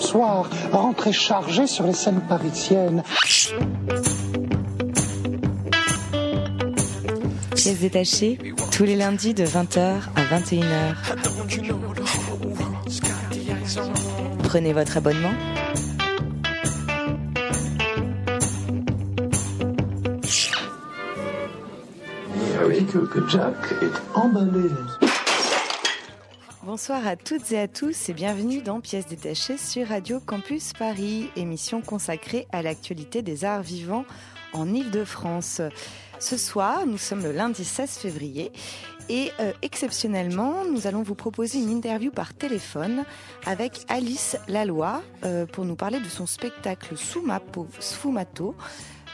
soir, 0.00 0.48
rentré 0.72 1.12
chargé 1.12 1.66
sur 1.66 1.86
les 1.86 1.92
scènes 1.92 2.20
parisiennes. 2.20 3.02
Pièces 7.54 7.80
détachées, 7.80 8.38
tous 8.72 8.84
les 8.84 8.96
lundis 8.96 9.34
de 9.34 9.44
20h 9.44 9.96
à 10.16 10.38
21h. 10.38 10.94
Prenez 14.42 14.72
votre 14.72 14.96
abonnement. 14.96 15.34
que, 22.90 22.98
que 22.98 23.28
Jack 23.28 23.54
est 23.82 24.18
emballé. 24.18 24.68
Bonsoir 26.70 27.04
à 27.04 27.16
toutes 27.16 27.50
et 27.50 27.58
à 27.58 27.66
tous 27.66 28.10
et 28.10 28.12
bienvenue 28.12 28.62
dans 28.62 28.80
Pièces 28.80 29.08
détachées 29.08 29.58
sur 29.58 29.88
Radio 29.88 30.20
Campus 30.20 30.72
Paris, 30.72 31.28
émission 31.34 31.80
consacrée 31.80 32.46
à 32.52 32.62
l'actualité 32.62 33.22
des 33.22 33.44
arts 33.44 33.62
vivants 33.62 34.04
en 34.52 34.72
Ile-de-France. 34.72 35.62
Ce 36.20 36.36
soir, 36.36 36.86
nous 36.86 36.96
sommes 36.96 37.24
le 37.24 37.32
lundi 37.32 37.64
16 37.64 37.98
février 37.98 38.52
et 39.08 39.32
euh, 39.40 39.52
exceptionnellement, 39.62 40.64
nous 40.64 40.86
allons 40.86 41.02
vous 41.02 41.16
proposer 41.16 41.58
une 41.58 41.70
interview 41.70 42.12
par 42.12 42.34
téléphone 42.34 43.02
avec 43.46 43.80
Alice 43.88 44.36
Laloy 44.46 45.02
euh, 45.24 45.46
pour 45.46 45.64
nous 45.64 45.74
parler 45.74 45.98
de 45.98 46.08
son 46.08 46.26
spectacle 46.26 46.94
Sfumato 46.96 48.54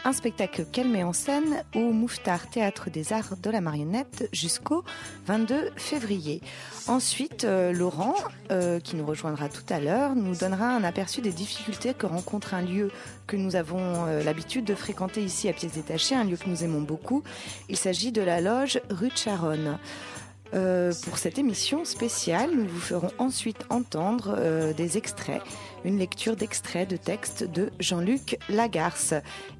un 0.06 0.12
spectacle 0.12 0.64
qu'elle 0.70 0.88
met 0.88 1.02
en 1.02 1.12
scène 1.12 1.64
au 1.74 1.90
Mouftar 1.90 2.48
Théâtre 2.48 2.90
des 2.90 3.12
Arts 3.12 3.36
de 3.42 3.50
la 3.50 3.60
Marionnette 3.60 4.28
jusqu'au 4.32 4.84
22 5.26 5.72
février. 5.74 6.42
Ensuite, 6.86 7.42
euh, 7.42 7.72
Laurent, 7.72 8.14
euh, 8.52 8.78
qui 8.78 8.94
nous 8.94 9.04
rejoindra 9.04 9.48
tout 9.48 9.64
à 9.68 9.80
l'heure, 9.80 10.14
nous 10.14 10.36
donnera 10.36 10.68
un 10.68 10.84
aperçu 10.84 11.22
des 11.22 11.32
difficultés 11.32 11.92
que 11.92 12.06
rencontre 12.06 12.54
un 12.54 12.62
lieu 12.62 12.92
que 13.26 13.36
nous 13.36 13.56
avons 13.56 14.06
euh, 14.06 14.22
l'habitude 14.22 14.64
de 14.64 14.76
fréquenter 14.76 15.24
ici 15.24 15.48
à 15.48 15.52
Pièces 15.52 15.72
Détachées, 15.72 16.14
un 16.14 16.22
lieu 16.22 16.36
que 16.36 16.48
nous 16.48 16.62
aimons 16.62 16.82
beaucoup. 16.82 17.24
Il 17.68 17.76
s'agit 17.76 18.12
de 18.12 18.22
la 18.22 18.40
loge 18.40 18.80
rue 18.90 19.08
de 19.08 19.16
Charonne. 19.16 19.76
Euh, 20.54 20.92
pour 21.04 21.18
cette 21.18 21.38
émission 21.38 21.84
spéciale, 21.84 22.50
nous 22.54 22.66
vous 22.66 22.80
ferons 22.80 23.10
ensuite 23.18 23.64
entendre 23.68 24.34
euh, 24.38 24.72
des 24.72 24.96
extraits, 24.96 25.42
une 25.84 25.98
lecture 25.98 26.36
d'extraits 26.36 26.88
de 26.88 26.96
textes 26.96 27.44
de 27.44 27.70
Jean-Luc 27.80 28.38
Lagarce. 28.48 29.14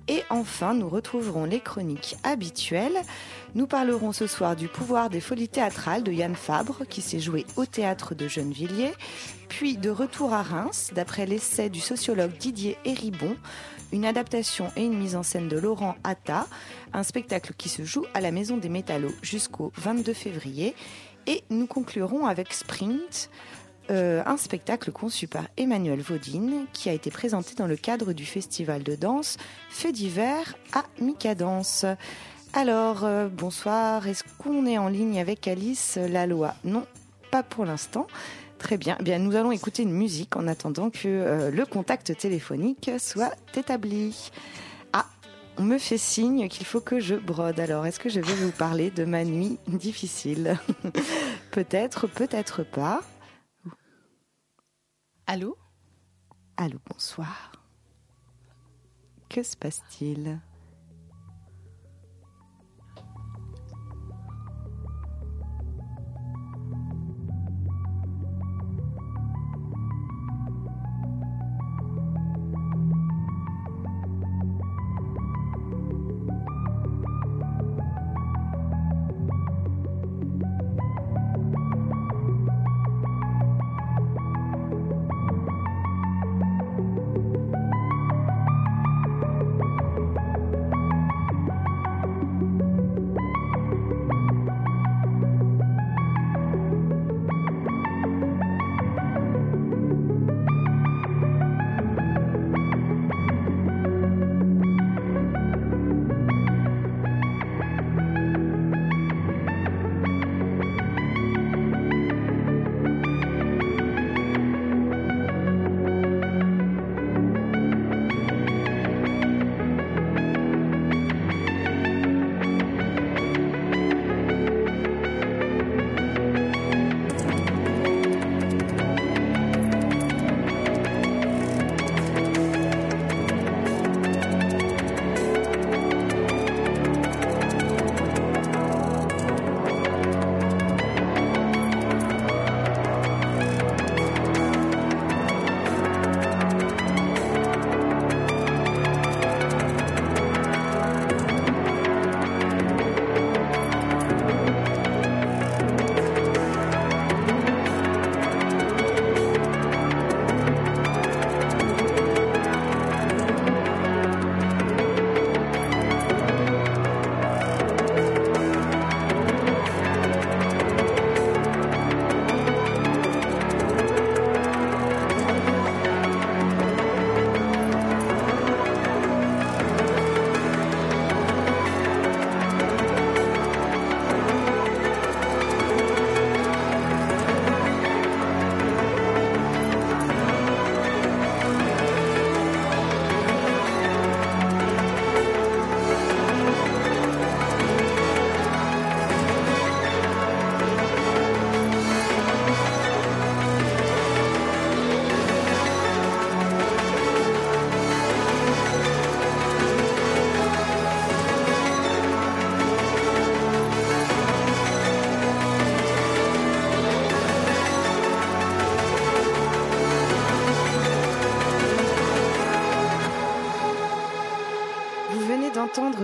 Et 0.08 0.22
enfin, 0.30 0.74
nous 0.74 0.88
retrouverons 0.88 1.44
les 1.44 1.60
chroniques 1.60 2.16
habituelles. 2.22 2.98
Nous 3.54 3.66
parlerons 3.66 4.12
ce 4.12 4.28
soir 4.28 4.54
du 4.54 4.68
pouvoir 4.68 5.10
des 5.10 5.20
folies 5.20 5.48
théâtrales 5.48 6.04
de 6.04 6.12
Yann 6.12 6.36
Fabre, 6.36 6.86
qui 6.88 7.02
s'est 7.02 7.20
joué 7.20 7.44
au 7.56 7.66
théâtre 7.66 8.14
de 8.14 8.28
Gennevilliers, 8.28 8.94
puis 9.48 9.76
de 9.76 9.90
Retour 9.90 10.32
à 10.32 10.42
Reims, 10.42 10.90
d'après 10.94 11.26
l'essai 11.26 11.68
du 11.68 11.80
sociologue 11.80 12.36
Didier 12.38 12.78
Héribon, 12.84 13.36
une 13.92 14.04
adaptation 14.04 14.70
et 14.76 14.84
une 14.84 14.98
mise 14.98 15.16
en 15.16 15.22
scène 15.22 15.48
de 15.48 15.58
Laurent 15.58 15.96
Atta, 16.04 16.46
un 16.96 17.02
spectacle 17.02 17.52
qui 17.56 17.68
se 17.68 17.84
joue 17.84 18.04
à 18.14 18.20
la 18.20 18.32
Maison 18.32 18.56
des 18.56 18.70
Métallos 18.70 19.14
jusqu'au 19.22 19.70
22 19.76 20.14
février. 20.14 20.74
Et 21.26 21.44
nous 21.50 21.66
conclurons 21.66 22.24
avec 22.26 22.54
Sprint, 22.54 23.30
euh, 23.90 24.22
un 24.24 24.38
spectacle 24.38 24.90
conçu 24.92 25.28
par 25.28 25.44
Emmanuel 25.58 26.00
Vaudine 26.00 26.64
qui 26.72 26.88
a 26.88 26.92
été 26.92 27.10
présenté 27.10 27.54
dans 27.54 27.66
le 27.66 27.76
cadre 27.76 28.14
du 28.14 28.24
festival 28.24 28.82
de 28.82 28.96
danse 28.96 29.36
Fait 29.68 29.92
d'hiver 29.92 30.56
à 30.72 30.84
Micadance. 31.00 31.84
Alors, 32.54 33.04
euh, 33.04 33.28
bonsoir, 33.28 34.08
est-ce 34.08 34.24
qu'on 34.38 34.64
est 34.64 34.78
en 34.78 34.88
ligne 34.88 35.20
avec 35.20 35.46
Alice 35.46 35.96
Laloy? 35.96 36.54
Non, 36.64 36.86
pas 37.30 37.42
pour 37.42 37.66
l'instant. 37.66 38.06
Très 38.58 38.78
bien. 38.78 38.96
Eh 39.00 39.02
bien, 39.02 39.18
nous 39.18 39.36
allons 39.36 39.52
écouter 39.52 39.82
une 39.82 39.92
musique 39.92 40.34
en 40.34 40.48
attendant 40.48 40.88
que 40.88 41.06
euh, 41.06 41.50
le 41.50 41.66
contact 41.66 42.16
téléphonique 42.16 42.90
soit 42.98 43.34
établi. 43.54 44.30
On 45.58 45.62
me 45.62 45.78
fait 45.78 45.98
signe 45.98 46.48
qu'il 46.48 46.66
faut 46.66 46.80
que 46.80 47.00
je 47.00 47.14
brode. 47.14 47.58
Alors, 47.60 47.86
est-ce 47.86 47.98
que 47.98 48.10
je 48.10 48.20
vais 48.20 48.34
vous 48.34 48.52
parler 48.52 48.90
de 48.90 49.04
ma 49.04 49.24
nuit 49.24 49.58
difficile 49.66 50.58
Peut-être, 51.50 52.06
peut-être 52.06 52.62
pas. 52.62 53.00
Allô? 55.26 55.56
Allô, 56.58 56.78
bonsoir. 56.90 57.52
Que 59.30 59.42
se 59.42 59.56
passe-t-il? 59.56 60.38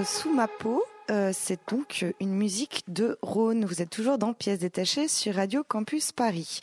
D'entendre 0.02 0.48
Sous. 0.64 0.82
Euh, 1.10 1.30
c'est 1.32 1.60
donc 1.68 2.04
une 2.20 2.34
musique 2.34 2.82
de 2.88 3.18
Rhône. 3.22 3.64
Vous 3.64 3.82
êtes 3.82 3.90
toujours 3.90 4.18
dans 4.18 4.32
Pièces 4.32 4.60
détachées 4.60 5.06
sur 5.06 5.34
Radio 5.34 5.62
Campus 5.66 6.10
Paris. 6.10 6.60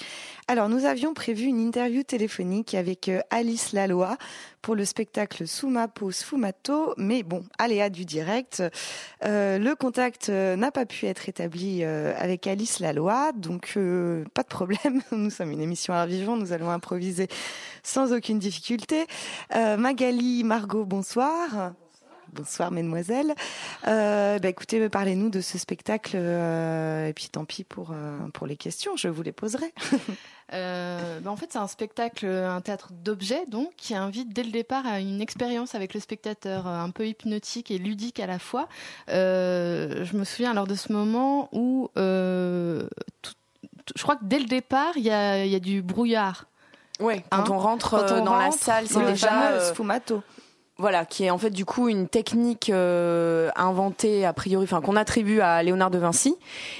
Alors, 0.47 0.67
nous 0.67 0.85
avions 0.85 1.13
prévu 1.13 1.45
une 1.45 1.59
interview 1.59 2.03
téléphonique 2.03 2.73
avec 2.73 3.07
euh, 3.07 3.21
Alice 3.29 3.71
Laloy 3.73 4.17
pour 4.61 4.75
le 4.75 4.83
spectacle 4.83 5.47
Sous 5.47 5.69
ma 5.69 5.87
peau, 5.87 6.11
Sfumato, 6.11 6.93
mais 6.97 7.23
bon, 7.23 7.43
aléa 7.57 7.89
du 7.89 8.03
direct. 8.03 8.63
Euh, 9.23 9.57
le 9.57 9.75
contact 9.75 10.29
n'a 10.29 10.71
pas 10.71 10.85
pu 10.85 11.05
être 11.05 11.29
établi 11.29 11.83
avec 11.83 12.45
Alice 12.47 12.79
Laloy, 12.79 13.31
donc 13.35 13.77
pas 14.33 14.43
de 14.43 14.49
problème. 14.49 15.01
Nous 15.11 15.29
sommes 15.29 15.51
une 15.51 15.61
émission 15.61 15.93
à 15.93 16.05
vivant, 16.05 16.35
nous 16.35 16.51
allons 16.51 16.69
improviser 16.69 17.27
sans 17.83 18.11
aucune 18.11 18.39
difficulté. 18.39 19.05
Magali, 19.53 20.43
Margot, 20.43 20.85
bonsoir. 20.85 21.73
Bonsoir, 22.33 22.71
mesdemoiselles. 22.71 23.33
Euh, 23.87 24.39
bah, 24.39 24.49
écoutez, 24.49 24.87
parlez-nous 24.89 25.29
de 25.29 25.41
ce 25.41 25.57
spectacle. 25.57 26.11
Euh, 26.15 27.07
et 27.07 27.13
puis 27.13 27.29
tant 27.29 27.45
pis 27.45 27.63
pour, 27.63 27.91
euh, 27.91 28.17
pour 28.33 28.45
les 28.45 28.55
questions, 28.55 28.95
je 28.95 29.07
vous 29.07 29.21
les 29.23 29.31
poserai. 29.31 29.73
Euh, 30.51 31.19
bah, 31.19 31.29
en 31.29 31.35
fait, 31.35 31.45
c'est 31.51 31.59
un 31.59 31.67
spectacle, 31.67 32.25
un 32.25 32.59
théâtre 32.59 32.89
d'objets, 32.91 33.45
donc, 33.45 33.69
qui 33.77 33.93
invite 33.93 34.33
dès 34.33 34.41
le 34.41 34.49
départ 34.49 34.83
à 34.87 34.99
une 34.99 35.21
expérience 35.21 35.75
avec 35.75 35.93
le 35.93 35.99
spectateur, 35.99 36.65
un 36.65 36.89
peu 36.89 37.05
hypnotique 37.05 37.69
et 37.69 37.77
ludique 37.77 38.19
à 38.19 38.25
la 38.25 38.39
fois. 38.39 38.67
je 39.07 40.17
me 40.17 40.23
souviens 40.23 40.49
alors 40.49 40.65
de 40.65 40.73
ce 40.73 40.91
moment 40.91 41.49
où, 41.51 41.91
je 41.95 42.81
crois 44.01 44.15
que 44.15 44.23
dès 44.23 44.39
le 44.39 44.45
départ, 44.45 44.93
il 44.95 45.03
y 45.03 45.11
a, 45.11 45.45
y 45.45 45.53
a, 45.53 45.59
du 45.59 45.83
brouillard. 45.83 46.45
Quand 46.97 47.11
hein 47.29 47.43
on 47.51 47.59
rentre 47.59 48.23
dans 48.23 48.35
la 48.35 48.49
salle, 48.49 48.87
c'est 48.87 49.05
déjà 49.05 49.59
sfumato 49.59 50.23
voilà, 50.79 51.05
qui 51.05 51.25
est 51.25 51.29
en 51.29 51.37
fait 51.37 51.49
du 51.49 51.65
coup 51.65 51.89
une 51.89 52.07
technique 52.07 52.69
euh, 52.69 53.49
inventée 53.55 54.25
a 54.25 54.33
priori, 54.33 54.63
enfin 54.63 54.79
qu'on 54.81 54.95
attribue 54.95 55.41
à 55.41 55.61
Léonard 55.61 55.91
de 55.91 55.97
Vinci, 55.97 56.35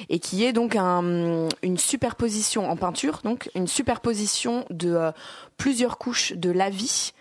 et 0.08 0.20
qui 0.20 0.46
est 0.46 0.54
donc 0.54 0.76
un, 0.78 1.48
une 1.62 1.78
superposition 1.78 2.70
en 2.72 2.78
peinture, 2.78 3.20
donc 3.24 3.52
une 3.56 3.68
superposition 3.68 4.66
de 4.70 4.94
euh, 4.94 5.12
plusieurs 5.58 5.98
couches 5.98 6.34
de 6.34 6.50
la 6.50 6.70
vie 6.70 7.12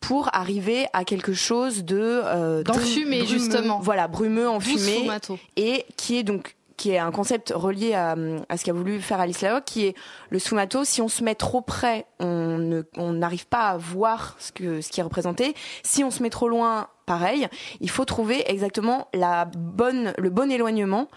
pour 0.00 0.32
arriver 0.32 0.86
à 0.92 1.04
quelque 1.04 1.34
chose 1.34 1.84
de 1.84 1.98
euh, 2.00 2.62
d'enfumé 2.62 3.26
justement. 3.26 3.80
Voilà, 3.80 4.06
brumeux, 4.06 4.48
enfumé, 4.48 5.10
et 5.56 5.84
qui 5.96 6.18
est 6.18 6.22
donc 6.22 6.54
qui 6.78 6.92
est 6.92 6.98
un 6.98 7.10
concept 7.10 7.52
relié 7.54 7.92
à, 7.92 8.14
ce 8.56 8.64
qu'a 8.64 8.72
voulu 8.72 9.00
faire 9.00 9.20
Alice 9.20 9.42
Lao, 9.42 9.60
qui 9.60 9.86
est 9.86 9.94
le 10.30 10.38
sfumato. 10.38 10.84
Si 10.84 11.02
on 11.02 11.08
se 11.08 11.22
met 11.22 11.34
trop 11.34 11.60
près, 11.60 12.06
on 12.20 12.84
n'arrive 12.96 13.46
pas 13.46 13.68
à 13.68 13.76
voir 13.76 14.36
ce, 14.38 14.52
qui 14.52 15.00
est 15.00 15.02
représenté. 15.02 15.54
Si 15.82 16.04
on 16.04 16.10
se 16.10 16.22
met 16.22 16.30
trop 16.30 16.48
loin, 16.48 16.88
pareil. 17.04 17.48
Il 17.80 17.90
faut 17.90 18.04
trouver 18.04 18.50
exactement 18.50 19.08
le 19.12 20.28
bon 20.28 20.50
éloignement 20.50 21.08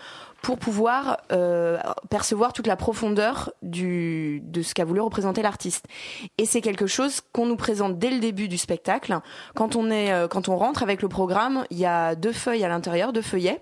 pour 0.41 0.57
pouvoir 0.57 1.17
euh, 1.31 1.77
percevoir 2.09 2.53
toute 2.53 2.65
la 2.65 2.75
profondeur 2.75 3.53
de 3.61 4.61
ce 4.63 4.73
qu'a 4.73 4.85
voulu 4.85 5.01
représenter 5.01 5.43
l'artiste. 5.43 5.85
Et 6.39 6.45
c'est 6.45 6.61
quelque 6.61 6.87
chose 6.87 7.21
qu'on 7.31 7.45
nous 7.45 7.55
présente 7.55 7.99
dès 7.99 8.09
le 8.09 8.19
début 8.19 8.47
du 8.47 8.57
spectacle. 8.57 9.19
Quand 9.53 9.75
on, 9.75 9.91
euh, 9.91 10.27
quand 10.27 10.49
on 10.49 10.57
rentre 10.57 10.81
avec 10.81 11.03
le 11.03 11.09
programme, 11.09 11.65
il 11.69 11.77
y 11.77 11.85
a 11.85 12.15
deux 12.15 12.33
feuilles 12.33 12.63
à 12.63 12.69
l'intérieur, 12.69 13.13
deux 13.13 13.21
feuillets 13.21 13.61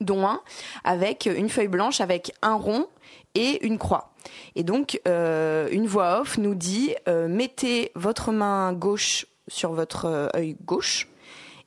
dont 0.00 0.26
un 0.26 0.40
avec 0.84 1.26
une 1.26 1.48
feuille 1.48 1.68
blanche 1.68 2.00
avec 2.00 2.32
un 2.42 2.54
rond 2.54 2.86
et 3.34 3.64
une 3.66 3.78
croix. 3.78 4.12
Et 4.54 4.62
donc, 4.62 5.00
euh, 5.06 5.68
une 5.70 5.86
voix 5.86 6.20
off 6.20 6.38
nous 6.38 6.54
dit 6.54 6.94
euh, 7.08 7.28
mettez 7.28 7.92
votre 7.94 8.32
main 8.32 8.72
gauche 8.72 9.26
sur 9.46 9.72
votre 9.72 10.06
euh, 10.06 10.28
œil 10.36 10.56
gauche 10.64 11.08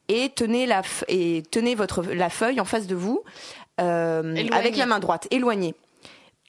et 0.08 0.30
tenez 0.36 0.66
la 0.66 0.82
et 1.08 1.44
tenez 1.52 1.76
votre 1.76 2.04
la 2.04 2.30
feuille 2.30 2.60
en 2.60 2.66
face 2.66 2.88
de 2.88 2.96
vous 2.96 3.24
avec 3.78 4.78
la 4.78 4.86
main 4.86 5.00
droite, 5.00 5.28
éloignée. 5.32 5.74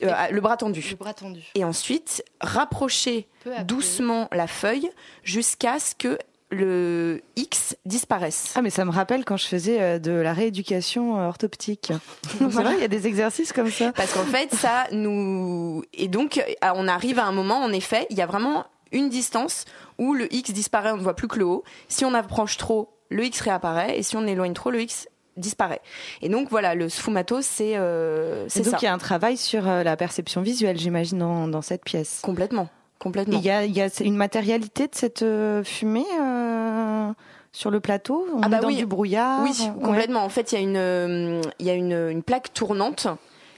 le 0.00 0.40
bras 0.40 0.58
tendu. 0.58 0.86
Le 0.90 0.96
bras 0.96 1.14
tendu. 1.14 1.50
Et 1.54 1.64
ensuite, 1.64 2.22
rapprochez 2.42 3.26
doucement 3.64 4.28
la 4.32 4.46
feuille 4.46 4.90
jusqu'à 5.22 5.78
ce 5.78 5.94
que 5.94 6.18
le 6.52 7.22
X 7.34 7.76
disparaisse. 7.86 8.52
Ah 8.54 8.62
mais 8.62 8.70
ça 8.70 8.84
me 8.84 8.90
rappelle 8.90 9.24
quand 9.24 9.36
je 9.36 9.46
faisais 9.46 9.80
euh, 9.80 9.98
de 9.98 10.12
la 10.12 10.32
rééducation 10.32 11.18
euh, 11.18 11.26
orthoptique. 11.26 11.92
C'est 12.38 12.44
vrai, 12.44 12.74
il 12.76 12.80
y 12.80 12.84
a 12.84 12.88
des 12.88 13.06
exercices 13.06 13.52
comme 13.52 13.70
ça. 13.70 13.92
Parce 13.92 14.12
qu'en 14.12 14.24
fait, 14.24 14.54
ça 14.54 14.86
nous 14.92 15.82
et 15.94 16.08
donc 16.08 16.38
euh, 16.38 16.72
on 16.74 16.86
arrive 16.86 17.18
à 17.18 17.24
un 17.24 17.32
moment 17.32 17.56
en 17.56 17.72
effet, 17.72 18.06
il 18.10 18.18
y 18.18 18.22
a 18.22 18.26
vraiment 18.26 18.66
une 18.92 19.08
distance 19.08 19.64
où 19.98 20.12
le 20.12 20.32
X 20.32 20.50
disparaît, 20.50 20.92
on 20.92 20.98
ne 20.98 21.02
voit 21.02 21.16
plus 21.16 21.28
que 21.28 21.38
le 21.38 21.46
haut. 21.46 21.64
Si 21.88 22.04
on 22.04 22.12
approche 22.12 22.58
trop, 22.58 22.98
le 23.08 23.24
X 23.24 23.40
réapparaît 23.40 23.98
et 23.98 24.02
si 24.02 24.16
on 24.16 24.26
éloigne 24.26 24.52
trop, 24.52 24.70
le 24.70 24.82
X 24.82 25.08
disparaît. 25.38 25.80
Et 26.20 26.28
donc 26.28 26.50
voilà, 26.50 26.74
le 26.74 26.90
sfumato, 26.90 27.40
c'est 27.40 27.78
euh, 27.78 28.46
c'est 28.48 28.62
donc 28.62 28.82
il 28.82 28.84
y 28.84 28.88
a 28.88 28.92
un 28.92 28.98
travail 28.98 29.38
sur 29.38 29.62
la 29.62 29.96
perception 29.96 30.42
visuelle, 30.42 30.78
j'imagine, 30.78 31.18
dans, 31.18 31.48
dans 31.48 31.62
cette 31.62 31.84
pièce. 31.84 32.20
Complètement. 32.22 32.68
Complètement. 33.02 33.36
Il 33.36 33.44
y 33.44 33.50
a, 33.50 33.66
y 33.66 33.80
a 33.80 33.88
une 34.00 34.14
matérialité 34.14 34.86
de 34.86 34.94
cette 34.94 35.22
euh, 35.22 35.64
fumée 35.64 36.06
euh, 36.20 37.10
sur 37.50 37.72
le 37.72 37.80
plateau? 37.80 38.28
On 38.32 38.42
ah 38.42 38.48
bah 38.48 38.58
est 38.58 38.60
dans 38.60 38.70
du 38.70 38.86
brouillard? 38.86 39.42
Oui, 39.42 39.50
complètement. 39.82 40.22
En 40.22 40.28
fait, 40.28 40.52
il 40.52 40.54
y 40.54 40.58
a 40.58 40.60
une, 40.60 40.76
euh, 40.76 41.42
il 41.58 41.66
y 41.66 41.70
a 41.70 41.74
une, 41.74 42.10
une 42.10 42.22
plaque 42.22 42.54
tournante 42.54 43.08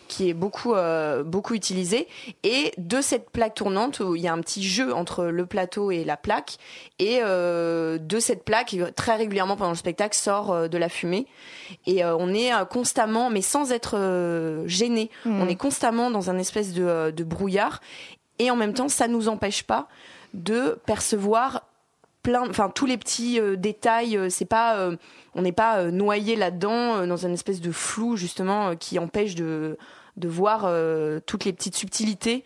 qui 0.09 0.29
est 0.29 0.35
beaucoup 0.35 0.75
beaucoup 1.25 1.55
utilisée. 1.55 2.09
Et 2.43 2.73
de 2.77 3.01
cette 3.01 3.31
plaque 3.31 3.55
tournante 3.55 4.01
où 4.01 4.15
il 4.15 4.23
y 4.23 4.29
a 4.29 4.35
un 4.35 4.41
petit 4.41 4.63
jeu 4.63 4.95
entre 4.95 5.25
le 5.25 5.47
plateau 5.47 5.91
et 5.91 6.05
la 6.05 6.19
plaque 6.19 6.59
et 6.99 7.21
de 7.21 8.19
cette 8.21 8.45
plaque 8.45 8.77
très 8.97 9.17
régulièrement 9.17 9.57
pendant 9.57 9.71
le 9.71 9.77
spectacle 9.77 10.15
sort 10.17 10.69
de 10.69 10.79
la 10.79 10.91
fumée. 10.91 11.27
Et 11.87 12.05
on 12.05 12.29
est 12.35 12.51
constamment 12.69 13.31
mais 13.31 13.41
sans 13.41 13.73
être 13.73 14.65
gêné. 14.67 15.11
Mmh. 15.25 15.41
on 15.41 15.49
est 15.49 15.57
constamment 15.57 16.11
dans 16.11 16.29
un 16.29 16.37
espèce 16.37 16.75
de, 16.75 17.11
de 17.11 17.25
brouillard 17.25 17.81
et 18.39 18.51
en 18.51 18.57
même 18.57 18.75
temps, 18.75 18.89
ça 18.89 19.09
nous 19.09 19.29
empêche 19.29 19.63
pas 19.63 19.89
de 20.33 20.79
percevoir 20.87 21.69
plein, 22.23 22.49
enfin 22.49 22.71
tous 22.71 22.87
les 22.87 22.97
petits 22.97 23.39
euh, 23.39 23.57
détails. 23.57 24.17
Euh, 24.17 24.29
c'est 24.29 24.45
pas, 24.45 24.79
euh, 24.79 24.97
on 25.35 25.43
n'est 25.43 25.53
pas 25.53 25.85
noyé 25.85 26.37
là-dedans 26.37 27.07
dans 27.07 27.27
une 27.27 27.35
espèce 27.35 27.61
de 27.61 27.71
flou 27.71 28.17
justement 28.17 28.77
qui 28.77 28.99
empêche 28.99 29.35
de 29.35 29.79
de 30.17 30.29
voir 30.29 30.71
toutes 31.27 31.45
les 31.45 31.53
petites 31.53 31.75
subtilités 31.75 32.45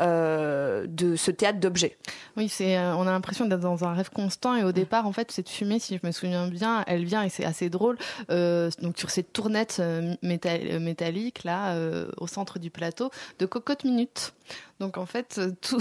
euh, 0.00 0.86
de 0.88 1.14
ce 1.14 1.30
théâtre 1.30 1.60
d'objets. 1.60 1.98
Oui, 2.38 2.48
c'est, 2.48 2.78
euh, 2.78 2.94
on 2.96 3.02
a 3.02 3.10
l'impression 3.10 3.44
d'être 3.44 3.60
dans 3.60 3.84
un 3.84 3.92
rêve 3.92 4.08
constant 4.08 4.56
et 4.56 4.64
au 4.64 4.72
départ, 4.72 5.06
en 5.06 5.12
fait, 5.12 5.30
cette 5.30 5.50
fumée, 5.50 5.78
si 5.78 5.98
je 6.00 6.06
me 6.06 6.10
souviens 6.10 6.46
bien, 6.48 6.84
elle 6.86 7.04
vient 7.04 7.22
et 7.22 7.28
c'est 7.28 7.44
assez 7.44 7.68
drôle. 7.68 7.98
Euh, 8.30 8.70
donc 8.80 8.96
sur 8.96 9.10
cette 9.10 9.34
tournette 9.34 9.82
métallique 10.22 11.44
là, 11.44 11.76
au 12.16 12.26
centre 12.26 12.58
du 12.58 12.70
plateau, 12.70 13.10
de 13.38 13.44
cocotte 13.44 13.84
minute. 13.84 14.32
Donc 14.80 14.98
en 14.98 15.06
fait, 15.06 15.40
tout, 15.60 15.80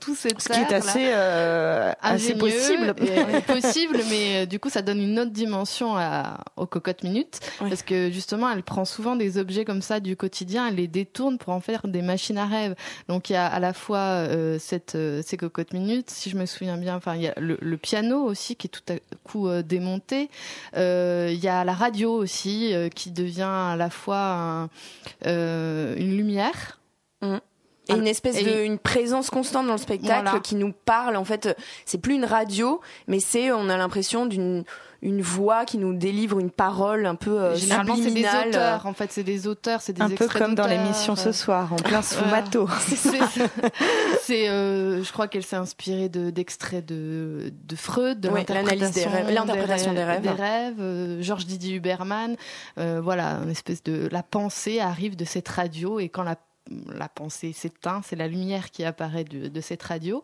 tout 0.00 0.14
cette 0.14 0.40
Ce 0.40 0.48
qui 0.48 0.60
est 0.60 0.72
assez, 0.72 1.10
assez 2.02 2.34
possible. 2.34 2.94
possible, 3.46 4.00
mais 4.10 4.46
du 4.46 4.58
coup, 4.58 4.68
ça 4.68 4.82
donne 4.82 5.00
une 5.00 5.18
autre 5.18 5.30
dimension 5.30 5.96
à, 5.96 6.40
aux 6.56 6.66
cocottes 6.66 7.04
minutes. 7.04 7.40
Parce 7.58 7.82
que 7.82 8.10
justement, 8.10 8.50
elle 8.50 8.62
prend 8.62 8.84
souvent 8.84 9.16
des 9.16 9.38
objets 9.38 9.64
comme 9.64 9.82
ça 9.82 10.00
du 10.00 10.16
quotidien, 10.16 10.68
elle 10.68 10.76
les 10.76 10.88
détourne 10.88 11.38
pour 11.38 11.52
en 11.52 11.60
faire 11.60 11.86
des 11.86 12.02
machines 12.02 12.38
à 12.38 12.46
rêve. 12.46 12.74
Donc 13.08 13.30
il 13.30 13.34
y 13.34 13.36
a 13.36 13.46
à 13.46 13.60
la 13.60 13.72
fois 13.72 13.98
euh, 13.98 14.58
cette, 14.58 14.94
euh, 14.94 15.22
ces 15.24 15.36
cocottes 15.36 15.72
minutes, 15.72 16.10
si 16.10 16.30
je 16.30 16.36
me 16.36 16.46
souviens 16.46 16.76
bien. 16.76 16.96
Enfin, 16.96 17.14
il 17.14 17.22
y 17.22 17.28
a 17.28 17.34
le, 17.38 17.76
piano 17.78 18.24
aussi 18.24 18.56
qui 18.56 18.66
est 18.66 18.70
tout 18.70 18.92
à 18.92 18.96
coup 19.22 19.48
euh, 19.48 19.62
démonté. 19.62 20.28
Il 20.74 21.40
y 21.40 21.48
a 21.48 21.64
la 21.64 21.74
radio 21.74 22.12
aussi 22.12 22.74
qui 22.94 23.10
devient 23.10 23.42
à 23.42 23.76
la 23.76 23.90
fois 23.90 24.68
une 25.24 26.16
lumière. 26.16 26.80
Mmh. 27.22 27.38
Et 27.88 27.94
une 27.94 28.06
espèce 28.06 28.42
de 28.42 28.64
une 28.64 28.78
présence 28.78 29.30
constante 29.30 29.66
dans 29.66 29.72
le 29.72 29.78
spectacle 29.78 30.40
qui 30.40 30.54
nous 30.54 30.72
parle 30.72 31.16
en 31.16 31.24
fait 31.24 31.56
c'est 31.84 31.98
plus 31.98 32.14
une 32.14 32.24
radio 32.24 32.80
mais 33.06 33.20
c'est 33.20 33.50
on 33.50 33.68
a 33.68 33.76
l'impression 33.76 34.26
d'une 34.26 34.64
une 35.00 35.22
voix 35.22 35.64
qui 35.64 35.78
nous 35.78 35.94
délivre 35.94 36.40
une 36.40 36.50
parole 36.50 37.06
un 37.06 37.14
peu 37.14 37.40
euh, 37.40 37.54
Généralement, 37.54 37.94
c'est 37.94 38.10
des 38.10 38.26
auteurs. 38.26 38.84
En 38.84 38.92
fait, 38.92 39.12
c'est 39.12 39.22
des 39.22 39.46
auteurs, 39.46 39.80
c'est 39.80 39.92
des 39.92 40.02
un 40.02 40.10
peu 40.10 40.26
comme 40.26 40.56
dans 40.56 40.66
l'émission 40.66 41.14
ce 41.14 41.30
soir, 41.30 41.72
en 41.72 41.76
plein 41.76 42.02
sfumato. 42.02 42.68
c'est, 44.22 44.48
euh, 44.48 45.04
je 45.04 45.12
crois 45.12 45.28
qu'elle 45.28 45.44
s'est 45.44 45.56
inspirée 45.56 46.08
de 46.08 46.30
d'extraits 46.30 46.84
de 46.84 47.52
de 47.64 47.76
Freud, 47.76 48.20
de 48.20 48.28
l'interprétation 48.28 48.90
des 48.90 49.06
rêves, 49.06 49.30
l'interprétation 49.30 49.92
des 49.92 50.04
rêves, 50.04 50.22
des 50.22 50.30
rêves, 50.30 50.80
euh, 50.80 51.22
Georges 51.22 51.46
Didier 51.46 51.76
Huberman. 51.76 52.36
Euh, 52.78 53.00
voilà, 53.02 53.38
une 53.44 53.50
espèce 53.50 53.84
de 53.84 54.08
la 54.10 54.24
pensée 54.24 54.80
arrive 54.80 55.14
de 55.14 55.24
cette 55.24 55.48
radio 55.48 56.00
et 56.00 56.08
quand 56.08 56.24
la 56.24 56.36
la 56.94 57.08
pensée 57.08 57.52
s'éteint, 57.52 58.02
c'est 58.04 58.16
la 58.16 58.28
lumière 58.28 58.70
qui 58.70 58.84
apparaît 58.84 59.24
de, 59.24 59.60
cette 59.60 59.82
radio. 59.82 60.22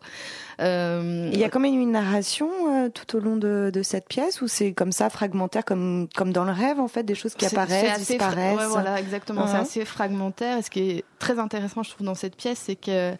Euh, 0.59 1.29
Il 1.33 1.39
y 1.39 1.43
a 1.43 1.49
quand 1.49 1.59
même 1.59 1.79
une 1.79 1.91
narration 1.91 2.49
euh, 2.69 2.89
tout 2.89 3.17
au 3.17 3.19
long 3.19 3.35
de, 3.35 3.71
cette 3.83 4.07
pièce 4.07 4.41
ou 4.41 4.47
c'est 4.47 4.73
comme 4.73 4.91
ça 4.91 5.09
fragmentaire, 5.09 5.65
comme 5.65 6.07
comme 6.15 6.31
dans 6.31 6.43
le 6.43 6.51
rêve 6.51 6.79
en 6.79 6.87
fait, 6.87 7.03
des 7.03 7.15
choses 7.15 7.35
qui 7.35 7.45
apparaissent, 7.45 7.99
disparaissent. 7.99 8.67
voilà, 8.69 8.99
exactement. 8.99 9.47
C'est 9.47 9.57
assez 9.57 9.85
fragmentaire. 9.85 10.57
Et 10.57 10.61
ce 10.61 10.69
qui 10.69 10.79
est 10.89 11.05
très 11.19 11.39
intéressant, 11.39 11.83
je 11.83 11.91
trouve, 11.91 12.05
dans 12.05 12.15
cette 12.15 12.35
pièce, 12.35 12.59
c'est 12.59 12.75
qu'elle 12.75 13.17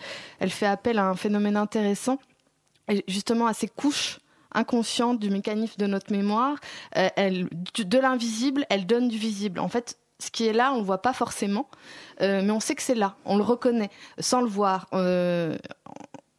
fait 0.49 0.65
appel 0.65 0.97
à 0.97 1.05
un 1.05 1.15
phénomène 1.15 1.57
intéressant, 1.57 2.19
justement 3.07 3.47
à 3.47 3.53
ces 3.53 3.67
couches 3.67 4.19
inconsciente 4.57 5.19
du 5.19 5.29
mécanisme 5.29 5.75
de 5.77 5.85
notre 5.85 6.13
mémoire. 6.13 6.57
elle, 6.93 7.49
de 7.77 7.97
l'invisible, 7.99 8.65
elle 8.69 8.85
donne 8.85 9.09
du 9.09 9.17
visible. 9.17 9.59
En 9.59 9.67
fait, 9.67 9.97
ce 10.19 10.31
qui 10.31 10.47
est 10.47 10.53
là, 10.53 10.71
on 10.73 10.77
le 10.77 10.83
voit 10.83 11.01
pas 11.01 11.13
forcément, 11.13 11.67
mais 12.21 12.51
on 12.51 12.59
sait 12.59 12.75
que 12.75 12.81
c'est 12.81 12.95
là, 12.95 13.15
on 13.25 13.37
le 13.37 13.43
reconnaît 13.43 13.89
sans 14.19 14.41
le 14.41 14.47
voir 14.47 14.87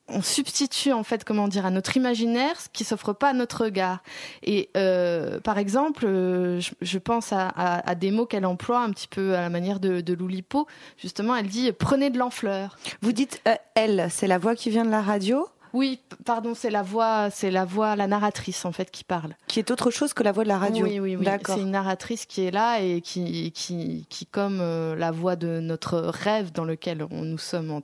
on 0.08 0.22
substitue 0.22 0.92
en 0.92 1.02
fait 1.02 1.24
comment 1.24 1.48
dire 1.48 1.66
à 1.66 1.70
notre 1.70 1.96
imaginaire 1.96 2.60
ce 2.60 2.68
qui 2.72 2.84
s'offre 2.84 3.12
pas 3.12 3.30
à 3.30 3.32
notre 3.32 3.64
regard. 3.64 4.02
Et 4.42 4.70
euh, 4.76 5.40
par 5.40 5.58
exemple 5.58 6.04
euh, 6.06 6.60
je, 6.80 6.98
pense 6.98 7.32
à, 7.32 7.94
des 7.94 8.10
mots 8.10 8.26
qu'elle 8.26 8.46
emploie 8.46 8.80
un 8.80 8.90
petit 8.90 9.08
peu 9.08 9.34
à 9.34 9.40
la 9.40 9.50
manière 9.50 9.80
de, 9.80 10.00
de 10.00 10.14
Loulipo. 10.14 10.66
Justement 10.96 11.34
elle 11.34 11.48
dit 11.48 11.72
prenez 11.72 12.10
de 12.10 12.18
l'enfleur 12.18 12.78
vous 13.02 13.12
dites 13.12 13.42
euh, 13.48 13.54
elle 13.74 14.08
c'est 14.10 14.28
la 14.28 14.38
voix 14.38 14.54
qui 14.54 14.70
vient 14.70 14.84
de 14.84 14.90
la 14.90 15.02
radio? 15.02 15.48
Oui, 15.76 16.00
pardon, 16.24 16.54
c'est 16.54 16.70
la 16.70 16.82
voix, 16.82 17.30
c'est 17.30 17.50
la 17.50 17.64
voix, 17.64 17.96
la 17.96 18.06
narratrice 18.06 18.64
en 18.64 18.72
fait 18.72 18.90
qui 18.90 19.04
parle. 19.04 19.34
Qui 19.46 19.58
est 19.58 19.70
autre 19.70 19.90
chose 19.90 20.14
que 20.14 20.22
la 20.22 20.32
voix 20.32 20.44
de 20.44 20.48
la 20.48 20.58
radio. 20.58 20.84
Oui, 20.84 21.00
oui, 21.00 21.16
oui. 21.16 21.26
C'est 21.46 21.60
une 21.60 21.70
narratrice 21.70 22.26
qui 22.26 22.44
est 22.44 22.50
là 22.50 22.80
et 22.80 23.00
qui, 23.00 23.52
qui, 23.52 24.06
qui 24.08 24.26
comme 24.26 24.58
la 24.58 25.10
voix 25.10 25.36
de 25.36 25.60
notre 25.60 25.98
rêve 25.98 26.52
dans 26.52 26.64
lequel 26.64 27.06
on, 27.10 27.22
nous 27.22 27.38
sommes 27.38 27.82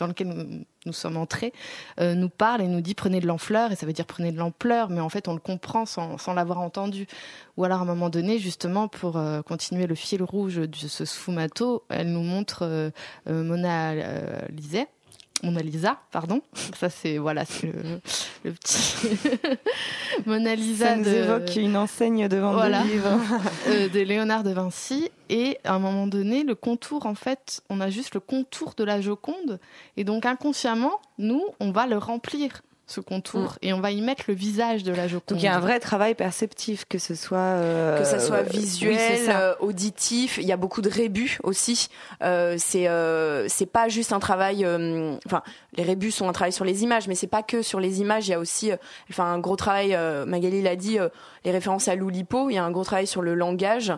dans 0.00 0.06
lequel 0.06 0.64
nous, 0.86 0.92
sommes 0.92 1.16
entrés, 1.16 1.52
euh, 2.00 2.14
nous 2.14 2.30
parle 2.30 2.62
et 2.62 2.68
nous 2.68 2.80
dit 2.80 2.94
prenez 2.94 3.20
de 3.20 3.26
l'ampleur, 3.26 3.70
et 3.70 3.76
ça 3.76 3.86
veut 3.86 3.92
dire 3.92 4.06
prenez 4.06 4.32
de 4.32 4.38
l'ampleur, 4.38 4.88
mais 4.88 5.00
en 5.00 5.10
fait 5.10 5.28
on 5.28 5.34
le 5.34 5.40
comprend 5.40 5.84
sans, 5.86 6.16
l'avoir 6.34 6.58
entendu. 6.58 7.06
Ou 7.56 7.64
alors 7.64 7.80
à 7.80 7.82
un 7.82 7.86
moment 7.86 8.08
donné, 8.08 8.38
justement, 8.38 8.88
pour 8.88 9.16
euh, 9.16 9.42
continuer 9.42 9.86
le 9.86 9.94
fil 9.94 10.22
rouge 10.22 10.56
de 10.56 10.74
ce 10.74 11.04
sfumato, 11.04 11.84
elle 11.90 12.10
nous 12.10 12.22
montre 12.22 12.62
euh, 12.62 12.90
Mona 13.26 14.48
Lisa 14.48 14.86
Mona 15.42 15.62
Lisa, 15.62 15.98
pardon. 16.10 16.42
Ça 16.78 16.90
c'est 16.90 17.18
voilà, 17.18 17.44
c'est 17.44 17.72
le, 18.44 18.52
petit 18.52 19.08
Mona 20.26 20.54
Lisa. 20.54 20.86
Ça 20.86 20.96
nous 20.96 21.08
évoque 21.08 21.56
une 21.56 21.76
enseigne 21.76 22.28
de 22.28 22.36
vente 22.36 22.62
de 22.62 22.88
livres 22.88 23.18
euh, 23.68 23.88
de 23.88 24.00
Léonard 24.00 24.42
de 24.42 24.50
Vinci. 24.50 25.10
Et 25.28 25.58
à 25.64 25.74
un 25.74 25.78
moment 25.78 26.06
donné, 26.06 26.42
le 26.42 26.54
contour, 26.54 27.06
en 27.06 27.14
fait, 27.14 27.62
on 27.70 27.80
a 27.80 27.88
juste 27.88 28.14
le 28.14 28.20
contour 28.20 28.74
de 28.76 28.82
la 28.82 29.00
Joconde, 29.00 29.60
et 29.96 30.02
donc 30.02 30.26
inconsciemment, 30.26 31.00
nous, 31.18 31.44
on 31.60 31.70
va 31.70 31.86
le 31.86 31.98
remplir 31.98 32.62
ce 32.90 33.00
contour 33.00 33.40
mm. 33.40 33.56
et 33.62 33.72
on 33.72 33.80
va 33.80 33.90
y 33.90 34.00
mettre 34.00 34.24
le 34.28 34.34
visage 34.34 34.82
de 34.82 34.92
la 34.92 35.06
Joconde. 35.06 35.36
Donc 35.36 35.42
il 35.42 35.44
y 35.44 35.48
a 35.48 35.56
un 35.56 35.60
vrai 35.60 35.80
travail 35.80 36.14
perceptif, 36.14 36.84
que 36.88 36.98
ce 36.98 37.14
soit 37.14 37.38
euh, 37.38 37.98
que 37.98 38.04
ça 38.04 38.18
soit 38.18 38.42
visuel, 38.42 39.28
euh, 39.28 39.54
auditif. 39.60 40.38
Il 40.38 40.46
y 40.46 40.52
a 40.52 40.56
beaucoup 40.56 40.82
de 40.82 40.90
rébus 40.90 41.38
aussi. 41.42 41.88
Euh, 42.22 42.56
c'est 42.58 42.88
euh, 42.88 43.46
c'est 43.48 43.66
pas 43.66 43.88
juste 43.88 44.12
un 44.12 44.18
travail. 44.18 44.66
Enfin, 45.26 45.42
les 45.76 45.82
rébus 45.82 46.10
sont 46.10 46.28
un 46.28 46.32
travail 46.32 46.52
sur 46.52 46.64
les 46.64 46.82
images, 46.82 47.06
mais 47.06 47.14
c'est 47.14 47.26
pas 47.26 47.42
que 47.42 47.62
sur 47.62 47.80
les 47.80 48.00
images. 48.00 48.26
Il 48.28 48.32
y 48.32 48.34
a 48.34 48.38
aussi, 48.38 48.72
enfin, 49.08 49.24
un 49.24 49.38
gros 49.38 49.56
travail. 49.56 49.96
Magali 50.26 50.62
l'a 50.62 50.76
dit, 50.76 50.98
les 51.44 51.50
références 51.50 51.88
à 51.88 51.94
Loulipo. 51.94 52.50
Il 52.50 52.54
y 52.54 52.58
a 52.58 52.64
un 52.64 52.70
gros 52.70 52.84
travail 52.84 53.06
sur 53.06 53.22
le 53.22 53.34
langage 53.34 53.92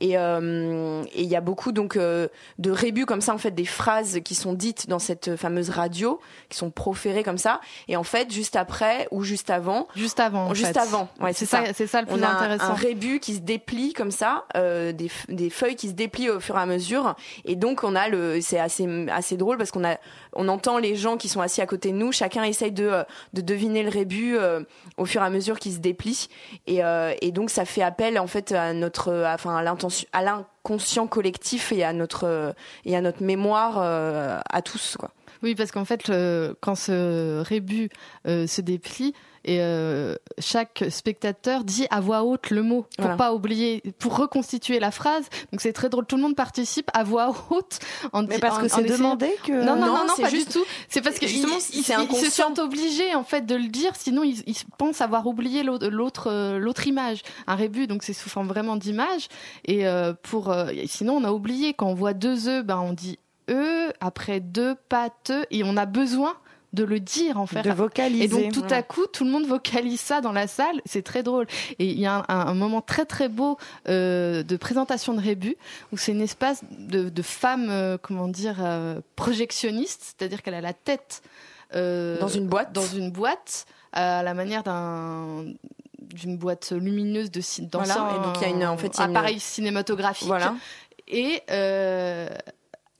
et 0.00 0.14
et 0.18 1.22
il 1.22 1.28
y 1.28 1.36
a 1.36 1.40
beaucoup 1.40 1.72
donc 1.72 1.96
de 1.96 2.70
rébus 2.70 3.06
comme 3.06 3.20
ça 3.20 3.34
en 3.34 3.38
fait 3.38 3.50
des 3.50 3.64
phrases 3.64 4.20
qui 4.24 4.34
sont 4.34 4.52
dites 4.52 4.88
dans 4.88 4.98
cette 4.98 5.36
fameuse 5.36 5.70
radio, 5.70 6.20
qui 6.48 6.58
sont 6.58 6.70
proférées 6.70 7.22
comme 7.22 7.38
ça. 7.38 7.60
Et 7.88 7.96
en 7.96 8.02
fait 8.02 8.32
juste 8.32 8.56
après 8.56 9.08
ou 9.10 9.22
juste 9.22 9.50
avant. 9.50 9.88
Juste 9.94 10.20
avant. 10.20 10.54
juste 10.54 10.76
avant. 10.76 11.08
Ouais, 11.20 11.32
c'est 11.32 11.46
ça. 11.46 11.62
C'est 11.74 11.86
ça 11.86 12.00
le 12.00 12.06
plus 12.06 12.16
on 12.16 12.22
a 12.22 12.28
intéressant. 12.28 12.72
Un, 12.72 12.74
rébus 12.74 13.20
qui 13.20 13.34
se 13.34 13.40
déplie 13.40 13.92
comme 13.92 14.10
ça, 14.10 14.44
euh, 14.56 14.92
des, 14.92 15.10
des 15.28 15.50
feuilles 15.50 15.76
qui 15.76 15.88
se 15.88 15.94
déplient 15.94 16.30
au 16.30 16.40
fur 16.40 16.56
et 16.56 16.60
à 16.60 16.66
mesure, 16.66 17.14
et 17.44 17.56
donc 17.56 17.84
on 17.84 17.94
a 17.94 18.08
le. 18.08 18.40
C'est 18.40 18.58
assez 18.58 18.86
assez 19.10 19.36
drôle 19.36 19.58
parce 19.58 19.70
qu'on 19.70 19.84
a 19.84 19.96
on 20.38 20.46
entend 20.46 20.78
les 20.78 20.94
gens 20.94 21.16
qui 21.16 21.28
sont 21.28 21.40
assis 21.40 21.60
à 21.60 21.66
côté 21.66 21.90
de 21.90 21.96
nous, 21.96 22.12
chacun 22.12 22.44
essaye 22.44 22.70
de 22.70 22.84
euh, 22.84 23.02
de 23.34 23.40
deviner 23.42 23.82
le 23.82 23.90
rébus 23.90 24.38
euh, 24.38 24.60
au 24.96 25.04
fur 25.04 25.20
et 25.20 25.24
à 25.24 25.30
mesure 25.30 25.58
qu'il 25.58 25.72
se 25.72 25.78
déplie, 25.78 26.28
et 26.66 26.84
euh, 26.84 27.12
et 27.20 27.32
donc 27.32 27.50
ça 27.50 27.64
fait 27.64 27.82
appel 27.82 28.18
en 28.18 28.28
fait 28.28 28.52
à 28.52 28.72
notre, 28.72 29.12
enfin 29.26 29.56
à 29.56 29.62
l'intention, 29.62 30.08
à 30.12 30.22
l'inconscient 30.22 31.08
collectif 31.08 31.72
et 31.72 31.82
à 31.82 31.92
notre 31.92 32.54
et 32.84 32.96
à 32.96 33.00
notre 33.00 33.22
mémoire 33.22 33.78
à 33.78 34.62
tous 34.62 34.96
quoi. 34.96 35.10
Oui, 35.42 35.54
parce 35.54 35.70
qu'en 35.70 35.84
fait, 35.84 36.10
quand 36.60 36.74
ce 36.74 37.42
rébut 37.42 37.90
se 38.24 38.60
déplie, 38.60 39.14
et 39.44 39.58
euh, 39.60 40.14
chaque 40.38 40.84
spectateur 40.90 41.64
dit 41.64 41.86
à 41.90 42.00
voix 42.00 42.22
haute 42.22 42.50
le 42.50 42.62
mot 42.62 42.86
pour 42.96 43.16
pas 43.16 43.32
oublier, 43.32 43.82
pour 43.98 44.16
reconstituer 44.16 44.78
la 44.80 44.90
phrase. 44.90 45.28
Donc 45.52 45.60
c'est 45.60 45.72
très 45.72 45.88
drôle. 45.88 46.06
Tout 46.06 46.16
le 46.16 46.22
monde 46.22 46.36
participe 46.36 46.90
à 46.94 47.04
voix 47.04 47.34
haute. 47.50 47.78
En 48.12 48.22
Mais 48.22 48.38
parce 48.38 48.58
que 48.58 48.68
c'est 48.68 48.84
demandé 48.84 49.30
que 49.44 49.52
non 49.52 49.76
non 49.76 49.86
non, 49.86 50.06
non, 50.06 50.16
pas 50.20 50.30
du 50.30 50.44
tout. 50.44 50.64
C'est 50.88 51.00
parce 51.00 51.18
que 51.18 51.26
justement 51.26 51.56
ils, 51.72 51.84
se 51.84 52.30
sentent 52.30 52.58
obligés 52.58 53.14
en 53.14 53.24
fait 53.24 53.46
de 53.46 53.54
le 53.54 53.68
dire, 53.68 53.92
sinon 53.96 54.22
ils, 54.22 54.42
ils 54.46 54.56
pensent 54.76 55.00
avoir 55.00 55.26
oublié 55.26 55.62
l'autre 55.62 56.30
euh, 56.30 56.58
l'autre 56.58 56.86
image. 56.86 57.22
Un 57.46 57.54
rébut 57.54 57.86
donc 57.86 58.02
c'est 58.02 58.12
sous 58.12 58.28
forme 58.28 58.48
vraiment 58.48 58.76
d'image. 58.76 59.28
Et 59.64 59.84
pour 60.22 60.54
sinon 60.86 61.16
on 61.16 61.24
a 61.24 61.32
oublié 61.32 61.74
quand 61.74 61.86
on 61.86 61.94
voit 61.94 62.14
deux 62.14 62.48
œufs, 62.48 62.64
ben 62.64 62.78
on 62.78 62.92
dit 62.92 63.18
E, 63.50 63.92
après 64.00 64.40
deux, 64.40 64.76
te, 65.24 65.44
et 65.50 65.62
on 65.64 65.76
a 65.76 65.86
besoin 65.86 66.36
de 66.72 66.84
le 66.84 67.00
dire 67.00 67.38
en 67.38 67.46
fait. 67.46 67.62
De 67.62 67.70
vocaliser. 67.70 68.24
Et 68.24 68.28
donc 68.28 68.52
tout 68.52 68.64
à 68.70 68.82
coup, 68.82 69.06
tout 69.06 69.24
le 69.24 69.30
monde 69.30 69.46
vocalise 69.46 70.00
ça 70.00 70.20
dans 70.20 70.32
la 70.32 70.46
salle. 70.46 70.80
C'est 70.84 71.02
très 71.02 71.22
drôle. 71.22 71.46
Et 71.78 71.86
il 71.86 71.98
y 71.98 72.06
a 72.06 72.24
un, 72.28 72.54
moment 72.54 72.80
très 72.80 73.06
très 73.06 73.28
beau 73.28 73.58
euh, 73.88 74.42
de 74.42 74.56
présentation 74.56 75.14
de 75.14 75.20
Rébu 75.20 75.56
où 75.92 75.96
c'est 75.96 76.12
une 76.12 76.20
espèce 76.20 76.62
de, 76.70 77.08
de 77.08 77.22
femme, 77.22 77.68
euh, 77.70 77.96
comment 78.00 78.28
dire, 78.28 78.56
euh, 78.60 79.00
projectionniste, 79.16 80.02
c'est-à-dire 80.18 80.42
qu'elle 80.42 80.54
a 80.54 80.60
la 80.60 80.74
tête 80.74 81.22
dans 81.72 82.28
une 82.28 82.46
boîte, 82.46 82.72
dans 82.72 82.86
une 82.86 83.10
boîte, 83.10 83.66
à 83.92 84.22
la 84.22 84.34
manière 84.34 84.62
d'un 84.62 85.44
d'une 85.98 86.38
boîte 86.38 86.72
lumineuse 86.72 87.30
de 87.30 87.42
voilà. 87.74 88.16
et 88.16 88.24
donc 88.24 88.36
il 88.36 88.42
y 88.42 88.44
a 88.46 88.48
une 88.48 88.64
en 88.64 88.78
fait 88.78 88.98
appareil 88.98 89.38
cinématographique. 89.38 90.26
Voilà. 90.26 90.54
Et 91.06 91.42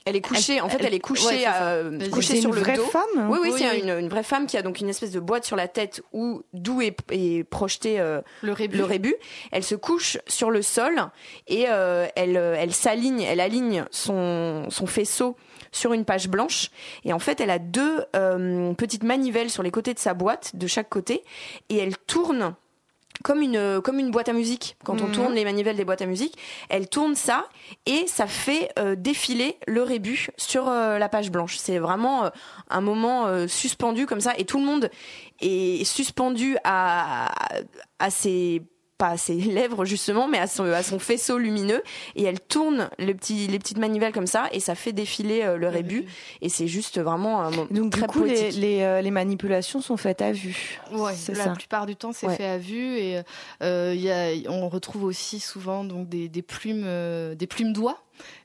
elle 0.09 0.17
est 0.17 0.21
couchée. 0.21 0.61
en 0.61 0.69
fait, 0.69 0.83
elle, 0.83 0.95
est 0.95 1.01
couchée, 1.01 1.45
euh, 1.47 2.09
couchée 2.11 2.41
sur 2.41 2.53
le 2.53 2.61
vraie 2.61 2.77
Femme? 2.77 3.29
Oui, 3.29 3.39
oui, 3.43 3.53
c'est 3.57 3.81
une, 3.81 4.09
vraie 4.09 4.23
femme 4.23 4.47
qui 4.47 4.57
a 4.57 4.63
donc 4.63 4.81
une 4.81 4.89
espèce 4.89 5.11
de 5.11 5.21
boîte 5.21 5.45
sur 5.45 5.57
la 5.57 5.69
tête 5.69 6.03
où 6.13 6.43
d'où 6.53 6.81
est, 6.81 7.45
projeté 7.45 8.01
euh, 8.01 8.21
le, 8.43 8.53
rébut. 8.53 8.79
le, 8.79 8.85
rébut. 8.85 9.15
Elle 9.53 9.63
se 9.63 9.75
couche 9.75 10.19
sur 10.27 10.51
le 10.51 10.63
sol 10.63 11.01
et 11.47 11.67
euh, 11.69 12.07
elle, 12.17 12.37
elle 12.37 12.73
s'aligne, 12.73 13.21
elle 13.23 13.41
aligne 13.41 13.85
son, 13.91 14.67
son 14.71 14.87
faisceau 14.87 15.37
sur 15.73 15.93
une 15.93 16.05
page 16.05 16.29
blanche. 16.29 16.71
Et 17.05 17.13
en 17.13 17.19
fait, 17.19 17.41
elle 17.41 17.51
a 17.51 17.59
deux 17.59 18.05
petites 18.77 19.05
manivelles 19.05 19.51
sur 19.51 19.63
les 19.63 19.71
côtés 19.71 19.95
de 19.95 19.99
sa 19.99 20.15
boîte, 20.15 20.57
de 20.57 20.67
chaque 20.67 20.89
côté, 20.89 21.23
et 21.69 21.77
elle 21.77 21.97
tourne 21.99 22.55
comme 23.23 23.43
une 23.43 23.81
comme 23.83 23.99
une 23.99 24.11
boîte 24.11 24.29
à 24.29 24.33
musique 24.33 24.77
quand 24.85 25.01
on 25.01 25.07
mhm. 25.07 25.13
tourne 25.13 25.35
les 25.35 25.45
manivelles 25.45 25.77
des 25.77 25.85
boîtes 25.85 26.03
à 26.03 26.07
musique 26.07 26.37
elle 26.69 26.89
tourne 26.89 27.15
ça 27.15 27.47
et 27.87 28.07
ça 28.07 28.27
fait 28.27 28.71
euh, 28.79 28.95
défiler 28.97 29.57
le 29.67 29.83
rébut 29.83 30.29
sur 30.37 30.69
euh, 30.69 30.99
la 30.99 31.09
page 31.09 31.31
blanche 31.31 31.57
c'est 31.57 31.79
vraiment 31.79 32.25
euh, 32.25 32.31
un 32.71 32.81
moment 32.81 33.27
suspendu 33.49 34.07
comme 34.07 34.21
ça 34.21 34.35
et 34.37 34.45
tout 34.45 34.59
le 34.59 34.65
monde 34.65 34.91
est 35.41 35.85
suspendu 35.85 36.57
à 36.65 37.33
à 37.99 38.11
ses 38.11 38.63
pas 38.99 39.11
à 39.11 39.17
ses 39.17 39.35
lèvres 39.35 39.85
justement, 39.85 40.29
mais 40.29 40.39
à 40.39 40.47
son, 40.47 40.65
à 40.65 40.83
son 40.83 40.99
faisceau 40.99 41.39
lumineux. 41.39 41.83
Et 42.17 42.25
elle 42.25 42.41
tourne 42.41 42.91
le 42.99 43.15
petit, 43.15 43.47
les 43.47 43.59
petites 43.59 43.79
manivelles 43.79 44.13
comme 44.13 44.27
ça, 44.27 44.49
et 44.53 44.61
ça 44.61 44.75
fait 44.75 44.93
défiler 44.93 45.43
euh, 45.43 45.57
le 45.57 45.69
rébut. 45.69 46.05
Et 46.43 46.49
c'est 46.49 46.67
juste 46.67 47.01
vraiment 47.01 47.43
un 47.43 47.51
Donc 47.71 47.93
très 47.93 48.03
du 48.03 48.07
coup, 48.09 48.25
les, 48.25 48.51
les, 48.51 48.83
euh, 48.83 49.01
les, 49.01 49.11
manipulations 49.11 49.81
sont 49.81 49.97
faites 49.97 50.21
à 50.21 50.33
vue. 50.33 50.81
Ouais, 50.93 51.15
la 51.29 51.51
plupart 51.51 51.87
du 51.87 51.97
temps, 51.97 52.13
c'est 52.13 52.29
fait 52.29 52.47
à 52.47 52.59
vue. 52.59 52.99
Et 52.99 53.23
euh, 53.63 53.95
y 53.97 54.11
a, 54.11 54.51
on 54.51 54.69
retrouve 54.69 55.05
aussi 55.05 55.41
souvent 55.41 55.85
donc 55.85 56.09
des, 56.09 56.29
des 56.29 56.43
plumes, 56.43 56.85
euh, 56.85 57.35
des 57.35 57.47
plumes 57.47 57.73
d'oie 57.73 57.99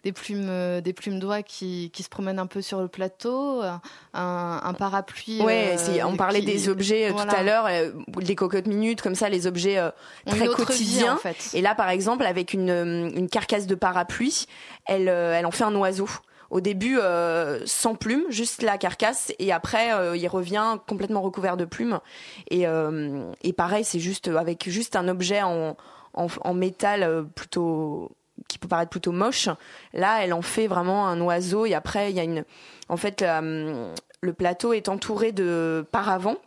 des 0.04 0.12
plumes, 0.12 0.48
euh, 0.50 0.82
des 0.82 0.94
plumes 0.94 1.20
d'oie 1.20 1.44
qui, 1.44 1.92
qui 1.94 2.04
se 2.04 2.10
promènent 2.10 2.40
un 2.40 2.48
peu 2.48 2.62
sur 2.62 2.82
le 2.82 2.88
plateau, 2.88 3.62
un, 3.62 4.62
un 4.64 4.74
parapluie. 4.74 5.42
Ouais, 5.42 5.76
euh, 5.90 6.04
on 6.06 6.16
parlait 6.16 6.42
des 6.42 6.70
objets 6.70 7.10
euh, 7.10 7.14
tout 7.14 7.36
à 7.36 7.44
l'heure, 7.44 7.68
des 8.08 8.36
cocottes 8.36 8.68
minutes, 8.68 9.02
comme 9.02 9.16
ça, 9.16 9.30
les 9.30 9.48
objets 9.48 9.80
très 10.26 10.48
quotidiens. 10.48 11.16
en 11.16 11.18
fait. 11.18 11.50
Et 11.54 11.62
là, 11.62 11.76
par 11.76 11.90
exemple, 11.90 12.26
avec 12.26 12.54
une, 12.54 13.12
une 13.16 13.30
carcasse 13.30 13.68
de 13.68 13.76
parapluie, 13.76 14.46
elle, 14.86 15.08
elle 15.08 15.46
en 15.46 15.52
fait 15.52 15.64
un 15.64 15.76
oiseau 15.76 16.10
au 16.50 16.62
début 16.62 17.00
sans 17.66 17.96
plumes, 17.96 18.26
juste 18.30 18.62
la 18.62 18.78
carcasse, 18.78 19.34
et 19.40 19.52
après 19.52 19.90
il 20.16 20.28
revient 20.28 20.78
complètement 20.88 21.22
recouvert 21.22 21.58
de 21.58 21.66
plumes. 21.66 22.00
Et, 22.52 22.66
et 23.44 23.54
pareil, 23.54 23.84
c'est 23.84 24.00
juste 24.00 24.28
avec 24.28 24.70
juste 24.70 24.96
un 24.96 25.08
objet 25.08 25.42
en, 25.42 25.76
en, 26.14 26.28
en 26.42 26.54
métal 26.54 27.26
plutôt 27.34 28.12
qui 28.48 28.58
peut 28.58 28.68
paraître 28.68 28.90
plutôt 28.90 29.12
moche. 29.12 29.50
Là, 29.94 30.24
elle 30.24 30.34
en 30.34 30.42
fait 30.42 30.68
vraiment 30.68 31.08
un 31.08 31.20
oiseau. 31.22 31.66
Et 31.66 31.74
après, 31.74 32.12
il 32.12 32.16
y 32.16 32.20
a 32.20 32.24
une. 32.24 32.46
En 32.90 32.98
fait, 32.98 33.22
euh, 33.22 33.94
le 34.22 34.34
plateau 34.34 34.74
est 34.74 34.90
entouré 34.90 35.32
de 35.32 35.86
paravents 35.92 36.38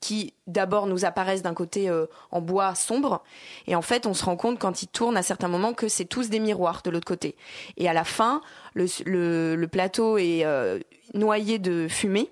qui 0.00 0.34
d'abord 0.48 0.86
nous 0.86 1.04
apparaissent 1.04 1.42
d'un 1.42 1.54
côté 1.54 1.88
euh, 1.88 2.06
en 2.32 2.40
bois 2.40 2.74
sombre 2.74 3.22
et 3.68 3.76
en 3.76 3.82
fait 3.82 4.04
on 4.04 4.14
se 4.14 4.24
rend 4.24 4.36
compte 4.36 4.58
quand 4.58 4.82
ils 4.82 4.88
tournent 4.88 5.16
à 5.16 5.22
certains 5.22 5.46
moments 5.46 5.74
que 5.74 5.86
c'est 5.86 6.04
tous 6.04 6.28
des 6.28 6.40
miroirs 6.40 6.82
de 6.82 6.90
l'autre 6.90 7.06
côté 7.06 7.36
et 7.76 7.88
à 7.88 7.92
la 7.92 8.02
fin 8.02 8.42
le, 8.74 9.64
plateau 9.66 10.18
est 10.18 10.44
euh, 10.44 10.80
noyé 11.14 11.60
de 11.60 11.86
fumée 11.88 12.28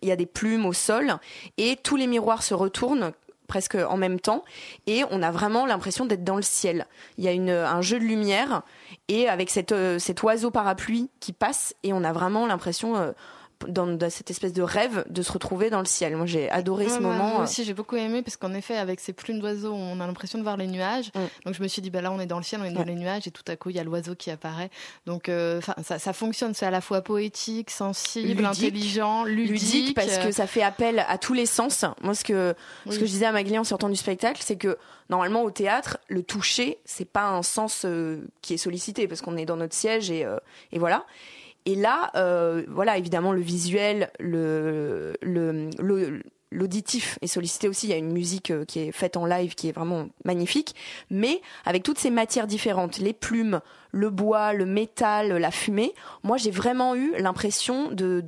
il 0.00 0.08
y 0.08 0.12
a 0.12 0.16
des 0.16 0.26
plumes 0.26 0.64
au 0.64 0.72
sol 0.72 1.18
et 1.58 1.76
tous 1.76 1.96
les 1.96 2.06
miroirs 2.06 2.42
se 2.42 2.54
retournent 2.54 3.12
presque 3.52 3.74
en 3.74 3.98
même 3.98 4.18
temps, 4.18 4.44
et 4.86 5.04
on 5.10 5.22
a 5.22 5.30
vraiment 5.30 5.66
l'impression 5.66 6.06
d'être 6.06 6.24
dans 6.24 6.36
le 6.36 6.42
ciel. 6.42 6.86
Il 7.18 7.24
y 7.24 7.28
a 7.28 7.70
un 7.70 7.82
jeu 7.82 7.98
de 7.98 8.04
lumière, 8.04 8.62
et 9.08 9.28
avec 9.28 9.50
cette, 9.50 9.74
cet 9.98 10.22
oiseau 10.22 10.50
parapluie 10.50 11.10
qui 11.20 11.34
passe, 11.34 11.74
et 11.82 11.92
on 11.92 12.02
a 12.02 12.14
vraiment 12.14 12.46
l'impression 12.46 13.12
dans, 13.68 13.98
cette 14.10 14.30
espèce 14.30 14.52
de 14.52 14.62
rêve 14.62 15.04
de 15.08 15.22
se 15.22 15.32
retrouver 15.32 15.70
dans 15.70 15.80
le 15.80 15.86
ciel. 15.86 16.16
Moi, 16.16 16.26
j'ai 16.26 16.50
adoré 16.50 16.88
ce 16.88 16.98
moment. 16.98 17.34
Moi 17.34 17.44
aussi, 17.44 17.64
j'ai 17.64 17.74
beaucoup 17.74 17.96
aimé 17.96 18.22
parce 18.22 18.36
qu'en 18.36 18.52
effet, 18.54 18.76
avec 18.76 19.00
ces 19.00 19.12
plumes 19.12 19.40
d'oiseaux, 19.40 19.72
on 19.72 20.00
a 20.00 20.06
l'impression 20.06 20.38
de 20.38 20.42
voir 20.42 20.56
les 20.56 20.66
nuages. 20.66 21.10
Mm. 21.14 21.20
Donc, 21.46 21.54
je 21.54 21.62
me 21.62 21.68
suis 21.68 21.82
dit, 21.82 21.90
bah 21.90 22.00
là, 22.00 22.12
on 22.12 22.20
est 22.20 22.26
dans 22.26 22.38
le 22.38 22.42
ciel, 22.42 22.60
on 22.62 22.64
est 22.64 22.72
dans 22.72 22.84
les 22.84 22.94
nuages, 22.94 23.26
et 23.26 23.30
tout 23.30 23.44
à 23.48 23.56
coup, 23.56 23.70
il 23.70 23.76
y 23.76 23.78
a 23.78 23.84
l'oiseau 23.84 24.14
qui 24.14 24.30
apparaît. 24.30 24.70
Donc, 25.06 25.28
euh, 25.28 25.60
ça, 25.82 25.98
ça, 25.98 26.12
fonctionne. 26.12 26.54
C'est 26.54 26.66
à 26.66 26.70
la 26.70 26.80
fois 26.80 27.02
poétique, 27.02 27.70
sensible, 27.70 28.44
intelligent, 28.44 29.24
ludique. 29.24 29.94
parce 29.94 30.18
que 30.18 30.32
ça 30.32 30.46
fait 30.46 30.62
appel 30.62 31.04
à 31.08 31.18
tous 31.18 31.34
les 31.34 31.46
sens. 31.46 31.84
Moi, 32.02 32.14
ce 32.14 32.24
que, 32.24 32.54
ce 32.86 32.98
que 32.98 33.06
je 33.06 33.10
disais 33.10 33.26
à 33.26 33.32
Magli 33.32 33.58
en 33.58 33.64
sortant 33.64 33.88
du 33.88 33.96
spectacle, 33.96 34.40
c'est 34.44 34.56
que 34.56 34.76
normalement, 35.08 35.42
au 35.42 35.50
théâtre, 35.50 35.98
le 36.08 36.22
toucher, 36.22 36.78
c'est 36.84 37.04
pas 37.04 37.28
un 37.28 37.42
sens 37.42 37.84
euh, 37.84 38.26
qui 38.40 38.54
est 38.54 38.58
sollicité 38.58 39.08
parce 39.08 39.20
qu'on 39.20 39.36
est 39.36 39.44
dans 39.44 39.56
notre 39.56 39.74
siège 39.74 40.10
et, 40.10 40.24
euh, 40.24 40.38
et 40.72 40.78
voilà. 40.78 41.04
Et 41.66 41.74
là, 41.74 42.10
euh, 42.16 42.64
voilà, 42.68 42.98
évidemment, 42.98 43.32
le 43.32 43.40
visuel, 43.40 44.10
le, 44.18 45.14
l'auditif 46.50 47.18
est 47.22 47.28
sollicité 47.28 47.68
aussi. 47.68 47.86
Il 47.86 47.90
y 47.90 47.92
a 47.92 47.96
une 47.96 48.12
musique 48.12 48.50
euh, 48.50 48.64
qui 48.64 48.80
est 48.80 48.92
faite 48.92 49.16
en 49.16 49.26
live 49.26 49.54
qui 49.54 49.68
est 49.68 49.72
vraiment 49.72 50.08
magnifique, 50.24 50.74
mais 51.08 51.40
avec 51.64 51.82
toutes 51.82 51.98
ces 51.98 52.10
matières 52.10 52.46
différentes, 52.46 52.98
les 52.98 53.12
plumes, 53.12 53.60
le 53.92 54.10
bois, 54.10 54.52
le 54.52 54.66
métal, 54.66 55.36
la 55.36 55.50
fumée. 55.50 55.94
Moi, 56.24 56.36
j'ai 56.36 56.50
vraiment 56.50 56.96
eu 56.96 57.14
l'impression 57.18 57.90
de, 57.92 58.22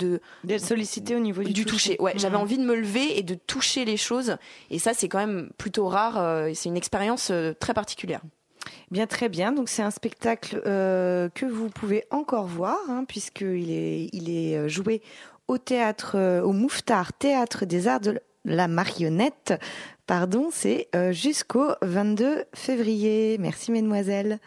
d'être 0.44 0.64
sollicité 0.64 1.16
au 1.16 1.20
niveau 1.20 1.42
du, 1.42 1.64
toucher. 1.64 1.96
Ouais, 1.98 2.12
j'avais 2.16 2.36
envie 2.36 2.58
de 2.58 2.64
me 2.64 2.76
lever 2.76 3.18
et 3.18 3.22
de 3.22 3.34
toucher 3.34 3.84
les 3.84 3.96
choses. 3.96 4.36
Et 4.70 4.78
ça, 4.78 4.94
c'est 4.94 5.08
quand 5.08 5.18
même 5.18 5.50
plutôt 5.58 5.88
rare. 5.88 6.18
Euh, 6.18 6.50
c'est 6.54 6.68
une 6.68 6.76
expérience 6.76 7.32
très 7.58 7.74
particulière. 7.74 8.20
Bien, 8.90 9.06
très 9.06 9.28
bien. 9.28 9.52
Donc 9.52 9.68
c'est 9.68 9.82
un 9.82 9.90
spectacle 9.90 10.62
euh, 10.66 11.28
que 11.34 11.46
vous 11.46 11.68
pouvez 11.68 12.04
encore 12.10 12.46
voir, 12.46 12.78
hein, 12.88 13.04
puisqu'il 13.06 13.70
est, 13.70 14.08
il 14.12 14.30
est 14.30 14.56
euh, 14.56 14.68
joué 14.68 15.02
au 15.48 15.58
théâtre, 15.58 16.16
euh, 16.16 16.42
au 16.42 16.52
Mouffetard 16.52 17.12
Théâtre 17.12 17.66
des 17.66 17.88
Arts 17.88 18.00
de 18.00 18.20
la 18.44 18.68
Marionnette. 18.68 19.54
Pardon, 20.06 20.50
c'est 20.52 20.88
jusqu'au 21.12 21.68
22 21.80 22.44
février. 22.54 23.38
Merci, 23.38 23.72
mesdemoiselles. 23.72 24.38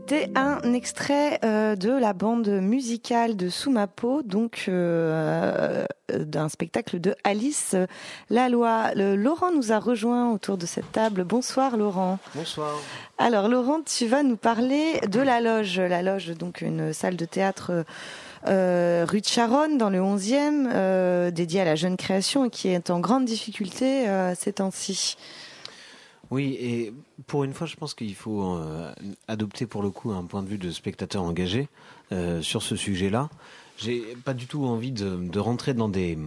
C'était 0.00 0.30
un 0.34 0.72
extrait 0.72 1.38
euh, 1.44 1.76
de 1.76 1.90
la 1.90 2.14
bande 2.14 2.48
musicale 2.48 3.36
de 3.36 3.50
Soumapo, 3.50 4.22
donc 4.22 4.64
euh, 4.66 5.84
d'un 6.08 6.48
spectacle 6.48 7.00
de 7.00 7.14
Alice 7.22 7.76
Laloy. 8.30 8.94
Le, 8.94 9.14
Laurent 9.14 9.52
nous 9.52 9.72
a 9.72 9.78
rejoint 9.78 10.32
autour 10.32 10.56
de 10.56 10.64
cette 10.64 10.90
table. 10.90 11.24
Bonsoir 11.24 11.76
Laurent. 11.76 12.18
Bonsoir. 12.34 12.76
Alors 13.18 13.48
Laurent, 13.48 13.82
tu 13.82 14.06
vas 14.06 14.22
nous 14.22 14.36
parler 14.36 15.00
de 15.06 15.20
la 15.20 15.40
loge. 15.42 15.78
La 15.78 16.02
loge, 16.02 16.28
donc 16.30 16.62
une 16.62 16.94
salle 16.94 17.16
de 17.16 17.26
théâtre. 17.26 17.84
Euh, 18.46 19.04
rue 19.06 19.20
de 19.20 19.26
Charonne, 19.26 19.76
dans 19.76 19.90
le 19.90 19.98
11e, 19.98 21.30
dédiée 21.30 21.60
à 21.60 21.66
la 21.66 21.76
jeune 21.76 21.98
création 21.98 22.46
et 22.46 22.50
qui 22.50 22.68
est 22.68 22.88
en 22.88 23.00
grande 23.00 23.26
difficulté 23.26 24.06
ces 24.34 24.54
temps-ci. 24.54 25.16
Oui, 26.30 26.56
et 26.60 26.92
pour 27.26 27.44
une 27.44 27.52
fois, 27.52 27.66
je 27.66 27.76
pense 27.76 27.94
qu'il 27.94 28.14
faut 28.14 28.54
euh, 28.54 28.92
adopter 29.26 29.66
pour 29.66 29.82
le 29.82 29.90
coup 29.90 30.12
un 30.12 30.24
point 30.24 30.42
de 30.42 30.48
vue 30.48 30.58
de 30.58 30.70
spectateur 30.70 31.22
engagé 31.22 31.68
euh, 32.12 32.40
sur 32.40 32.62
ce 32.62 32.76
sujet-là. 32.76 33.28
J'ai 33.78 34.00
pas 34.24 34.34
du 34.34 34.46
tout 34.46 34.64
envie 34.64 34.92
de, 34.92 35.38
rentrer 35.38 35.74
dans 35.74 35.88
des 35.88 36.18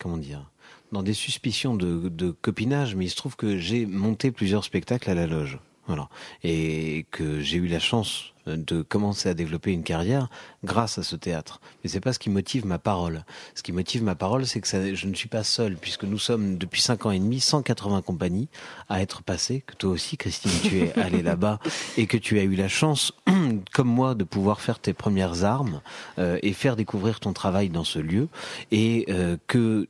comment 0.00 0.16
dire 0.16 0.50
dans 0.92 1.02
des 1.02 1.14
suspicions 1.14 1.74
de 1.74 2.30
copinage, 2.30 2.94
mais 2.94 3.06
il 3.06 3.10
se 3.10 3.16
trouve 3.16 3.34
que 3.34 3.58
j'ai 3.58 3.84
monté 3.84 4.30
plusieurs 4.30 4.62
spectacles 4.62 5.10
à 5.10 5.14
la 5.14 5.26
loge. 5.26 5.58
Voilà. 5.86 6.08
Et 6.42 7.06
que 7.10 7.40
j'ai 7.40 7.58
eu 7.58 7.66
la 7.66 7.78
chance 7.78 8.34
de 8.46 8.82
commencer 8.82 9.28
à 9.28 9.34
développer 9.34 9.72
une 9.72 9.82
carrière 9.82 10.28
grâce 10.64 10.98
à 10.98 11.02
ce 11.02 11.16
théâtre. 11.16 11.60
Mais 11.82 11.90
c'est 11.90 12.00
pas 12.00 12.12
ce 12.12 12.18
qui 12.18 12.30
motive 12.30 12.66
ma 12.66 12.78
parole. 12.78 13.24
Ce 13.54 13.62
qui 13.62 13.72
motive 13.72 14.02
ma 14.02 14.14
parole, 14.14 14.46
c'est 14.46 14.60
que 14.60 14.68
ça, 14.68 14.94
je 14.94 15.06
ne 15.06 15.14
suis 15.14 15.28
pas 15.28 15.44
seul, 15.44 15.76
puisque 15.76 16.04
nous 16.04 16.18
sommes 16.18 16.58
depuis 16.58 16.82
cinq 16.82 17.06
ans 17.06 17.10
et 17.10 17.18
demi 17.18 17.40
180 17.40 18.02
compagnies 18.02 18.48
à 18.88 19.00
être 19.00 19.22
passées. 19.22 19.62
Que 19.66 19.74
toi 19.74 19.90
aussi, 19.90 20.16
Christine, 20.16 20.50
tu 20.62 20.78
es 20.78 20.98
allée 20.98 21.22
là-bas 21.22 21.58
et 21.96 22.06
que 22.06 22.16
tu 22.16 22.38
as 22.38 22.42
eu 22.42 22.54
la 22.54 22.68
chance, 22.68 23.12
comme 23.72 23.88
moi, 23.88 24.14
de 24.14 24.24
pouvoir 24.24 24.60
faire 24.60 24.78
tes 24.78 24.92
premières 24.92 25.44
armes 25.44 25.80
euh, 26.18 26.38
et 26.42 26.52
faire 26.52 26.76
découvrir 26.76 27.20
ton 27.20 27.32
travail 27.32 27.70
dans 27.70 27.84
ce 27.84 27.98
lieu 27.98 28.28
et 28.70 29.06
euh, 29.08 29.36
que 29.46 29.88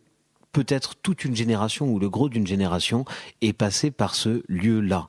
peut-être 0.54 0.94
toute 1.02 1.24
une 1.24 1.34
génération 1.34 1.88
ou 1.88 1.98
le 1.98 2.08
gros 2.08 2.28
d'une 2.28 2.46
génération 2.46 3.04
est 3.42 3.52
passé 3.52 3.90
par 3.90 4.14
ce 4.14 4.42
lieu-là. 4.48 5.08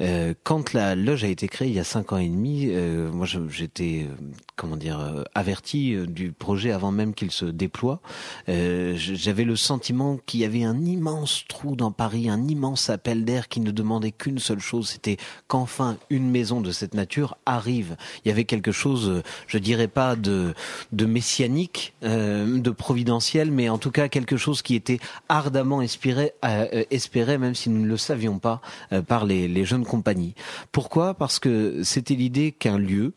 Euh, 0.00 0.32
quand 0.42 0.72
la 0.72 0.94
loge 0.96 1.22
a 1.22 1.28
été 1.28 1.48
créée 1.48 1.68
il 1.68 1.74
y 1.74 1.78
a 1.78 1.84
cinq 1.84 2.12
ans 2.12 2.16
et 2.16 2.28
demi, 2.28 2.68
euh, 2.70 3.12
moi 3.12 3.26
j'étais 3.50 4.06
euh, 4.08 4.14
comment 4.56 4.76
dire 4.76 4.98
euh, 4.98 5.22
averti 5.34 5.94
euh, 5.94 6.06
du 6.06 6.32
projet 6.32 6.72
avant 6.72 6.92
même 6.92 7.12
qu'il 7.12 7.30
se 7.30 7.44
déploie. 7.44 8.00
J'avais 8.46 9.44
le 9.44 9.54
sentiment 9.54 10.18
qu'il 10.24 10.40
y 10.40 10.44
avait 10.44 10.64
un 10.64 10.82
immense 10.82 11.44
trou 11.46 11.76
dans 11.76 11.92
Paris, 11.92 12.30
un 12.30 12.48
immense 12.48 12.88
appel 12.88 13.24
d'air 13.26 13.48
qui 13.48 13.60
ne 13.60 13.70
demandait 13.70 14.12
qu'une 14.12 14.38
seule 14.38 14.60
chose, 14.60 14.88
c'était 14.88 15.18
qu'enfin 15.46 15.98
une 16.08 16.30
maison 16.30 16.62
de 16.62 16.70
cette 16.70 16.94
nature 16.94 17.36
arrive. 17.44 17.96
Il 18.24 18.28
y 18.28 18.30
avait 18.30 18.44
quelque 18.44 18.72
chose, 18.72 19.22
je 19.46 19.58
dirais 19.58 19.88
pas 19.88 20.16
de 20.16 20.54
de 20.92 21.04
messianique, 21.04 21.94
de 22.02 22.70
providentiel, 22.70 23.50
mais 23.50 23.68
en 23.68 23.76
tout 23.76 23.90
cas 23.90 24.08
quelque 24.08 24.38
chose 24.38 24.62
qui 24.62 24.74
était 24.74 24.85
ardemment 25.28 25.82
espéré, 25.82 26.32
euh, 26.44 26.84
espéré 26.90 27.38
même 27.38 27.54
si 27.54 27.70
nous 27.70 27.82
ne 27.82 27.88
le 27.88 27.96
savions 27.96 28.38
pas, 28.38 28.60
euh, 28.92 29.02
par 29.02 29.24
les, 29.24 29.64
jeunes 29.64 29.84
compagnies. 29.84 30.34
Pourquoi? 30.72 31.14
Parce 31.14 31.38
que 31.38 31.82
c'était 31.82 32.14
l'idée 32.14 32.52
qu'un 32.52 32.78
lieu, 32.78 33.14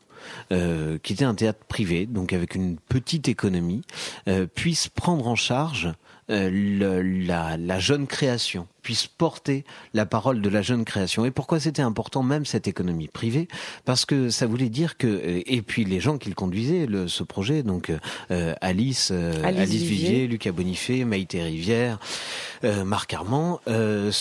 euh, 0.52 0.98
qui 1.04 1.14
était 1.14 1.26
un 1.26 1.36
théâtre 1.36 1.66
privé, 1.68 2.06
donc 2.06 2.34
avec 2.34 2.56
une 2.56 2.78
petite 2.78 3.28
économie, 3.28 3.82
puisse 4.56 4.88
prendre 4.88 5.28
en 5.28 5.36
charge 5.36 5.92
la, 6.28 7.80
jeune 7.80 8.08
création 8.08 8.68
puisse 8.82 9.08
porter 9.08 9.64
la 9.94 10.06
parole 10.06 10.42
de 10.42 10.50
la 10.50 10.62
jeune 10.62 10.86
création. 10.86 11.26
Et 11.26 11.32
pourquoi 11.32 11.60
c'était 11.60 11.82
important 11.82 12.24
même 12.24 12.46
cette 12.46 12.68
économie 12.68 13.08
privée? 13.08 13.48
Parce 13.86 14.06
que 14.06 14.30
ça 14.30 14.48
voulait 14.48 14.70
dire 14.70 14.98
que 14.98 15.08
euh, 15.08 15.42
et 15.46 15.62
puis 15.62 15.86
les 15.86 16.00
gens 16.00 16.18
qui 16.18 16.30
le 16.30 16.36
conduisaient 16.36 16.86
le, 16.86 17.08
ce 17.08 17.24
projet, 17.24 17.64
donc 17.64 17.92
euh, 18.32 18.54
Alice, 18.62 19.10
euh, 19.12 19.44
Alice, 19.44 19.70
Vivier, 19.70 20.28
Lucas 20.28 20.52
Bonifay, 20.52 21.04
Maïté 21.06 21.42
Rivière, 21.42 22.00
Marc 22.86 23.14
Armand. 23.14 23.62
Ce, 23.68 24.12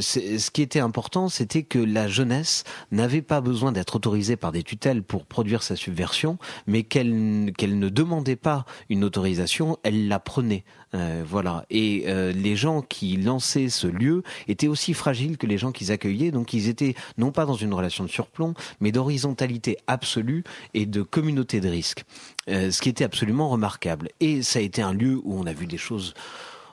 ce, 0.00 0.50
qui 0.50 0.62
était 0.62 0.80
important, 0.80 1.28
c'était 1.28 1.62
que 1.62 1.78
la 1.78 2.08
jeunesse 2.08 2.64
n'avait 2.92 3.22
pas 3.22 3.40
besoin 3.40 3.72
d'être 3.72 3.96
autorisée 3.96 4.36
par 4.36 4.52
des 4.52 4.62
tutelles 4.62 5.02
pour 5.02 5.26
produire 5.26 5.62
sa 5.62 5.76
subversion, 5.76 6.38
mais 6.66 6.82
qu'elle 6.82 7.52
qu'elle 7.56 7.78
ne 7.78 7.88
demandait 7.88 8.36
pas 8.36 8.64
une 8.90 9.04
autorisation, 9.04 9.78
elle 9.82 10.08
la 10.08 10.20
prenait. 10.20 10.64
voilà. 10.92 11.64
Et 11.70 12.04
les 12.32 12.56
gens 12.56 12.82
qui 12.82 13.16
lançaient 13.16 13.67
ce 13.70 13.86
lieu 13.86 14.22
était 14.46 14.68
aussi 14.68 14.94
fragile 14.94 15.36
que 15.36 15.46
les 15.46 15.58
gens 15.58 15.72
qu'ils 15.72 15.92
accueillaient. 15.92 16.30
Donc 16.30 16.52
ils 16.52 16.68
étaient 16.68 16.94
non 17.16 17.32
pas 17.32 17.46
dans 17.46 17.54
une 17.54 17.72
relation 17.74 18.04
de 18.04 18.10
surplomb, 18.10 18.54
mais 18.80 18.92
d'horizontalité 18.92 19.78
absolue 19.86 20.44
et 20.74 20.86
de 20.86 21.02
communauté 21.02 21.60
de 21.60 21.68
risque. 21.68 22.04
Euh, 22.48 22.70
ce 22.70 22.80
qui 22.80 22.88
était 22.88 23.04
absolument 23.04 23.48
remarquable. 23.48 24.08
Et 24.20 24.42
ça 24.42 24.58
a 24.58 24.62
été 24.62 24.82
un 24.82 24.92
lieu 24.92 25.20
où 25.24 25.38
on 25.38 25.46
a 25.46 25.52
vu 25.52 25.66
des 25.66 25.76
choses 25.76 26.14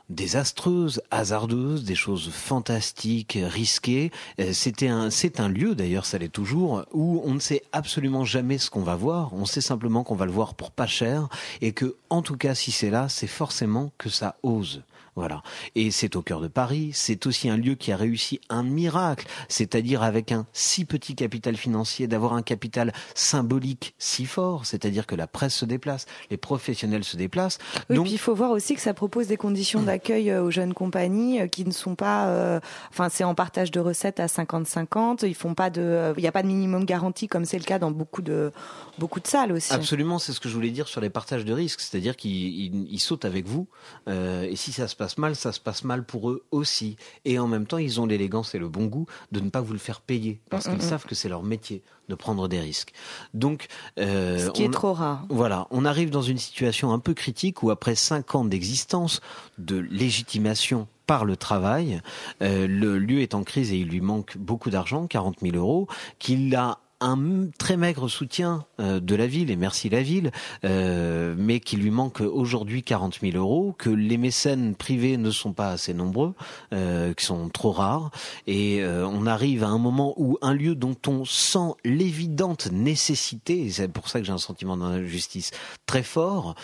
désastreuses, 0.09 1.01
hasardeuses, 1.11 1.83
des 1.83 1.95
choses 1.95 2.29
fantastiques, 2.29 3.37
risquées. 3.41 4.11
Euh, 4.39 4.53
c'était 4.53 4.87
un, 4.87 5.09
c'est 5.09 5.39
un 5.39 5.49
lieu 5.49 5.75
d'ailleurs, 5.75 6.05
ça 6.05 6.17
l'est 6.17 6.29
toujours, 6.29 6.83
où 6.93 7.21
on 7.25 7.33
ne 7.33 7.39
sait 7.39 7.63
absolument 7.71 8.23
jamais 8.23 8.57
ce 8.57 8.69
qu'on 8.69 8.83
va 8.83 8.95
voir. 8.95 9.33
On 9.33 9.45
sait 9.45 9.61
simplement 9.61 10.03
qu'on 10.03 10.15
va 10.15 10.25
le 10.25 10.31
voir 10.31 10.53
pour 10.53 10.71
pas 10.71 10.87
cher 10.87 11.27
et 11.61 11.73
que, 11.73 11.95
en 12.09 12.21
tout 12.21 12.37
cas, 12.37 12.55
si 12.55 12.71
c'est 12.71 12.89
là, 12.89 13.09
c'est 13.09 13.27
forcément 13.27 13.91
que 13.97 14.09
ça 14.09 14.37
ose. 14.43 14.83
Voilà. 15.15 15.43
Et 15.75 15.91
c'est 15.91 16.15
au 16.15 16.21
cœur 16.21 16.41
de 16.41 16.47
Paris. 16.47 16.91
C'est 16.93 17.25
aussi 17.25 17.49
un 17.49 17.57
lieu 17.57 17.75
qui 17.75 17.91
a 17.91 17.97
réussi 17.97 18.41
un 18.49 18.63
miracle, 18.63 19.27
c'est-à-dire 19.47 20.03
avec 20.03 20.31
un 20.31 20.45
si 20.51 20.83
petit 20.83 21.15
capital 21.15 21.55
financier, 21.55 22.07
d'avoir 22.07 22.33
un 22.33 22.41
capital 22.41 22.93
symbolique 23.13 23.95
si 23.97 24.25
fort, 24.25 24.65
c'est-à-dire 24.65 25.07
que 25.07 25.15
la 25.15 25.27
presse 25.27 25.55
se 25.55 25.65
déplace, 25.65 26.05
les 26.31 26.37
professionnels 26.37 27.03
se 27.03 27.15
déplacent. 27.15 27.59
Oui, 27.89 27.99
puis 28.01 28.11
il 28.11 28.17
faut 28.17 28.35
voir 28.35 28.51
aussi 28.51 28.75
que 28.75 28.81
ça 28.81 28.93
propose 28.93 29.27
des 29.27 29.37
conditions 29.37 29.81
d'accueil 29.83 30.31
euh, 30.31 30.43
aux 30.43 30.51
jeunes 30.51 30.73
compagnies 30.73 31.41
euh, 31.41 31.47
qui 31.47 31.63
ne 31.63 31.71
sont 31.71 31.95
pas, 31.95 32.27
euh, 32.27 32.59
enfin 32.89 33.09
c'est 33.09 33.23
en 33.23 33.35
partage 33.35 33.71
de 33.71 33.79
recettes 33.79 34.19
à 34.19 34.25
50-50. 34.25 35.25
Ils 35.25 35.35
font 35.35 35.53
pas 35.53 35.69
de, 35.69 36.13
il 36.17 36.21
n'y 36.21 36.27
a 36.27 36.31
pas 36.31 36.43
de 36.43 36.47
minimum 36.47 36.85
garanti 36.85 37.27
comme 37.27 37.45
c'est 37.45 37.57
le 37.57 37.63
cas 37.63 37.79
dans 37.79 37.91
beaucoup 37.91 38.21
de 38.21 38.51
beaucoup 38.97 39.19
de 39.19 39.27
salles 39.27 39.51
aussi. 39.51 39.73
Absolument, 39.73 40.19
c'est 40.19 40.33
ce 40.33 40.39
que 40.39 40.49
je 40.49 40.55
voulais 40.55 40.69
dire 40.69 40.87
sur 40.87 41.01
les 41.01 41.09
partages 41.09 41.45
de 41.45 41.53
risques, 41.53 41.81
c'est-à-dire 41.81 42.15
qu'ils 42.15 42.99
sautent 42.99 43.25
avec 43.25 43.47
vous 43.47 43.67
euh, 44.07 44.43
et 44.43 44.55
si 44.55 44.71
ça 44.71 44.87
se 44.87 44.95
passe 44.95 45.04
mal, 45.17 45.35
ça 45.35 45.51
se 45.51 45.59
passe 45.59 45.83
mal 45.83 46.03
pour 46.03 46.29
eux 46.29 46.43
aussi. 46.51 46.97
Et 47.23 47.39
en 47.39 47.47
même 47.47 47.65
temps, 47.65 47.77
ils 47.77 48.01
ont 48.01 48.05
l'élégance 48.05 48.55
et 48.55 48.59
le 48.59 48.67
bon 48.67 48.85
goût 48.85 49.05
de 49.31 49.39
ne 49.39 49.49
pas 49.49 49.61
vous 49.61 49.73
le 49.73 49.79
faire 49.79 50.01
payer, 50.01 50.39
parce 50.49 50.65
mm, 50.65 50.69
qu'ils 50.69 50.79
mm, 50.79 50.85
mm. 50.85 50.89
savent 50.89 51.05
que 51.05 51.15
c'est 51.15 51.29
leur 51.29 51.43
métier 51.43 51.83
de 52.09 52.15
prendre 52.15 52.47
des 52.47 52.59
risques. 52.59 52.93
Donc, 53.33 53.67
euh, 53.99 54.45
ce 54.45 54.51
qui 54.51 54.63
est 54.63 54.71
trop 54.71 54.93
rare. 54.93 55.25
Voilà, 55.29 55.67
on 55.71 55.85
arrive 55.85 56.09
dans 56.09 56.21
une 56.21 56.37
situation 56.37 56.93
un 56.93 56.99
peu 56.99 57.13
critique 57.13 57.63
où 57.63 57.71
après 57.71 57.95
cinq 57.95 58.35
ans 58.35 58.45
d'existence, 58.45 59.21
de 59.57 59.77
légitimation 59.77 60.87
par 61.07 61.25
le 61.25 61.37
travail, 61.37 62.01
euh, 62.41 62.67
le 62.67 62.97
lieu 62.97 63.21
est 63.21 63.35
en 63.35 63.43
crise 63.43 63.71
et 63.71 63.77
il 63.77 63.87
lui 63.87 64.01
manque 64.01 64.37
beaucoup 64.37 64.69
d'argent, 64.69 65.07
40 65.07 65.37
000 65.41 65.55
euros, 65.55 65.87
qu'il 66.19 66.55
a 66.55 66.79
un 67.01 67.47
très 67.57 67.77
maigre 67.77 68.07
soutien 68.07 68.65
euh, 68.79 68.99
de 68.99 69.15
la 69.15 69.27
ville, 69.27 69.51
et 69.51 69.55
merci 69.55 69.89
la 69.89 70.01
ville, 70.01 70.31
euh, 70.63 71.35
mais 71.37 71.59
qui 71.59 71.77
lui 71.77 71.91
manque 71.91 72.21
aujourd'hui 72.21 72.83
40 72.83 73.19
000 73.21 73.37
euros, 73.37 73.75
que 73.77 73.89
les 73.89 74.17
mécènes 74.17 74.75
privés 74.75 75.17
ne 75.17 75.31
sont 75.31 75.53
pas 75.53 75.69
assez 75.69 75.93
nombreux, 75.93 76.33
euh, 76.73 77.13
qui 77.13 77.25
sont 77.25 77.49
trop 77.49 77.71
rares, 77.71 78.11
et 78.47 78.83
on 78.85 79.25
arrive 79.25 79.63
à 79.63 79.67
un 79.67 79.77
moment 79.77 80.13
où 80.17 80.37
un 80.41 80.53
lieu 80.53 80.75
dont 80.75 80.95
on 81.07 81.25
sent 81.25 81.73
l'évidente 81.83 82.69
nécessité, 82.71 83.65
et 83.65 83.71
c'est 83.71 83.87
pour 83.87 84.09
ça 84.09 84.19
que 84.19 84.25
j'ai 84.25 84.31
un 84.31 84.37
sentiment 84.37 84.77
d'injustice 84.77 85.51
très 85.85 86.03
fort, 86.03 86.55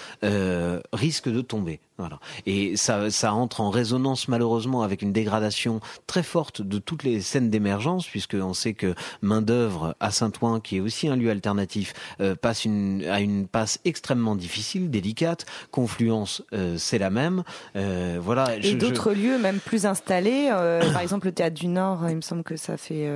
risque 0.94 1.30
de 1.30 1.42
tomber. 1.42 1.80
Voilà. 2.02 2.20
Et 2.48 2.76
ça, 2.78 3.12
ça 3.12 3.32
entre 3.34 3.62
en 3.62 3.70
résonance 3.70 4.28
malheureusement 4.28 4.82
avec 4.82 5.04
une 5.04 5.14
dégradation 5.14 5.82
très 6.08 6.24
forte 6.24 6.64
de 6.64 6.80
toutes 6.80 7.04
les 7.04 7.22
scènes 7.22 7.52
d'émergence, 7.52 8.08
puisqu'on 8.08 8.56
sait 8.56 8.74
que 8.74 8.96
main 9.22 9.44
d'œuvre 9.44 9.96
à 10.00 10.10
Saint-Ouen, 10.10 10.60
qui 10.60 10.78
est 10.78 10.80
aussi 10.80 11.08
un 11.08 11.16
lieu 11.16 11.30
alternatif, 11.30 11.94
euh, 12.20 12.34
passe 12.34 12.66
une, 12.66 13.06
à 13.06 13.20
une 13.20 13.48
passe 13.48 13.80
extrêmement 13.86 14.36
difficile, 14.36 14.90
délicate. 14.90 15.46
Confluence, 15.70 16.42
euh, 16.54 16.76
c'est 16.80 16.98
la 16.98 17.12
même. 17.12 17.44
Euh, 17.76 18.18
voilà. 18.20 18.56
Et 18.64 18.74
d'autres 18.74 19.14
lieux 19.14 19.38
même 19.38 19.60
plus 19.60 19.86
installés, 19.86 20.50
par 20.94 21.02
exemple 21.02 21.28
le 21.28 21.34
Théâtre 21.34 21.60
du 21.60 21.68
Nord, 21.68 22.10
il 22.10 22.16
me 22.16 22.22
semble 22.22 22.44
que 22.44 22.56
ça 22.56 22.78
fait 22.78 23.08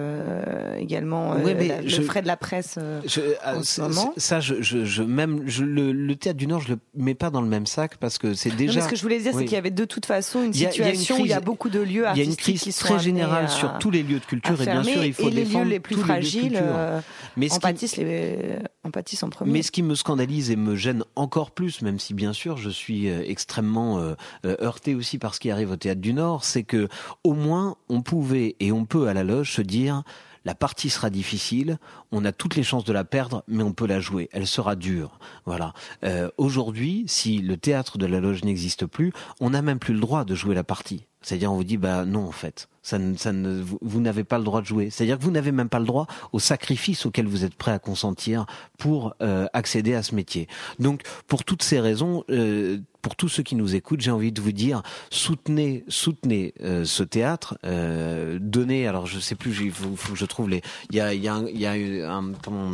également 0.78 1.34
le 1.34 2.04
frais 2.04 2.22
de 2.22 2.28
la 2.28 2.38
presse 2.38 2.78
en 2.78 3.64
ce 3.64 3.82
moment. 3.82 4.14
Ça, 4.18 4.40
je, 4.40 4.62
je, 4.62 5.02
même 5.02 5.42
le, 5.42 5.92
le, 5.92 6.16
Théâtre 6.16 6.38
du 6.38 6.46
Nord, 6.46 6.62
je 6.62 6.74
le 6.74 6.80
mets 6.96 7.16
pas 7.16 7.32
dans 7.32 7.42
le 7.42 7.48
même 7.48 7.66
sac 7.66 7.98
parce 7.98 8.20
que 8.20 8.36
c'est 8.36 8.56
déjà 8.56 8.75
ce 8.82 8.88
que 8.88 8.96
je 8.96 9.02
voulais 9.02 9.20
dire, 9.20 9.34
c'est 9.34 9.46
qu'il 9.46 9.54
y 9.54 9.58
avait 9.58 9.72
de 9.72 9.86
toute 9.86 10.06
façon 10.06 10.44
une 10.44 10.54
situation 10.54 11.18
où 11.20 11.26
il 11.26 11.30
y 11.30 11.34
a 11.34 11.40
beaucoup 11.40 11.70
de 11.70 11.80
lieux 11.80 12.06
artistiques 12.06 12.16
Il 12.16 12.26
y 12.26 12.28
a 12.28 12.32
une 12.32 12.60
crise 12.62 12.78
très 12.78 13.00
générale 13.00 13.50
sur 13.50 13.78
tous 13.80 13.92
les 13.92 14.04
lieux 14.04 14.20
de 14.20 14.26
culture 14.26 14.62
et 14.62 14.66
bien 14.66 14.84
sûr, 14.84 15.04
il 15.04 15.14
faut 15.14 15.30
et 15.30 15.32
les 15.32 15.46
lieux 15.46 15.64
les 15.64 15.80
plus 15.80 15.96
fragiles 15.96 16.60
euh, 16.62 17.00
mais 17.38 17.52
en, 17.52 17.60
pâtissent 17.60 17.98
les, 17.98 18.58
en 18.84 18.92
pâtissent 18.92 19.24
en 19.24 19.30
premier. 19.30 19.52
Mais 19.52 19.62
ce 19.62 19.72
qui 19.72 19.84
me 19.84 19.96
scandalise 19.96 20.52
et 20.52 20.56
me 20.56 20.76
gêne 20.76 21.04
encore 21.16 21.52
plus, 21.52 21.82
même 21.82 22.00
si 22.00 22.14
bien 22.14 22.34
sûr 22.34 22.58
je 22.58 22.70
suis 22.70 23.10
euh, 23.10 23.24
extrêmement 23.26 24.00
euh, 24.00 24.16
heurté 24.46 24.96
aussi 24.96 25.18
par 25.18 25.36
ce 25.36 25.40
qui 25.40 25.52
arrive 25.52 25.72
au 25.72 25.76
Théâtre 25.76 26.02
du 26.02 26.14
Nord, 26.14 26.44
c'est 26.44 26.64
que 26.64 26.88
au 27.24 27.34
moins 27.34 27.76
on 27.90 28.02
pouvait 28.02 28.56
et 28.60 28.72
on 28.72 28.86
peut 28.86 29.08
à 29.08 29.14
la 29.14 29.24
loge 29.24 29.54
se 29.54 29.62
dire 29.62 30.04
la 30.46 30.56
partie 30.56 30.90
sera 30.90 31.10
difficile, 31.10 31.78
on 32.12 32.24
a 32.24 32.32
toutes 32.32 32.56
les 32.56 32.64
chances 32.64 32.86
de 32.86 32.94
la 32.94 33.04
perdre, 33.04 33.44
mais 33.48 33.64
on 33.64 33.74
peut 33.74 33.88
la 33.88 34.00
jouer. 34.00 34.30
Elle 34.32 34.48
sera 34.48 34.76
dure. 34.76 35.20
Voilà. 35.46 35.74
Euh, 36.04 36.30
aujourd'hui, 36.38 37.04
si 37.08 37.40
le 37.40 37.58
théâtre 37.58 37.98
de 37.98 38.06
la 38.06 38.20
loge 38.20 38.44
n'existe 38.44 38.86
plus, 38.86 39.12
on 39.42 39.50
n'a 39.50 39.62
même 39.62 39.80
plus 39.80 39.94
le 39.94 40.00
droit 40.00 40.24
de 40.24 40.36
jouer 40.36 40.56
la 40.56 40.64
partie. 40.64 41.08
C'est-à-dire, 41.26 41.52
on 41.52 41.56
vous 41.56 41.64
dit, 41.64 41.78
bah 41.78 42.06
non, 42.06 42.28
en 42.28 42.32
fait, 42.32 42.70
ça, 42.84 43.00
ça 43.18 43.34
ne, 43.34 43.64
vous, 43.82 44.00
n'avez 44.00 44.24
pas 44.24 44.38
le 44.38 44.44
droit 44.44 44.62
de 44.62 44.68
jouer. 44.68 44.92
C'est-à-dire 44.92 45.18
que 45.18 45.24
vous 45.24 45.32
n'avez 45.32 45.52
même 45.52 45.70
pas 45.70 45.80
le 45.80 45.86
droit 45.86 46.06
au 46.34 46.40
sacrifice 46.40 47.08
auquel 47.08 47.26
vous 47.26 47.44
êtes 47.44 47.56
prêt 47.56 47.72
à 47.72 47.80
consentir 47.80 48.46
pour 48.78 49.16
euh, 49.24 49.48
accéder 49.52 49.96
à 49.96 50.04
ce 50.04 50.14
métier. 50.14 50.48
Donc, 50.78 51.02
pour 51.26 51.44
toutes 51.44 51.64
ces 51.64 51.80
raisons, 51.80 52.24
euh, 52.30 52.78
pour 53.06 53.16
tous 53.16 53.30
ceux 53.30 53.44
qui 53.44 53.54
nous 53.54 53.76
écoutent, 53.76 54.02
j'ai 54.02 54.10
envie 54.10 54.32
de 54.32 54.42
vous 54.42 54.52
dire 54.52 54.82
soutenez, 55.12 55.84
soutenez 55.88 56.56
euh, 56.62 56.86
ce 56.86 57.04
théâtre, 57.04 57.56
euh, 57.64 58.40
donnez. 58.42 58.88
Alors, 58.88 59.06
je 59.06 59.20
sais 59.20 59.36
plus, 59.36 59.56
il 59.62 59.72
faut, 59.72 59.96
faut, 59.96 60.14
que 60.14 60.18
je 60.18 60.26
trouve 60.26 60.50
les. 60.50 60.64
Il 60.90 60.96
y 60.96 61.02
a, 61.02 61.14
il 61.14 61.22
y 61.22 61.30
a, 61.30 61.38
il 61.48 61.60
y 61.60 61.68
a 61.68 62.12
un, 62.12 62.32
comment, 62.44 62.72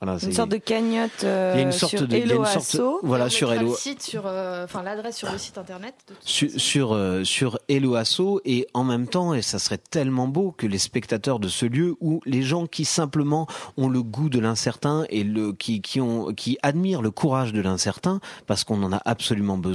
voilà, 0.00 0.16
une 0.22 0.32
sorte 0.32 0.50
de 0.50 0.58
cagnotte 0.58 1.24
euh, 1.24 1.54
il 1.56 1.58
y 1.58 1.62
a 1.64 1.66
une 1.66 1.72
sorte 1.72 1.96
sur 1.96 2.06
de, 2.06 2.14
Hello 2.14 2.44
une 2.44 2.60
sorte, 2.60 2.80
voilà 3.02 3.28
sur 3.28 3.52
Hello 3.52 3.74
site 3.74 4.00
sur 4.00 4.26
euh, 4.26 4.62
enfin 4.62 4.84
l'adresse 4.84 5.16
sur 5.16 5.30
le 5.30 5.38
site 5.38 5.58
internet 5.58 5.92
de 6.08 6.14
sur 6.20 6.48
sur, 6.60 6.94
euh, 6.94 7.24
sur 7.24 7.58
Hello 7.68 7.96
Asso 7.96 8.40
et 8.44 8.68
en 8.74 8.84
même 8.84 9.08
temps 9.08 9.34
et 9.34 9.42
ça 9.42 9.58
serait 9.58 9.78
tellement 9.78 10.28
beau 10.28 10.54
que 10.56 10.68
les 10.68 10.78
spectateurs 10.78 11.40
de 11.40 11.48
ce 11.48 11.66
lieu 11.66 11.96
ou 12.00 12.20
les 12.26 12.42
gens 12.42 12.68
qui 12.68 12.84
simplement 12.84 13.48
ont 13.76 13.88
le 13.88 14.00
goût 14.04 14.28
de 14.28 14.38
l'incertain 14.38 15.04
et 15.10 15.24
le 15.24 15.52
qui 15.52 15.82
qui 15.82 16.00
ont 16.00 16.32
qui 16.32 16.58
admirent 16.62 17.02
le 17.02 17.10
courage 17.10 17.52
de 17.52 17.60
l'incertain 17.60 18.20
parce 18.46 18.62
qu'on 18.62 18.80
en 18.84 18.92
a 18.92 19.02
absolument 19.04 19.58
besoin 19.58 19.67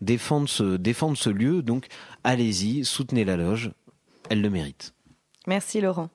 défendent 0.00 0.48
ce 0.48 1.30
lieu. 1.30 1.62
Donc 1.62 1.86
allez-y 2.22 2.84
soutenez 2.84 3.24
la 3.24 3.36
loge. 3.36 3.72
Elle 4.30 4.40
le 4.40 4.50
mérite. 4.50 4.94
Merci 5.46 5.80
Laurent 5.80 6.10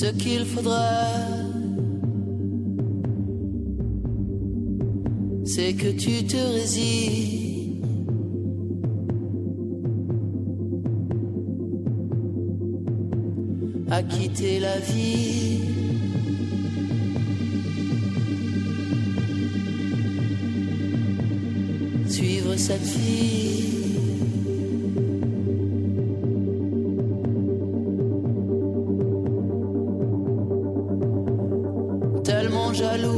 ce 0.00 0.06
qu'il 0.12 0.44
faudra. 0.44 0.90
C'est 5.46 5.72
que 5.72 5.90
tu 6.02 6.26
te 6.26 6.36
résignes. 6.36 7.80
À 13.90 14.02
quitter 14.02 14.60
la 14.60 14.78
vie. 14.80 15.60
Suivre 22.06 22.54
cette 22.56 22.82
fille. 22.82 23.65
Tant 32.76 33.16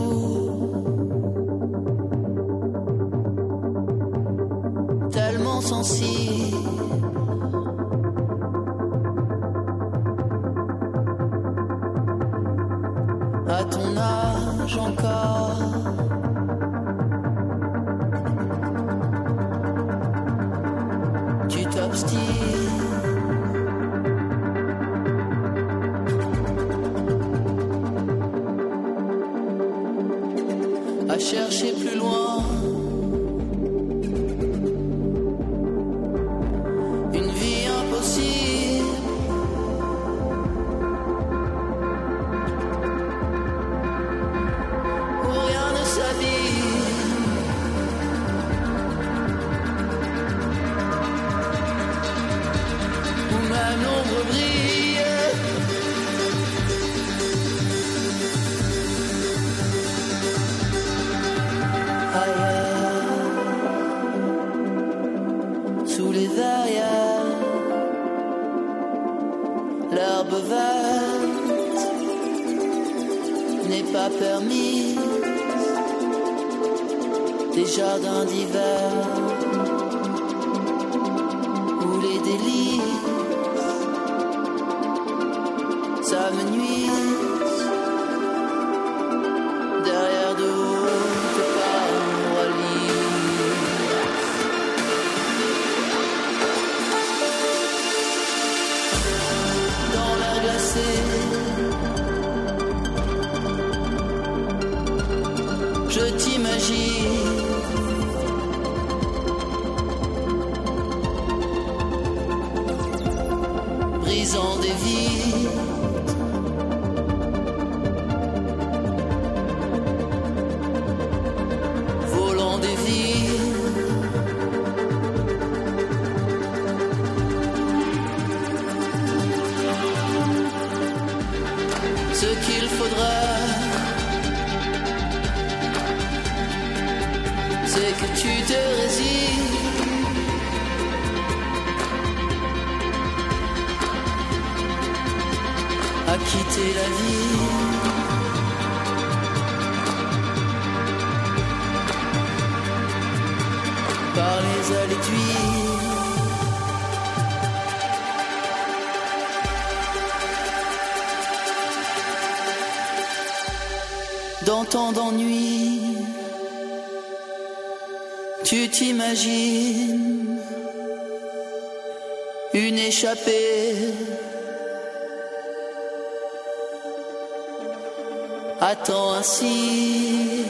Attends 178.61 179.15
ainsi. 179.15 180.45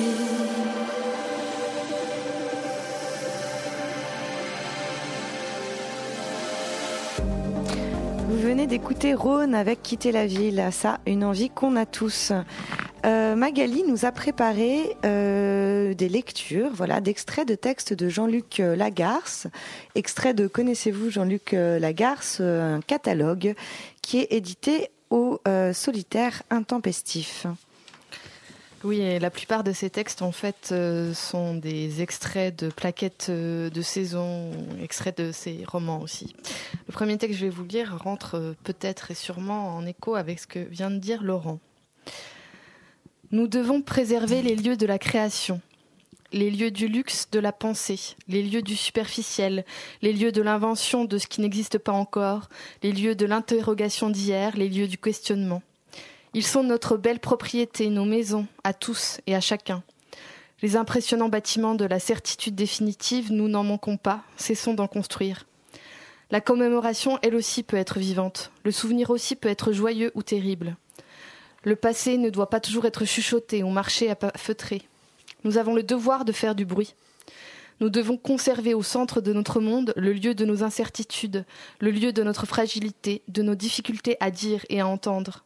Vous 8.28 8.38
venez 8.38 8.66
d'écouter 8.66 9.14
Rhône 9.14 9.54
avec 9.54 9.82
Quitter 9.82 10.10
la 10.10 10.26
ville, 10.26 10.68
ça, 10.72 10.98
une 11.06 11.22
envie 11.22 11.50
qu'on 11.50 11.76
a 11.76 11.86
tous. 11.86 12.32
Euh, 13.06 13.36
Magali 13.36 13.84
nous 13.84 14.04
a 14.04 14.12
préparé 14.12 14.96
euh, 15.04 15.94
des 15.94 16.08
lectures, 16.08 16.70
voilà, 16.72 17.00
d'extraits 17.00 17.46
de 17.46 17.54
textes 17.54 17.92
de 17.92 18.08
Jean-Luc 18.08 18.58
Lagarce, 18.58 19.46
extrait 19.94 20.34
de 20.34 20.46
Connaissez-vous 20.46 21.10
Jean-Luc 21.10 21.52
Lagarce, 21.52 22.40
un 22.40 22.80
catalogue 22.80 23.54
qui 24.02 24.18
est 24.18 24.32
édité 24.32 24.90
au 25.10 25.40
Solitaire 25.72 26.42
Intempestif. 26.50 27.46
Oui, 28.84 29.18
la 29.18 29.30
plupart 29.30 29.64
de 29.64 29.72
ces 29.72 29.90
textes, 29.90 30.22
en 30.22 30.30
fait, 30.30 30.68
euh, 30.70 31.12
sont 31.12 31.54
des 31.54 32.00
extraits 32.00 32.56
de 32.56 32.70
plaquettes 32.70 33.26
euh, 33.28 33.70
de 33.70 33.82
saison, 33.82 34.52
extraits 34.80 35.18
de 35.18 35.32
ces 35.32 35.64
romans 35.66 36.00
aussi. 36.00 36.36
Le 36.86 36.92
premier 36.92 37.18
texte 37.18 37.34
que 37.34 37.40
je 37.40 37.46
vais 37.46 37.50
vous 37.50 37.64
lire 37.64 37.98
rentre 37.98 38.36
euh, 38.36 38.52
peut-être 38.62 39.10
et 39.10 39.14
sûrement 39.14 39.74
en 39.74 39.84
écho 39.84 40.14
avec 40.14 40.38
ce 40.38 40.46
que 40.46 40.60
vient 40.60 40.92
de 40.92 40.98
dire 40.98 41.24
Laurent. 41.24 41.58
Nous 43.30 43.46
devons 43.46 43.82
préserver 43.82 44.40
les 44.40 44.56
lieux 44.56 44.78
de 44.78 44.86
la 44.86 44.98
création, 44.98 45.60
les 46.32 46.50
lieux 46.50 46.70
du 46.70 46.88
luxe, 46.88 47.28
de 47.30 47.38
la 47.38 47.52
pensée, 47.52 48.16
les 48.26 48.42
lieux 48.42 48.62
du 48.62 48.74
superficiel, 48.74 49.66
les 50.00 50.14
lieux 50.14 50.32
de 50.32 50.40
l'invention 50.40 51.04
de 51.04 51.18
ce 51.18 51.26
qui 51.26 51.42
n'existe 51.42 51.76
pas 51.76 51.92
encore, 51.92 52.48
les 52.82 52.90
lieux 52.90 53.14
de 53.14 53.26
l'interrogation 53.26 54.08
d'hier, 54.08 54.56
les 54.56 54.70
lieux 54.70 54.88
du 54.88 54.96
questionnement. 54.96 55.60
Ils 56.32 56.46
sont 56.46 56.62
notre 56.62 56.96
belle 56.96 57.20
propriété, 57.20 57.90
nos 57.90 58.06
maisons, 58.06 58.46
à 58.64 58.72
tous 58.72 59.20
et 59.26 59.34
à 59.34 59.42
chacun. 59.42 59.82
Les 60.62 60.76
impressionnants 60.76 61.28
bâtiments 61.28 61.74
de 61.74 61.84
la 61.84 62.00
certitude 62.00 62.54
définitive, 62.54 63.30
nous 63.30 63.48
n'en 63.48 63.62
manquons 63.62 63.98
pas, 63.98 64.22
cessons 64.38 64.72
d'en 64.72 64.88
construire. 64.88 65.44
La 66.30 66.40
commémoration, 66.40 67.18
elle 67.20 67.34
aussi, 67.34 67.62
peut 67.62 67.76
être 67.76 67.98
vivante. 67.98 68.52
Le 68.64 68.70
souvenir 68.70 69.10
aussi 69.10 69.36
peut 69.36 69.50
être 69.50 69.72
joyeux 69.72 70.12
ou 70.14 70.22
terrible. 70.22 70.78
Le 71.64 71.76
passé 71.76 72.18
ne 72.18 72.30
doit 72.30 72.50
pas 72.50 72.60
toujours 72.60 72.84
être 72.84 73.04
chuchoté 73.04 73.62
ou 73.62 73.70
marché 73.70 74.10
à 74.10 74.16
feutrer. 74.36 74.82
Nous 75.44 75.58
avons 75.58 75.74
le 75.74 75.82
devoir 75.82 76.24
de 76.24 76.32
faire 76.32 76.54
du 76.54 76.64
bruit. 76.64 76.94
Nous 77.80 77.90
devons 77.90 78.16
conserver 78.16 78.74
au 78.74 78.82
centre 78.82 79.20
de 79.20 79.32
notre 79.32 79.60
monde 79.60 79.92
le 79.96 80.12
lieu 80.12 80.34
de 80.34 80.44
nos 80.44 80.64
incertitudes, 80.64 81.44
le 81.80 81.90
lieu 81.90 82.12
de 82.12 82.22
notre 82.22 82.46
fragilité, 82.46 83.22
de 83.28 83.42
nos 83.42 83.54
difficultés 83.54 84.16
à 84.20 84.30
dire 84.30 84.64
et 84.68 84.80
à 84.80 84.86
entendre. 84.86 85.44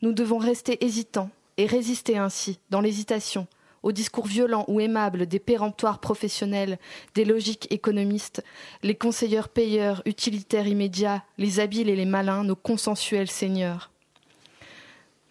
Nous 0.00 0.12
devons 0.12 0.38
rester 0.38 0.84
hésitants 0.84 1.30
et 1.56 1.66
résister 1.66 2.18
ainsi, 2.18 2.58
dans 2.70 2.80
l'hésitation, 2.80 3.46
aux 3.82 3.92
discours 3.92 4.26
violents 4.26 4.64
ou 4.68 4.80
aimables 4.80 5.26
des 5.26 5.38
péremptoires 5.38 6.00
professionnels, 6.00 6.78
des 7.14 7.24
logiques 7.24 7.66
économistes, 7.70 8.44
les 8.82 8.94
conseilleurs 8.94 9.48
payeurs, 9.48 10.02
utilitaires 10.06 10.66
immédiats, 10.66 11.22
les 11.38 11.60
habiles 11.60 11.88
et 11.88 11.96
les 11.96 12.04
malins, 12.04 12.44
nos 12.44 12.56
consensuels 12.56 13.30
seigneurs. 13.30 13.91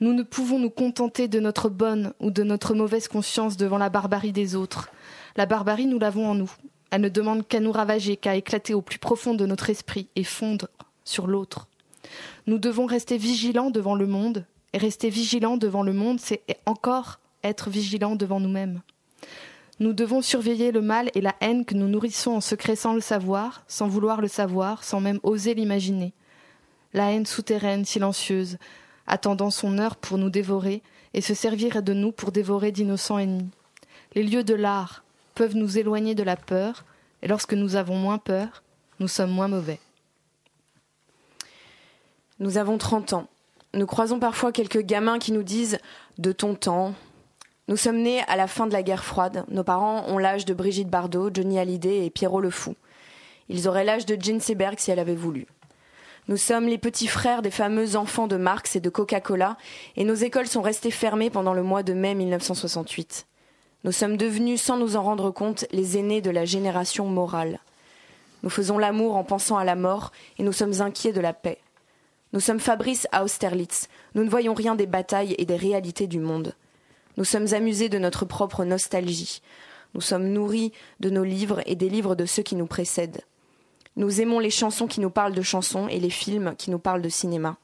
Nous 0.02 0.14
ne 0.14 0.24
pouvons 0.24 0.58
nous 0.58 0.72
contenter 0.72 1.28
de 1.28 1.40
notre 1.40 1.70
bonne 1.70 2.14
ou 2.20 2.32
de 2.32 2.42
notre 2.42 2.74
mauvaise 2.74 3.08
conscience 3.08 3.56
devant 3.56 3.78
la 3.78 3.90
barbarie 3.90 4.32
des 4.32 4.56
autres. 4.56 4.90
La 5.36 5.46
barbarie, 5.46 5.86
nous 5.86 6.00
l'avons 6.00 6.28
en 6.28 6.34
nous. 6.34 6.52
Elle 6.90 7.02
ne 7.02 7.10
demande 7.10 7.48
qu'à 7.48 7.60
nous 7.60 7.72
ravager, 7.72 8.18
qu'à 8.18 8.36
éclater 8.36 8.74
au 8.74 8.82
plus 8.82 8.98
profond 8.98 9.36
de 9.36 9.46
notre 9.46 9.70
esprit 9.70 10.08
et 10.16 10.24
fondre 10.24 10.70
sur 11.06 11.28
l'autre. 11.28 11.68
Nous 12.48 12.58
devons 12.58 12.88
rester 12.88 13.18
vigilants 13.18 13.70
devant 13.70 13.94
le 13.94 14.08
monde, 14.08 14.46
et 14.74 14.80
rester 14.80 15.10
vigilant 15.10 15.58
devant 15.58 15.84
le 15.84 15.94
monde, 15.94 16.20
c'est 16.20 16.42
encore 16.66 17.20
être 17.44 17.70
vigilant 17.70 18.16
devant 18.16 18.40
nous-mêmes. 18.40 18.82
Nous 19.80 19.94
devons 19.94 20.22
surveiller 20.22 20.72
le 20.72 20.82
mal 20.82 21.12
et 21.14 21.22
la 21.22 21.36
haine 21.42 21.64
que 21.64 21.76
nous 21.76 21.88
nourrissons 21.88 22.32
en 22.32 22.42
secret 22.42 22.76
sans 22.76 22.94
le 22.94 23.02
savoir, 23.02 23.64
sans 23.68 23.88
vouloir 23.88 24.22
le 24.22 24.28
savoir, 24.28 24.84
sans 24.84 25.00
même 25.00 25.20
oser 25.24 25.54
l'imaginer. 25.54 26.14
La 26.94 27.12
haine 27.12 27.26
souterraine, 27.26 27.86
silencieuse, 27.86 28.58
attendant 29.12 29.52
son 29.52 29.78
heure 29.78 29.98
pour 29.98 30.18
nous 30.18 30.32
dévorer 30.32 30.82
et 31.14 31.22
se 31.22 31.34
servir 31.34 31.84
de 31.84 31.94
nous 31.94 32.12
pour 32.12 32.32
dévorer 32.32 32.72
d'innocents 32.72 33.20
ennemis. 33.20 33.52
Les 34.16 34.24
lieux 34.24 34.44
de 34.44 34.56
l'art 34.56 35.04
peuvent 35.36 35.56
nous 35.56 35.78
éloigner 35.78 36.16
de 36.16 36.24
la 36.24 36.36
peur, 36.36 36.86
et 37.22 37.28
lorsque 37.28 37.54
nous 37.54 37.76
avons 37.76 37.98
moins 37.98 38.18
peur, 38.18 38.64
nous 39.00 39.08
sommes 39.08 39.32
moins 39.32 39.48
mauvais. 39.48 39.80
Nous 42.40 42.58
avons 42.58 42.78
trente 42.78 43.14
ans. 43.14 43.28
Nous 43.74 43.86
croisons 43.86 44.20
parfois 44.20 44.52
quelques 44.52 44.82
gamins 44.82 45.20
qui 45.20 45.32
nous 45.32 45.44
disent 45.44 45.78
de 46.18 46.32
ton 46.32 46.56
temps. 46.56 46.94
Nous 47.68 47.78
sommes 47.78 48.02
nés 48.02 48.22
à 48.28 48.36
la 48.36 48.48
fin 48.48 48.66
de 48.66 48.74
la 48.74 48.84
guerre 48.84 49.04
froide. 49.04 49.46
Nos 49.50 49.64
parents 49.64 50.06
ont 50.08 50.18
l'âge 50.18 50.46
de 50.46 50.54
Brigitte 50.54 50.90
Bardot, 50.90 51.30
Johnny 51.34 51.60
Hallyday 51.60 52.06
et 52.06 52.10
Pierrot 52.10 52.42
le 52.42 52.50
Fou. 52.50 52.76
Ils 53.50 53.68
auraient 53.68 53.84
l'âge 53.84 54.06
de 54.06 54.18
Jean 54.20 54.40
Seberg 54.40 54.80
si 54.80 54.92
elle 54.92 55.00
avait 55.00 55.16
voulu. 55.16 55.48
Nous 56.28 56.38
sommes 56.38 56.68
les 56.68 56.78
petits 56.78 57.08
frères 57.08 57.42
des 57.42 57.52
fameux 57.52 57.96
enfants 57.96 58.28
de 58.28 58.38
Marx 58.38 58.76
et 58.76 58.80
de 58.80 58.90
Coca-Cola, 58.90 59.58
et 59.96 60.04
nos 60.04 60.14
écoles 60.14 60.48
sont 60.48 60.62
restées 60.62 60.92
fermées 60.92 61.30
pendant 61.30 61.54
le 61.54 61.64
mois 61.64 61.84
de 61.84 61.94
mai 61.94 62.14
1968. 62.14 63.26
Nous 63.84 63.92
sommes 63.92 64.18
devenus, 64.18 64.62
sans 64.62 64.78
nous 64.78 64.96
en 64.96 65.02
rendre 65.02 65.32
compte, 65.32 65.66
les 65.72 65.98
aînés 65.98 66.22
de 66.22 66.30
la 66.30 66.46
génération 66.46 67.06
morale. 67.08 67.60
Nous 68.44 68.50
faisons 68.50 68.78
l'amour 68.78 69.16
en 69.16 69.24
pensant 69.24 69.58
à 69.58 69.64
la 69.64 69.76
mort, 69.76 70.12
et 70.38 70.44
nous 70.44 70.52
sommes 70.52 70.82
inquiets 70.82 71.14
de 71.14 71.22
la 71.22 71.34
paix. 71.34 71.58
Nous 72.34 72.40
sommes 72.40 72.60
Fabrice 72.60 73.08
à 73.12 73.24
Austerlitz. 73.24 73.88
Nous 74.14 74.24
ne 74.24 74.30
voyons 74.30 74.54
rien 74.54 74.76
des 74.76 74.86
batailles 74.86 75.36
et 75.38 75.46
des 75.46 75.56
réalités 75.56 76.08
du 76.08 76.20
monde. 76.20 76.56
Nous 77.18 77.26
sommes 77.26 77.54
amusés 77.54 77.90
de 77.90 77.98
notre 77.98 78.26
propre 78.26 78.64
nostalgie. 78.64 79.42
Nous 79.96 80.02
sommes 80.02 80.30
nourris 80.30 80.72
de 81.00 81.10
nos 81.10 81.24
livres 81.24 81.62
et 81.66 81.76
des 81.76 81.90
livres 81.90 82.16
de 82.16 82.26
ceux 82.26 82.44
qui 82.44 82.56
nous 82.56 82.68
précèdent. 82.68 83.22
Nous 83.96 84.22
aimons 84.22 84.40
les 84.40 84.50
chansons 84.50 84.88
qui 84.88 85.02
nous 85.02 85.10
parlent 85.10 85.36
de 85.36 85.42
chansons 85.42 85.88
et 85.88 86.00
les 86.00 86.10
films 86.10 86.56
qui 86.58 86.72
nous 86.72 86.80
parlent 86.80 87.02
de 87.02 87.10
cinéma. 87.10 87.58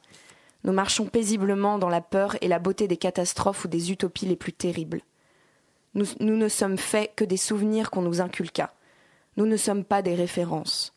Nous 0.64 0.74
marchons 0.74 1.06
paisiblement 1.06 1.78
dans 1.78 1.90
la 1.90 2.02
peur 2.02 2.36
et 2.42 2.48
la 2.48 2.60
beauté 2.60 2.88
des 2.88 2.98
catastrophes 2.98 3.66
ou 3.66 3.68
des 3.68 3.92
utopies 3.92 4.26
les 4.26 4.36
plus 4.36 4.54
terribles. 4.54 5.02
Nous, 5.94 6.06
ne 6.20 6.50
sommes 6.50 6.78
faits 6.78 7.14
que 7.16 7.24
des 7.24 7.38
souvenirs 7.38 7.90
qu'on 7.90 8.02
nous 8.02 8.22
inculqua. 8.22 8.74
Nous 9.38 9.46
ne 9.46 9.58
sommes 9.58 9.84
pas 9.84 10.02
des 10.02 10.14
références. 10.14 10.94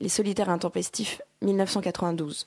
Les 0.00 0.08
solitaires 0.08 0.50
intempestifs, 0.50 1.22
1992. 1.42 2.46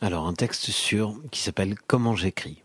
Alors, 0.00 0.26
un 0.26 0.34
texte 0.34 0.70
sur 0.70 1.16
qui 1.30 1.40
s'appelle 1.40 1.76
Comment 1.86 2.14
j'écris. 2.14 2.62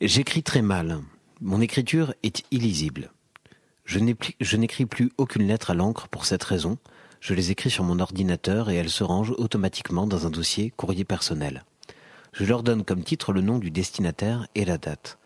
J'écris 0.00 0.42
très 0.42 0.62
mal. 0.62 1.00
Mon 1.40 1.60
écriture 1.60 2.14
est 2.22 2.42
illisible. 2.50 3.10
Je 3.90 4.56
n'écris 4.56 4.86
plus 4.86 5.10
aucune 5.18 5.48
lettre 5.48 5.70
à 5.70 5.74
l'encre 5.74 6.06
pour 6.08 6.24
cette 6.24 6.44
raison. 6.44 6.78
Je 7.20 7.34
les 7.34 7.50
écris 7.50 7.70
sur 7.70 7.82
mon 7.82 7.98
ordinateur 7.98 8.70
et 8.70 8.76
elles 8.76 8.88
se 8.88 9.02
rangent 9.02 9.34
automatiquement 9.36 10.06
dans 10.06 10.26
un 10.26 10.30
dossier 10.30 10.72
courrier 10.76 11.04
personnel. 11.04 11.64
Je 12.32 12.44
leur 12.44 12.62
donne 12.62 12.84
comme 12.84 13.02
titre 13.02 13.32
le 13.32 13.40
nom 13.40 13.58
du 13.58 13.70
destinataire 13.70 14.46
et 14.54 14.64
la 14.64 14.78
date. 14.78 15.18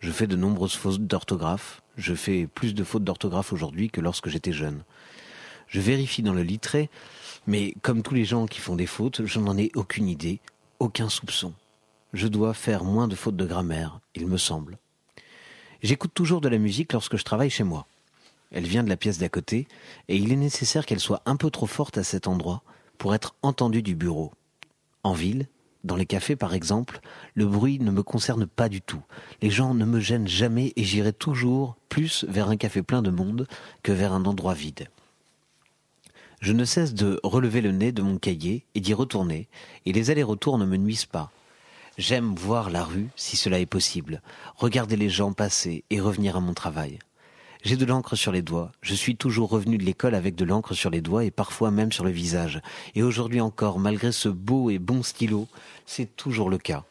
Je 0.00 0.10
fais 0.10 0.26
de 0.26 0.36
nombreuses 0.36 0.74
fautes 0.74 1.06
d'orthographe. 1.06 1.82
Je 1.98 2.14
fais 2.14 2.46
plus 2.46 2.74
de 2.74 2.82
fautes 2.82 3.04
d'orthographe 3.04 3.52
aujourd'hui 3.52 3.90
que 3.90 4.00
lorsque 4.00 4.28
j'étais 4.28 4.52
jeune. 4.52 4.84
Je 5.66 5.80
vérifie 5.80 6.22
dans 6.22 6.32
le 6.32 6.42
litré 6.42 6.88
mais 7.48 7.74
comme 7.80 8.02
tous 8.02 8.14
les 8.14 8.26
gens 8.26 8.46
qui 8.46 8.60
font 8.60 8.76
des 8.76 8.86
fautes, 8.86 9.24
je 9.24 9.40
n'en 9.40 9.56
ai 9.56 9.70
aucune 9.74 10.06
idée, 10.06 10.40
aucun 10.80 11.08
soupçon. 11.08 11.54
Je 12.12 12.28
dois 12.28 12.52
faire 12.52 12.84
moins 12.84 13.08
de 13.08 13.14
fautes 13.14 13.36
de 13.36 13.46
grammaire, 13.46 14.00
il 14.14 14.26
me 14.26 14.36
semble. 14.36 14.78
J'écoute 15.82 16.12
toujours 16.12 16.42
de 16.42 16.48
la 16.48 16.58
musique 16.58 16.92
lorsque 16.92 17.16
je 17.16 17.24
travaille 17.24 17.48
chez 17.48 17.64
moi. 17.64 17.86
Elle 18.50 18.66
vient 18.66 18.82
de 18.82 18.88
la 18.88 18.96
pièce 18.96 19.18
d'à 19.18 19.28
côté, 19.28 19.68
et 20.08 20.16
il 20.16 20.32
est 20.32 20.36
nécessaire 20.36 20.86
qu'elle 20.86 21.00
soit 21.00 21.22
un 21.26 21.36
peu 21.36 21.50
trop 21.50 21.66
forte 21.66 21.98
à 21.98 22.04
cet 22.04 22.26
endroit 22.26 22.62
pour 22.96 23.14
être 23.14 23.34
entendue 23.42 23.82
du 23.82 23.94
bureau. 23.94 24.32
En 25.02 25.12
ville, 25.12 25.48
dans 25.84 25.96
les 25.96 26.06
cafés 26.06 26.36
par 26.36 26.54
exemple, 26.54 27.00
le 27.34 27.46
bruit 27.46 27.78
ne 27.78 27.90
me 27.90 28.02
concerne 28.02 28.46
pas 28.46 28.68
du 28.68 28.80
tout. 28.80 29.02
Les 29.42 29.50
gens 29.50 29.74
ne 29.74 29.84
me 29.84 30.00
gênent 30.00 30.28
jamais 30.28 30.72
et 30.76 30.84
j'irai 30.84 31.12
toujours 31.12 31.76
plus 31.88 32.24
vers 32.28 32.48
un 32.48 32.56
café 32.56 32.82
plein 32.82 33.02
de 33.02 33.10
monde 33.10 33.46
que 33.82 33.92
vers 33.92 34.12
un 34.12 34.24
endroit 34.24 34.54
vide. 34.54 34.88
Je 36.40 36.52
ne 36.52 36.64
cesse 36.64 36.94
de 36.94 37.20
relever 37.22 37.60
le 37.60 37.72
nez 37.72 37.92
de 37.92 38.02
mon 38.02 38.18
cahier 38.18 38.64
et 38.74 38.80
d'y 38.80 38.94
retourner, 38.94 39.48
et 39.86 39.92
les 39.92 40.10
allers-retours 40.10 40.58
ne 40.58 40.66
me 40.66 40.76
nuisent 40.76 41.04
pas. 41.04 41.30
J'aime 41.96 42.34
voir 42.36 42.70
la 42.70 42.84
rue, 42.84 43.08
si 43.16 43.36
cela 43.36 43.58
est 43.58 43.66
possible, 43.66 44.22
regarder 44.54 44.96
les 44.96 45.10
gens 45.10 45.32
passer 45.32 45.84
et 45.90 46.00
revenir 46.00 46.36
à 46.36 46.40
mon 46.40 46.54
travail. 46.54 47.00
J'ai 47.64 47.76
de 47.76 47.84
l'encre 47.84 48.14
sur 48.14 48.30
les 48.30 48.42
doigts, 48.42 48.70
je 48.82 48.94
suis 48.94 49.16
toujours 49.16 49.50
revenu 49.50 49.78
de 49.78 49.84
l'école 49.84 50.14
avec 50.14 50.36
de 50.36 50.44
l'encre 50.44 50.74
sur 50.74 50.90
les 50.90 51.00
doigts 51.00 51.24
et 51.24 51.32
parfois 51.32 51.72
même 51.72 51.90
sur 51.90 52.04
le 52.04 52.10
visage. 52.10 52.60
Et 52.94 53.02
aujourd'hui 53.02 53.40
encore, 53.40 53.80
malgré 53.80 54.12
ce 54.12 54.28
beau 54.28 54.70
et 54.70 54.78
bon 54.78 55.02
stylo, 55.02 55.48
c'est 55.84 56.16
toujours 56.16 56.50
le 56.50 56.58
cas. 56.58 56.84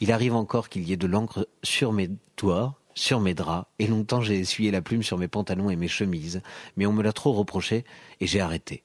Il 0.00 0.10
arrive 0.10 0.34
encore 0.34 0.68
qu'il 0.68 0.82
y 0.88 0.92
ait 0.92 0.96
de 0.96 1.06
l'encre 1.06 1.48
sur 1.62 1.92
mes 1.92 2.10
doigts, 2.36 2.76
sur 2.94 3.20
mes 3.20 3.34
draps, 3.34 3.68
et 3.78 3.86
longtemps 3.86 4.20
j'ai 4.20 4.38
essuyé 4.38 4.72
la 4.72 4.82
plume 4.82 5.04
sur 5.04 5.18
mes 5.18 5.28
pantalons 5.28 5.70
et 5.70 5.76
mes 5.76 5.88
chemises, 5.88 6.42
mais 6.76 6.86
on 6.86 6.92
me 6.92 7.02
l'a 7.02 7.12
trop 7.12 7.32
reproché, 7.32 7.84
et 8.20 8.26
j'ai 8.26 8.40
arrêté. 8.40 8.82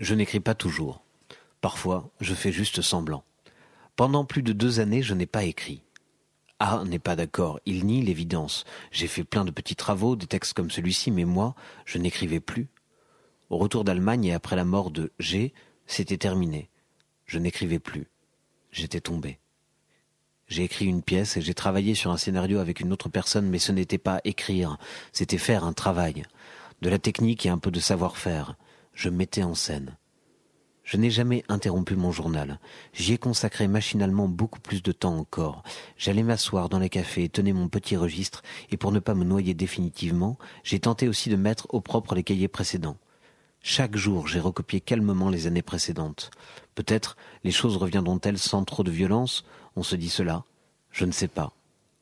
Je 0.00 0.16
n'écris 0.16 0.40
pas 0.40 0.54
toujours. 0.54 1.04
Parfois, 1.60 2.10
je 2.20 2.34
fais 2.34 2.50
juste 2.50 2.82
semblant. 2.82 3.22
Pendant 3.94 4.24
plus 4.24 4.42
de 4.42 4.52
deux 4.52 4.80
années, 4.80 5.02
je 5.02 5.14
n'ai 5.14 5.26
pas 5.26 5.44
écrit. 5.44 5.83
A 6.60 6.84
n'est 6.84 6.98
pas 6.98 7.16
d'accord, 7.16 7.58
il 7.66 7.84
nie 7.84 8.02
l'évidence. 8.02 8.64
J'ai 8.92 9.08
fait 9.08 9.24
plein 9.24 9.44
de 9.44 9.50
petits 9.50 9.76
travaux, 9.76 10.16
des 10.16 10.26
textes 10.26 10.54
comme 10.54 10.70
celui-ci, 10.70 11.10
mais 11.10 11.24
moi, 11.24 11.54
je 11.84 11.98
n'écrivais 11.98 12.40
plus. 12.40 12.68
Au 13.50 13.58
retour 13.58 13.84
d'Allemagne 13.84 14.24
et 14.26 14.34
après 14.34 14.56
la 14.56 14.64
mort 14.64 14.90
de 14.90 15.12
G, 15.18 15.52
c'était 15.86 16.16
terminé. 16.16 16.70
Je 17.26 17.38
n'écrivais 17.38 17.78
plus. 17.78 18.06
J'étais 18.70 19.00
tombé. 19.00 19.38
J'ai 20.46 20.64
écrit 20.64 20.86
une 20.86 21.02
pièce 21.02 21.36
et 21.36 21.40
j'ai 21.40 21.54
travaillé 21.54 21.94
sur 21.94 22.10
un 22.10 22.16
scénario 22.16 22.58
avec 22.58 22.80
une 22.80 22.92
autre 22.92 23.08
personne, 23.08 23.48
mais 23.48 23.58
ce 23.58 23.72
n'était 23.72 23.98
pas 23.98 24.20
écrire, 24.24 24.78
c'était 25.12 25.38
faire 25.38 25.64
un 25.64 25.72
travail. 25.72 26.24
De 26.82 26.90
la 26.90 26.98
technique 26.98 27.46
et 27.46 27.48
un 27.50 27.58
peu 27.58 27.70
de 27.70 27.80
savoir-faire. 27.80 28.56
Je 28.92 29.08
mettais 29.08 29.42
en 29.42 29.54
scène. 29.54 29.96
Je 30.84 30.98
n'ai 30.98 31.10
jamais 31.10 31.44
interrompu 31.48 31.96
mon 31.96 32.12
journal. 32.12 32.60
J'y 32.92 33.14
ai 33.14 33.18
consacré 33.18 33.68
machinalement 33.68 34.28
beaucoup 34.28 34.60
plus 34.60 34.82
de 34.82 34.92
temps 34.92 35.16
encore. 35.16 35.62
J'allais 35.96 36.22
m'asseoir 36.22 36.68
dans 36.68 36.78
les 36.78 36.90
cafés 36.90 37.30
tenais 37.30 37.54
mon 37.54 37.68
petit 37.68 37.96
registre, 37.96 38.42
et 38.70 38.76
pour 38.76 38.92
ne 38.92 38.98
pas 38.98 39.14
me 39.14 39.24
noyer 39.24 39.54
définitivement, 39.54 40.38
j'ai 40.62 40.78
tenté 40.78 41.08
aussi 41.08 41.30
de 41.30 41.36
mettre 41.36 41.66
au 41.70 41.80
propre 41.80 42.14
les 42.14 42.22
cahiers 42.22 42.48
précédents. 42.48 42.98
Chaque 43.62 43.96
jour, 43.96 44.28
j'ai 44.28 44.40
recopié 44.40 44.82
calmement 44.82 45.30
les 45.30 45.46
années 45.46 45.62
précédentes. 45.62 46.30
Peut-être 46.74 47.16
les 47.44 47.50
choses 47.50 47.78
reviendront-elles 47.78 48.38
sans 48.38 48.62
trop 48.64 48.84
de 48.84 48.90
violence? 48.90 49.46
On 49.76 49.82
se 49.82 49.96
dit 49.96 50.10
cela 50.10 50.44
Je 50.90 51.06
ne 51.06 51.12
sais 51.12 51.28
pas. 51.28 51.54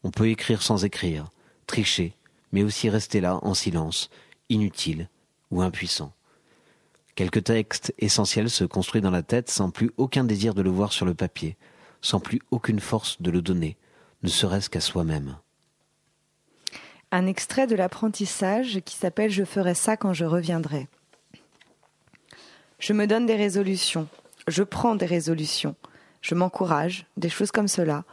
On 0.03 0.11
peut 0.11 0.29
écrire 0.29 0.61
sans 0.61 0.85
écrire, 0.85 1.31
tricher, 1.69 2.17
mais 2.51 2.65
aussi 2.65 2.91
rester 2.91 3.21
là 3.21 3.39
en 3.43 3.55
silence, 3.55 4.11
inutile 4.49 5.09
ou 5.53 5.63
impuissant. 5.63 6.13
Quelques 7.15 7.45
textes 7.45 7.93
essentiels 7.99 8.49
se 8.49 8.65
construisent 8.65 9.03
dans 9.03 9.11
la 9.11 9.23
tête 9.23 9.51
sans 9.51 9.71
plus 9.71 9.91
aucun 9.99 10.25
désir 10.25 10.55
de 10.55 10.63
le 10.63 10.71
voir 10.71 10.93
sur 10.93 11.05
le 11.05 11.15
papier, 11.15 11.57
sans 12.01 12.21
plus 12.21 12.41
aucune 12.51 12.81
force 12.81 13.21
de 13.21 13.31
le 13.31 13.43
donner, 13.43 13.77
ne 14.23 14.29
serait-ce 14.29 14.71
qu'à 14.71 14.81
soi-même. 14.81 15.37
Un 17.11 17.27
extrait 17.27 17.67
de 17.67 17.77
l'apprentissage 17.77 18.81
qui 18.87 18.97
s'appelle 18.97 19.31
Je 19.31 19.45
ferai 19.45 19.75
ça 19.75 19.99
quand 19.99 20.15
je 20.15 20.25
reviendrai. 20.25 20.89
Je 22.79 22.95
me 22.95 23.07
donne 23.07 23.27
des 23.27 23.37
résolutions, 23.37 24.09
je 24.49 24.63
prends 24.63 24.95
des 24.95 25.07
résolutions, 25.07 25.77
je 26.23 26.35
m'encourage, 26.35 27.07
des 27.19 27.29
choses 27.29 27.53
comme 27.53 27.69
cela. 27.69 28.05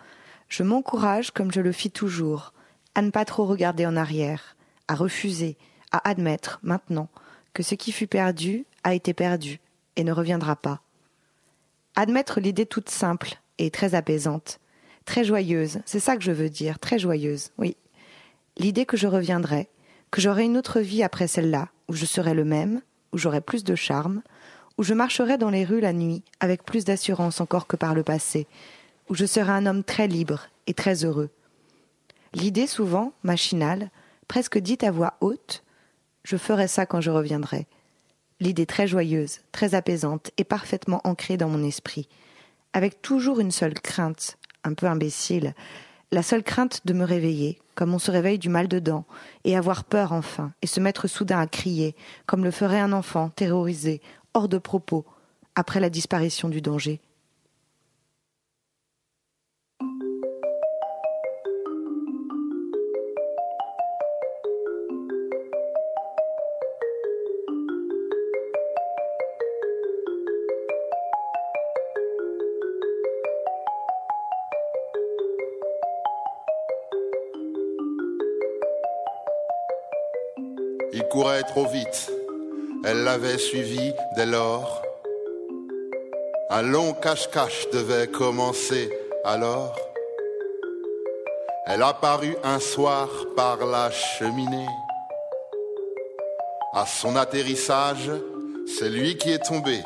Je 0.49 0.63
m'encourage 0.63 1.31
comme 1.31 1.51
je 1.51 1.61
le 1.61 1.71
fis 1.71 1.91
toujours, 1.91 2.53
à 2.95 3.01
ne 3.01 3.11
pas 3.11 3.23
trop 3.23 3.45
regarder 3.45 3.85
en 3.85 3.95
arrière, 3.95 4.57
à 4.87 4.95
refuser, 4.95 5.57
à 5.91 6.07
admettre 6.09 6.59
maintenant 6.63 7.07
que 7.53 7.63
ce 7.63 7.75
qui 7.75 7.91
fut 7.91 8.07
perdu 8.07 8.65
a 8.83 8.93
été 8.93 9.13
perdu 9.13 9.59
et 9.95 10.03
ne 10.03 10.11
reviendra 10.11 10.55
pas. 10.55 10.81
Admettre 11.95 12.39
l'idée 12.39 12.65
toute 12.65 12.89
simple 12.89 13.39
et 13.57 13.71
très 13.71 13.95
apaisante, 13.95 14.59
très 15.05 15.23
joyeuse, 15.23 15.79
c'est 15.85 15.99
ça 15.99 16.15
que 16.15 16.23
je 16.23 16.31
veux 16.31 16.49
dire, 16.49 16.79
très 16.79 16.99
joyeuse, 16.99 17.51
oui. 17.57 17.75
L'idée 18.57 18.85
que 18.85 18.97
je 18.97 19.07
reviendrai, 19.07 19.69
que 20.11 20.21
j'aurai 20.21 20.45
une 20.45 20.57
autre 20.57 20.79
vie 20.79 21.03
après 21.03 21.27
celle-là, 21.27 21.69
où 21.87 21.93
je 21.93 22.05
serai 22.05 22.33
le 22.33 22.45
même, 22.45 22.81
où 23.11 23.17
j'aurai 23.17 23.41
plus 23.41 23.63
de 23.63 23.75
charme, 23.75 24.21
où 24.77 24.83
je 24.83 24.93
marcherai 24.93 25.37
dans 25.37 25.49
les 25.49 25.65
rues 25.65 25.81
la 25.81 25.93
nuit 25.93 26.23
avec 26.39 26.63
plus 26.63 26.85
d'assurance 26.85 27.41
encore 27.41 27.67
que 27.67 27.75
par 27.75 27.93
le 27.93 28.03
passé, 28.03 28.47
où 29.09 29.15
je 29.15 29.25
serai 29.25 29.51
un 29.51 29.65
homme 29.65 29.83
très 29.83 30.07
libre 30.07 30.47
et 30.67 30.73
très 30.73 31.03
heureux. 31.03 31.29
L'idée 32.33 32.67
souvent, 32.67 33.11
machinale, 33.23 33.89
presque 34.27 34.57
dite 34.57 34.83
à 34.83 34.91
voix 34.91 35.15
haute, 35.19 35.63
je 36.23 36.37
ferai 36.37 36.67
ça 36.67 36.85
quand 36.85 37.01
je 37.01 37.09
reviendrai, 37.09 37.67
l'idée 38.39 38.65
très 38.65 38.87
joyeuse, 38.87 39.39
très 39.51 39.75
apaisante 39.75 40.31
et 40.37 40.43
parfaitement 40.43 41.01
ancrée 41.03 41.37
dans 41.37 41.49
mon 41.49 41.63
esprit, 41.63 42.07
avec 42.73 43.01
toujours 43.01 43.39
une 43.39 43.51
seule 43.51 43.73
crainte, 43.73 44.37
un 44.63 44.73
peu 44.73 44.87
imbécile, 44.87 45.53
la 46.11 46.23
seule 46.23 46.43
crainte 46.43 46.81
de 46.85 46.93
me 46.93 47.03
réveiller, 47.03 47.59
comme 47.75 47.93
on 47.93 47.99
se 47.99 48.11
réveille 48.11 48.39
du 48.39 48.49
mal 48.49 48.67
de 48.67 48.79
dents, 48.79 49.05
et 49.43 49.55
avoir 49.55 49.83
peur 49.83 50.11
enfin, 50.11 50.51
et 50.61 50.67
se 50.67 50.79
mettre 50.79 51.07
soudain 51.07 51.39
à 51.39 51.47
crier, 51.47 51.95
comme 52.25 52.43
le 52.43 52.51
ferait 52.51 52.79
un 52.79 52.93
enfant 52.93 53.29
terrorisé, 53.29 54.01
hors 54.33 54.49
de 54.49 54.57
propos, 54.57 55.05
après 55.55 55.79
la 55.79 55.89
disparition 55.89 56.49
du 56.49 56.61
danger. 56.61 56.99
Trop 81.43 81.67
vite. 81.67 82.11
Elle 82.83 83.03
l'avait 83.03 83.37
suivi 83.37 83.93
dès 84.15 84.25
lors. 84.25 84.81
Un 86.49 86.61
long 86.61 86.93
cache-cache 86.93 87.69
devait 87.71 88.07
commencer 88.07 88.89
alors. 89.23 89.77
Elle 91.67 91.83
apparut 91.83 92.35
un 92.43 92.59
soir 92.59 93.07
par 93.35 93.65
la 93.65 93.91
cheminée. 93.91 94.67
À 96.73 96.85
son 96.85 97.15
atterrissage, 97.15 98.11
c'est 98.77 98.89
lui 98.89 99.17
qui 99.17 99.31
est 99.31 99.45
tombé. 99.45 99.79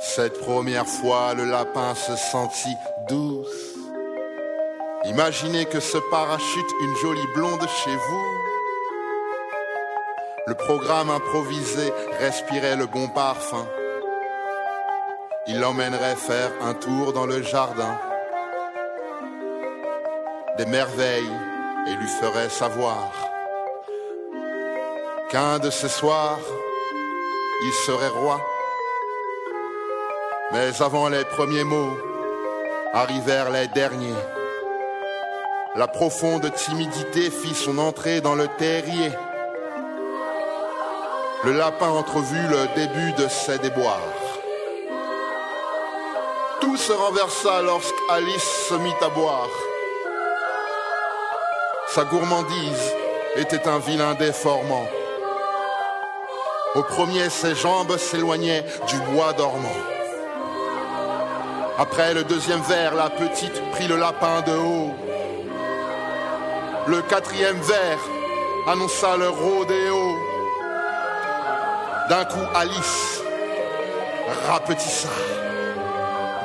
Cette 0.00 0.38
première 0.40 0.86
fois, 0.86 1.34
le 1.34 1.44
lapin 1.44 1.94
se 1.94 2.16
sentit 2.16 2.76
douce. 3.08 3.74
Imaginez 5.04 5.64
que 5.66 5.80
ce 5.80 5.98
parachute 6.10 6.72
une 6.82 6.96
jolie 6.96 7.26
blonde 7.34 7.66
chez 7.84 7.94
vous 7.94 8.38
le 10.48 10.54
programme 10.54 11.10
improvisé 11.10 11.92
respirait 12.18 12.76
le 12.76 12.86
bon 12.86 13.06
parfum. 13.08 13.66
Il 15.46 15.60
l'emmènerait 15.60 16.16
faire 16.16 16.50
un 16.62 16.72
tour 16.72 17.12
dans 17.12 17.26
le 17.26 17.42
jardin. 17.42 17.98
Des 20.56 20.64
merveilles 20.64 21.36
et 21.86 21.94
lui 21.96 22.08
ferait 22.08 22.48
savoir 22.48 23.10
qu'un 25.28 25.58
de 25.58 25.68
ces 25.68 25.88
soirs, 25.88 26.40
il 27.62 27.72
serait 27.86 28.08
roi. 28.08 28.40
Mais 30.52 30.80
avant 30.80 31.10
les 31.10 31.26
premiers 31.26 31.64
mots, 31.64 31.94
arrivèrent 32.94 33.50
les 33.50 33.68
derniers. 33.68 34.24
La 35.76 35.88
profonde 35.88 36.50
timidité 36.54 37.30
fit 37.30 37.54
son 37.54 37.76
entrée 37.76 38.22
dans 38.22 38.34
le 38.34 38.48
terrier. 38.56 39.10
Le 41.44 41.52
lapin 41.52 41.88
entrevut 41.88 42.48
le 42.48 42.66
début 42.74 43.12
de 43.12 43.28
ses 43.28 43.58
déboires. 43.58 44.00
Tout 46.60 46.76
se 46.76 46.92
renversa 46.92 47.62
lorsqu'Alice 47.62 48.66
se 48.68 48.74
mit 48.74 48.94
à 49.00 49.08
boire. 49.08 49.48
Sa 51.86 52.04
gourmandise 52.04 52.92
était 53.36 53.68
un 53.68 53.78
vilain 53.78 54.14
déformant. 54.14 54.88
Au 56.74 56.82
premier, 56.82 57.30
ses 57.30 57.54
jambes 57.54 57.96
s'éloignaient 57.96 58.64
du 58.88 58.96
bois 59.12 59.32
dormant. 59.32 59.78
Après 61.78 62.14
le 62.14 62.24
deuxième 62.24 62.62
verre, 62.62 62.96
la 62.96 63.10
petite 63.10 63.62
prit 63.70 63.86
le 63.86 63.96
lapin 63.96 64.42
de 64.42 64.56
haut. 64.56 64.90
Le 66.88 67.00
quatrième 67.02 67.60
verre 67.60 68.00
annonça 68.66 69.16
le 69.16 69.28
rodéo. 69.28 70.18
D'un 72.08 72.24
coup, 72.24 72.46
Alice 72.54 73.20
rapetissa. 74.48 75.08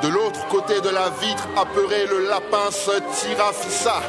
De 0.02 0.08
l'autre 0.08 0.46
côté 0.48 0.78
de 0.82 0.90
la 0.90 1.08
vitre, 1.22 1.48
apeuré, 1.56 2.04
le 2.06 2.28
lapin 2.28 2.70
se 2.70 2.90
tira 3.18 3.50
fissa. 3.54 4.02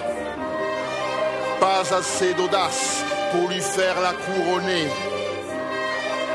Pas 1.62 1.84
assez 1.96 2.34
d'audace 2.34 3.06
pour 3.32 3.48
lui 3.48 3.62
faire 3.62 3.96
la 4.02 4.12
couronner. 4.12 4.88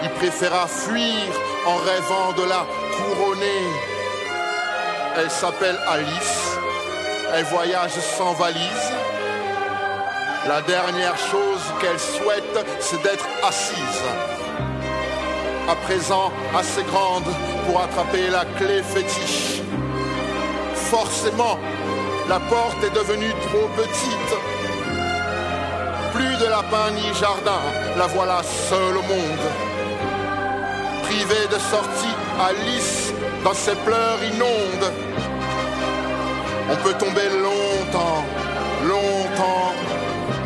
Il 0.03 0.11
préféra 0.13 0.67
fuir 0.67 1.27
en 1.67 1.77
rêvant 1.77 2.33
de 2.33 2.49
la 2.49 2.65
couronner. 2.97 3.63
Elle 5.19 5.31
s'appelle 5.31 5.79
Alice. 5.87 6.57
Elle 7.35 7.45
voyage 7.45 7.99
sans 8.17 8.33
valise. 8.33 8.93
La 10.49 10.63
dernière 10.63 11.19
chose 11.19 11.63
qu'elle 11.79 12.01
souhaite, 12.01 12.67
c'est 12.81 13.03
d'être 13.03 13.29
assise 13.47 14.40
à 15.71 15.77
présent 15.77 16.33
assez 16.59 16.83
grande 16.83 17.31
pour 17.65 17.81
attraper 17.81 18.29
la 18.29 18.45
clé 18.59 18.83
fétiche. 18.83 19.61
Forcément, 20.75 21.59
la 22.29 22.41
porte 22.41 22.83
est 22.83 22.95
devenue 22.95 23.33
trop 23.47 23.69
petite. 23.77 24.33
Plus 26.13 26.37
de 26.43 26.51
lapin 26.51 26.91
ni 26.97 27.15
jardin, 27.15 27.63
la 27.97 28.07
voilà 28.09 28.43
seule 28.43 28.97
au 28.97 29.03
monde. 29.03 29.47
Privée 31.05 31.47
de 31.55 31.59
sortie, 31.59 32.17
Alice, 32.49 33.13
dans 33.45 33.55
ses 33.55 33.77
pleurs 33.87 34.21
inondes. 34.35 34.93
On 36.73 36.77
peut 36.85 36.95
tomber 36.95 37.29
longtemps, 37.47 38.25
longtemps, 38.89 39.73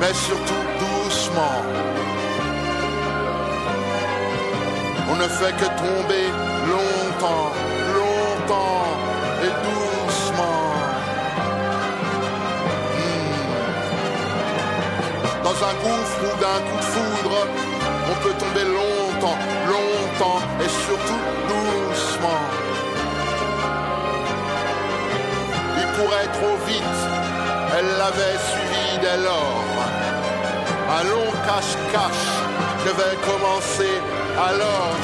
mais 0.00 0.12
surtout 0.12 0.64
doucement 0.80 1.93
On 5.10 5.16
ne 5.16 5.28
fait 5.28 5.52
que 5.52 5.66
tomber 5.66 6.26
longtemps, 6.72 7.52
longtemps 7.98 8.86
et 9.44 9.52
doucement. 9.66 10.62
Hmm. 12.96 13.34
Dans 15.44 15.58
un 15.70 15.74
gouffre 15.82 16.20
ou 16.22 16.32
d'un 16.40 16.60
coup 16.66 16.78
de 16.78 16.88
foudre, 16.94 17.36
on 18.10 18.14
peut 18.22 18.36
tomber 18.38 18.64
longtemps, 18.64 19.38
longtemps 19.68 20.40
et 20.60 20.68
surtout 20.68 21.22
doucement. 21.52 22.44
Il 25.76 25.86
courait 25.96 26.30
trop 26.38 26.56
vite, 26.66 27.00
elle 27.76 27.90
l'avait 27.98 28.38
suivi 28.50 28.86
dès 29.02 29.18
lors. 29.22 29.64
Un 30.96 31.02
long 31.04 31.30
cache-cache 31.46 32.30
devait 32.86 33.16
commencer 33.22 33.94
alors. 34.36 34.94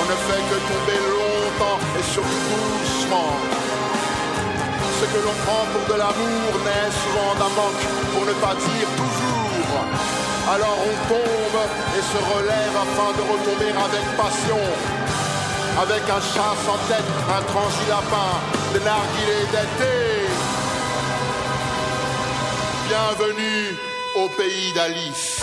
On 0.00 0.04
ne 0.04 0.16
fait 0.26 0.42
que 0.50 0.58
tomber 0.70 1.00
longtemps 1.14 1.80
et 1.98 2.02
surtout 2.02 2.42
doucement. 2.80 3.32
Ce 5.00 5.04
que 5.06 5.20
l'on 5.24 5.36
prend 5.46 5.64
pour 5.72 5.94
de 5.94 5.98
l'amour 5.98 6.50
naît 6.64 6.90
souvent 7.02 7.34
d'un 7.38 7.52
manque, 7.54 7.84
pour 8.12 8.26
ne 8.26 8.32
pas 8.44 8.54
dire 8.54 8.88
toujours. 8.96 9.78
Alors 10.50 10.78
on 10.90 10.94
tombe 11.08 11.60
et 11.96 12.02
se 12.02 12.18
relève 12.34 12.74
afin 12.84 13.10
de 13.18 13.22
retomber 13.32 13.70
avec 13.70 14.04
passion. 14.16 14.62
Avec 15.80 16.02
un 16.10 16.20
chat 16.20 16.54
sans 16.66 16.78
tête, 16.88 17.10
un 17.30 17.42
lapin, 17.88 18.30
des 18.72 18.80
narguilés 18.80 19.46
d'été. 19.52 19.94
Bienvenue 22.88 23.76
au 24.16 24.28
pays 24.30 24.72
d'Alice. 24.72 25.37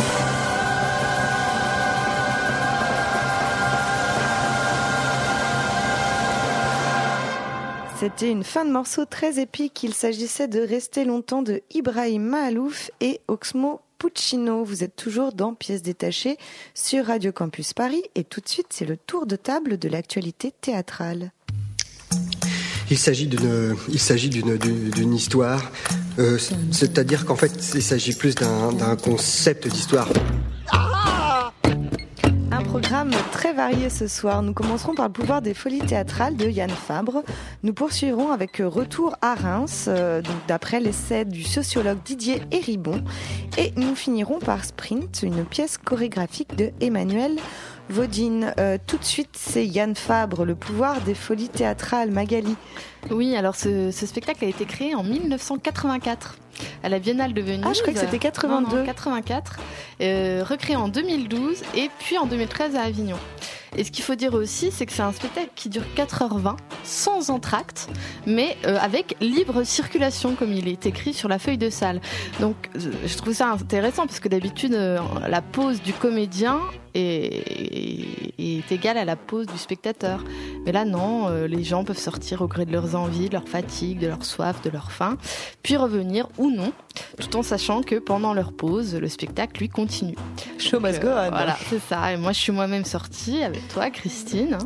C'était 7.98 8.30
une 8.30 8.44
fin 8.44 8.66
de 8.66 8.72
morceau 8.72 9.06
très 9.06 9.40
épique. 9.40 9.82
Il 9.84 9.94
s'agissait 9.94 10.50
de 10.50 10.60
Rester 10.60 11.06
longtemps 11.06 11.42
de 11.42 11.62
Ibrahim 11.74 12.24
Mahalouf 12.24 12.92
et 13.00 13.22
Oxmo 13.30 13.80
Puccino. 14.00 14.66
Vous 14.66 14.84
êtes 14.84 14.98
toujours 14.98 15.32
dans 15.32 15.54
Pièces 15.54 15.82
détachées 15.82 16.38
sur 16.74 17.06
Radio 17.06 17.32
Campus 17.32 17.72
Paris 17.74 18.04
et 18.16 18.26
tout 18.26 18.42
de 18.42 18.50
suite 18.50 18.68
c'est 18.72 18.86
le 18.86 18.98
tour 18.98 19.26
de 19.26 19.38
table 19.38 19.78
de 19.78 19.88
l'actualité 19.88 20.52
théâtrale. 20.60 21.32
Il 22.92 22.98
s'agit 22.98 23.28
d'une, 23.28 25.14
histoire, 25.14 25.72
euh, 26.20 26.38
c'est-à-dire 26.72 27.26
qu'en 27.26 27.36
fait, 27.36 27.52
il 27.74 27.82
s'agit 27.82 28.14
plus 28.14 28.36
d'un 28.36 28.96
concept 28.98 29.68
d'histoire. 29.68 30.10
Très 33.32 33.54
varié 33.54 33.90
ce 33.90 34.08
soir. 34.08 34.42
Nous 34.42 34.54
commencerons 34.54 34.96
par 34.96 35.08
le 35.08 35.12
pouvoir 35.12 35.42
des 35.42 35.54
folies 35.54 35.80
théâtrales 35.80 36.36
de 36.36 36.48
Yann 36.48 36.70
Fabre. 36.70 37.24
Nous 37.64 37.74
poursuivrons 37.74 38.32
avec 38.32 38.62
Retour 38.64 39.16
à 39.22 39.36
Reims, 39.36 39.86
euh, 39.88 40.22
d'après 40.48 40.80
l'essai 40.80 41.26
du 41.26 41.44
sociologue 41.44 42.00
Didier 42.04 42.42
Héribon. 42.52 43.04
Et 43.58 43.72
nous 43.76 43.96
finirons 43.96 44.40
par 44.40 44.66
Sprint, 44.66 45.22
une 45.24 45.46
pièce 45.46 45.78
chorégraphique 45.78 46.56
de 46.56 46.72
Emmanuel 46.82 47.36
Vaudine. 47.90 48.54
Euh, 48.60 48.78
tout 48.86 48.98
de 48.98 49.04
suite, 49.04 49.30
c'est 49.34 49.66
Yann 49.66 49.96
Fabre, 49.96 50.46
le 50.46 50.56
pouvoir 50.56 51.02
des 51.02 51.14
folies 51.14 51.50
théâtrales. 51.50 52.12
Magali. 52.12 52.56
Oui, 53.12 53.36
alors 53.36 53.56
ce, 53.56 53.92
spectacle 53.92 54.44
a 54.46 54.48
été 54.48 54.66
créé 54.66 54.96
en 54.96 55.04
1984 55.04 56.38
à 56.84 56.90
la 56.90 57.00
Biennale 57.00 57.34
de 57.34 57.42
Venise. 57.42 57.66
Ah, 57.66 57.74
je 57.74 57.82
croyais 57.82 58.00
que 58.00 58.06
c'était 58.06 58.20
82. 58.20 58.84
84. 58.84 59.60
Euh, 60.02 60.44
recréé 60.48 60.76
en 60.76 60.88
2012 60.88 61.62
et 61.76 61.90
puis 62.00 62.18
en 62.18 62.26
2013 62.26 62.76
à 62.76 62.82
Avignon. 62.82 63.18
Et 63.78 63.84
ce 63.84 63.92
qu'il 63.92 64.04
faut 64.04 64.16
dire 64.16 64.34
aussi, 64.34 64.72
c'est 64.72 64.86
que 64.86 64.94
c'est 64.94 65.02
un 65.02 65.12
spectacle 65.12 65.50
qui 65.56 65.70
dure 65.70 65.84
4h20, 65.96 66.58
sans 66.84 67.30
entracte, 67.30 67.90
mais 68.26 68.58
euh, 68.66 68.78
avec 68.80 69.18
libre 69.22 69.64
circulation, 69.64 70.36
comme 70.36 70.54
il 70.54 70.68
est 70.68 70.86
écrit 70.86 71.14
sur 71.14 71.30
la 71.30 71.40
feuille 71.40 71.58
de 71.58 71.70
salle. 71.70 72.02
Donc, 72.40 72.56
je 72.76 73.18
trouve 73.18 73.34
ça 73.34 73.50
intéressant, 73.52 74.08
parce 74.08 74.20
que 74.20 74.30
d'habitude, 74.30 74.74
euh, 74.74 75.00
la 75.28 75.42
pause 75.42 75.82
du 75.82 75.94
comédien 75.94 76.60
est, 76.94 78.40
est, 78.40 78.72
égale 78.72 78.98
à 78.98 79.06
la 79.06 79.16
pause 79.16 79.48
du 79.48 79.58
spectateur. 79.58 80.24
Mais 80.66 80.72
là, 80.72 80.86
non, 80.86 81.28
euh, 81.30 81.48
les 81.48 81.64
gens 81.64 81.84
peuvent 81.84 81.98
sortir 81.98 82.42
au 82.42 82.48
gré 82.48 82.66
de 82.66 82.72
leurs 82.72 82.96
envies, 82.96 83.28
de 83.28 83.34
leur 83.34 83.48
fatigue, 83.48 84.00
de 84.00 84.08
leur 84.08 84.24
soif, 84.26 84.62
de 84.62 84.70
leur 84.70 84.92
faim, 84.92 85.18
puis 85.62 85.76
revenir 85.76 86.28
ou 86.38 86.50
non, 86.50 86.72
tout 87.20 87.36
en 87.38 87.44
sachant 87.44 87.82
que 87.82 87.96
pendant 87.96 88.34
leur 88.34 88.54
pause, 88.54 88.96
le 88.96 89.08
spectacle, 89.08 89.60
lui, 89.60 89.70
continue. 89.70 90.16
Show 90.58 90.80
must 90.80 91.02
go 91.02 91.10
on. 91.10 91.30
Voilà, 91.30 91.58
c'est 91.70 91.82
ça. 91.82 92.14
Et 92.14 92.18
moi, 92.18 92.32
je 92.32 92.40
suis 92.40 92.52
moi-même 92.52 92.86
sortie 92.86 93.44
avec 93.44 93.65
toi, 93.66 93.90
Christine. 93.90 94.58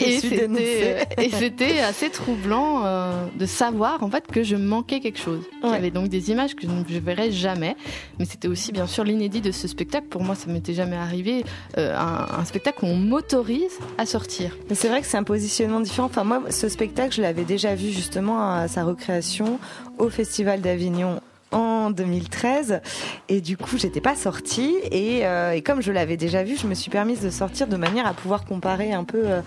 et 0.00 1.30
c'était 1.30 1.80
assez 1.80 2.10
troublant 2.10 2.84
euh, 2.84 3.26
de 3.36 3.46
savoir 3.46 4.02
en 4.02 4.10
fait 4.10 4.26
que 4.26 4.42
je 4.42 4.56
manquais 4.56 5.00
quelque 5.00 5.18
chose. 5.18 5.42
Il 5.62 5.70
y 5.70 5.74
avait 5.74 5.90
donc 5.90 6.08
des 6.08 6.30
images 6.30 6.54
que 6.54 6.62
je 6.62 6.68
ne 6.68 7.00
verrais 7.00 7.30
jamais, 7.30 7.76
mais 8.18 8.24
c'était 8.24 8.48
aussi 8.48 8.72
bien 8.72 8.86
sûr 8.86 9.04
l'inédit 9.04 9.40
de 9.40 9.52
ce 9.52 9.68
spectacle. 9.68 10.06
Pour 10.08 10.22
moi, 10.22 10.34
ça 10.34 10.50
m'était 10.50 10.74
jamais 10.74 10.96
arrivé. 10.96 11.44
Euh, 11.76 11.96
un, 11.96 12.44
spectacle 12.44 12.84
où 12.84 12.88
on 12.88 12.96
m'autorise 12.96 13.78
à 13.98 14.06
sortir. 14.06 14.56
Mais 14.68 14.74
c'est 14.74 14.88
vrai 14.88 15.00
que 15.00 15.06
c'est 15.06 15.18
un 15.18 15.24
positionnement 15.24 15.80
différent. 15.80 16.06
Enfin, 16.06 16.24
moi, 16.24 16.42
ce 16.50 16.68
spectacle, 16.68 17.14
je 17.14 17.20
l'avais 17.20 17.44
déjà 17.44 17.74
vu 17.74 17.90
justement 17.90 18.52
à 18.52 18.68
sa 18.68 18.84
recréation 18.84 19.58
au 19.98 20.08
Festival 20.08 20.60
d'Avignon 20.60 21.20
en 21.52 21.90
2013 21.90 22.80
et 23.28 23.40
du 23.40 23.56
coup 23.56 23.78
j'étais 23.78 24.00
pas 24.00 24.14
sortie. 24.14 24.74
Et, 24.90 25.26
euh, 25.26 25.52
et, 25.52 25.62
comme 25.62 25.80
je 25.80 25.92
l'avais 25.92 26.16
déjà 26.16 26.42
vu 26.42 26.56
je 26.56 26.66
me 26.66 26.74
suis 26.74 26.90
permise 26.90 27.20
de 27.20 27.30
sortir 27.30 27.66
de 27.66 27.76
manière 27.76 28.06
à 28.06 28.14
pouvoir 28.14 28.44
comparer 28.44 28.92
un 28.92 29.04
peu 29.04 29.22
euh, 29.24 29.40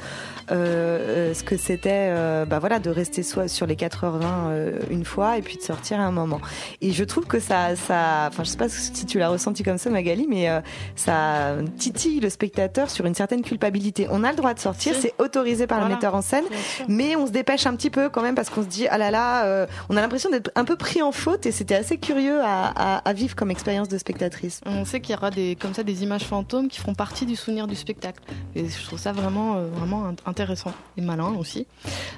euh, 0.51 1.33
ce 1.33 1.43
que 1.43 1.57
c'était 1.57 2.11
bah 2.45 2.59
voilà 2.59 2.79
de 2.79 2.89
rester 2.89 3.23
soit 3.23 3.47
sur 3.47 3.65
les 3.65 3.75
4h20 3.75 4.89
une 4.89 5.05
fois 5.05 5.37
et 5.37 5.41
puis 5.41 5.57
de 5.57 5.61
sortir 5.61 5.99
à 5.99 6.03
un 6.03 6.11
moment. 6.11 6.41
Et 6.81 6.91
je 6.91 7.03
trouve 7.03 7.25
que 7.25 7.39
ça 7.39 7.75
ça 7.75 8.27
enfin 8.27 8.43
je 8.43 8.49
sais 8.49 8.57
pas 8.57 8.69
si 8.69 9.05
tu 9.05 9.19
l'as 9.19 9.29
ressenti 9.29 9.63
comme 9.63 9.77
ça 9.77 9.89
Magali 9.89 10.27
mais 10.27 10.47
ça 10.95 11.55
titille 11.77 12.19
le 12.19 12.29
spectateur 12.29 12.89
sur 12.89 13.05
une 13.05 13.15
certaine 13.15 13.41
culpabilité. 13.41 14.07
On 14.09 14.23
a 14.23 14.31
le 14.31 14.37
droit 14.37 14.53
de 14.53 14.59
sortir 14.59 14.95
c'est 14.99 15.13
autorisé 15.19 15.67
par 15.67 15.81
le 15.81 15.93
metteur 15.93 16.15
en 16.15 16.21
scène 16.21 16.45
mais 16.87 17.15
on 17.15 17.27
se 17.27 17.31
dépêche 17.31 17.65
un 17.65 17.75
petit 17.75 17.89
peu 17.89 18.09
quand 18.09 18.21
même 18.21 18.35
parce 18.35 18.49
qu'on 18.49 18.63
se 18.63 18.67
dit 18.67 18.87
ah 18.87 18.97
là 18.97 19.11
là 19.11 19.67
on 19.89 19.97
a 19.97 20.01
l'impression 20.01 20.29
d'être 20.29 20.51
un 20.55 20.65
peu 20.65 20.75
pris 20.75 21.01
en 21.01 21.11
faute 21.11 21.45
et 21.45 21.51
c'était 21.51 21.75
assez 21.75 21.90
curieux 21.97 22.39
à, 22.43 23.13
vivre 23.13 23.35
comme 23.35 23.51
expérience 23.51 23.87
de 23.87 23.97
spectatrice. 23.97 24.61
On 24.65 24.85
sait 24.85 25.01
qu'il 25.01 25.13
y 25.13 25.17
aura 25.17 25.31
des, 25.31 25.55
comme 25.55 25.73
ça 25.73 25.83
des 25.83 26.03
images 26.03 26.23
fantômes 26.23 26.67
qui 26.67 26.79
feront 26.79 26.93
partie 26.93 27.25
du 27.25 27.35
souvenir 27.35 27.67
du 27.67 27.75
spectacle. 27.75 28.21
Et 28.55 28.67
je 28.67 28.85
trouve 28.85 28.99
ça 28.99 29.11
vraiment, 29.11 29.55
euh, 29.55 29.67
vraiment 29.67 30.13
intéressant 30.25 30.73
et 30.97 31.01
malin 31.01 31.33
aussi. 31.37 31.67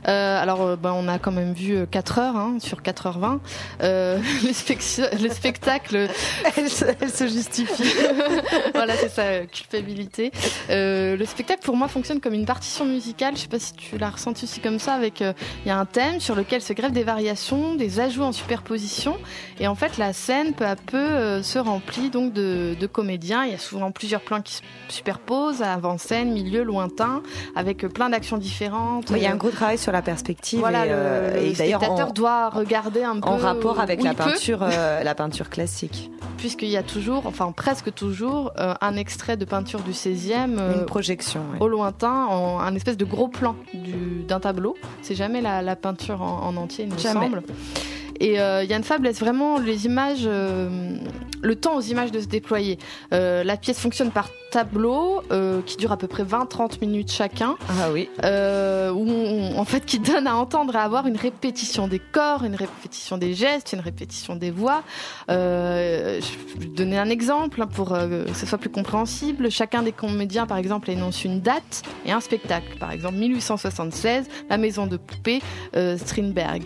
Euh, 0.07 0.41
alors, 0.41 0.61
euh, 0.61 0.76
ben, 0.76 0.93
on 0.93 1.07
a 1.07 1.19
quand 1.19 1.32
même 1.32 1.53
vu 1.53 1.88
4 1.88 2.19
heures 2.19 2.36
hein, 2.36 2.57
sur 2.59 2.82
4h20. 2.82 3.39
le, 3.82 5.30
spectacle. 5.30 6.07
elle, 6.55 6.69
se, 6.69 7.28
justifie. 7.28 7.93
voilà, 8.74 8.95
c'est 8.95 9.09
sa 9.09 9.45
culpabilité. 9.45 10.32
le 10.69 11.24
spectacle, 11.26 11.61
pour 11.63 11.76
moi, 11.76 11.88
fonctionne 11.88 12.19
comme 12.19 12.34
une 12.34 12.45
partition 12.45 12.86
musicale. 12.86 13.36
Je 13.36 13.41
sais 13.41 13.47
pas 13.47 13.59
si 13.59 13.74
tu 13.74 13.97
l'as 13.97 14.09
ressenti 14.09 14.45
aussi 14.45 14.59
comme 14.59 14.80
ça. 14.80 14.93
Avec, 14.93 15.21
il 15.21 15.67
y 15.67 15.71
a 15.71 15.78
un 15.78 15.86
thème 15.86 16.19
sur 16.19 16.36
lequel 16.36 16.61
se 16.61 16.74
grèvent 16.74 16.91
des 16.91 17.03
variations, 17.03 17.76
des 17.76 17.99
ajouts 17.99 18.24
en 18.24 18.32
superposition. 18.32 19.17
Et 19.59 19.62
en 19.68 19.76
fait, 19.76 19.97
la 19.97 20.14
scène 20.14 20.53
peu 20.53 20.66
à 20.66 20.76
peu 20.76 20.97
euh, 20.97 21.41
se 21.41 21.59
remplit 21.59 22.09
donc 22.09 22.34
de, 22.34 22.76
comédiens. 22.91 23.45
Il 23.45 23.51
y 23.51 23.55
a 23.55 23.59
souvent 23.59 23.91
plusieurs 23.91 24.22
plans 24.22 24.41
qui 24.41 24.55
se 24.55 24.61
superposent, 24.89 25.61
avant-scène, 25.61 26.34
milieu, 26.34 26.64
lointain, 26.64 27.22
avec 27.55 27.88
plein 27.88 28.09
d'actions 28.09 28.38
différentes. 28.38 29.11
il 29.11 29.20
y 29.20 29.26
a 29.26 29.32
un 29.32 29.36
gros 29.36 29.51
travail 29.51 29.78
sur 29.78 29.91
la 29.91 30.01
perspective. 30.01 30.59
Voilà, 30.59 30.86
et, 30.86 30.89
le, 30.89 30.95
euh, 30.95 31.53
spectateur 31.53 32.14
doit 32.14 32.49
regarder 32.49 33.03
un 33.03 33.20
peu 33.20 33.30
en 33.30 33.38
rapport 33.38 33.80
avec 33.80 34.03
la 34.03 34.14
peinture, 34.14 34.59
euh, 34.64 35.01
la 35.03 35.16
peinture 35.16 35.49
classique. 35.49 36.11
Puisqu'il 36.38 36.70
y 36.70 36.78
a 36.78 36.84
toujours, 36.84 37.26
enfin 37.26 37.51
presque 37.53 37.93
toujours, 37.93 38.51
un 38.57 38.95
extrait 38.97 39.38
de 39.38 39.45
peinture 39.45 39.80
du 39.80 39.91
16e. 39.91 40.59
Une 40.76 40.86
projection. 40.86 41.41
Au 41.61 41.70
lointain, 41.70 42.26
en, 42.26 42.59
un 42.59 42.76
espèce 42.76 42.97
de 42.97 43.05
gros 43.05 43.30
plan 43.30 43.55
d'un 44.28 44.41
tableau. 44.41 44.76
C'est 45.01 45.16
jamais 45.16 45.41
la, 45.41 45.76
peinture 45.78 46.22
en, 46.22 46.55
entier, 46.57 46.86
il 46.86 46.93
me 46.93 46.97
semble. 46.97 47.43
Et 48.24 48.39
euh, 48.39 48.63
Yann 48.63 48.84
Fab 48.84 49.03
laisse 49.03 49.19
vraiment 49.19 49.59
les 49.59 49.86
images, 49.86 50.24
euh, 50.26 50.95
le 51.41 51.55
temps 51.57 51.76
aux 51.76 51.82
images 51.82 52.09
de 52.09 52.21
se 52.21 52.28
déployer. 52.28 52.80
Euh, 53.13 53.43
la 53.43 53.57
pièce 53.57 53.78
fonctionne 53.78 54.11
par 54.11 54.30
tableau 54.54 55.24
qui 55.66 55.78
dure 55.78 55.91
à 55.91 55.97
peu 55.97 56.08
près 56.08 56.24
20-30 56.24 56.80
minutes 56.80 57.12
chacun. 57.12 57.56
Ah 57.68 57.91
oui. 57.91 58.08
où 58.22 59.60
en 59.60 59.66
fait, 59.66 59.84
qui 59.86 59.99
donne 59.99 60.28
à 60.28 60.36
entendre 60.36 60.76
et 60.76 60.78
à 60.78 60.84
avoir 60.84 61.08
une 61.08 61.18
répétition 61.18 61.88
des 61.88 61.99
corps, 61.99 62.43
une 62.43 62.56
répétition 62.56 63.18
des 63.18 63.34
gestes, 63.34 63.74
une 63.74 63.80
répétition 63.80 64.36
des 64.36 64.51
voix. 64.51 64.84
je 65.28 66.60
vais 66.60 66.68
donner 66.68 66.99
un 66.99 67.10
exemple 67.10 67.62
hein, 67.62 67.68
pour 67.68 67.89
que 67.89 68.34
ce 68.34 68.45
soit 68.45 68.60
plus 68.60 68.70
compréhensible. 68.70 69.49
Chacun 69.49 69.82
des 69.82 69.91
comédiens, 69.91 70.45
par 70.45 70.58
exemple, 70.58 70.91
énonce 70.91 71.26
une 71.26 71.41
date 71.41 71.82
et 72.06 72.12
un 72.12 72.20
spectacle. 72.20 72.78
Par 72.80 72.91
exemple, 72.91 73.16
1876, 73.16 74.28
La 74.49 74.58
Maison 74.58 74.86
de 74.86 74.97
Poupée, 74.97 75.41
Strindberg. 75.97 76.64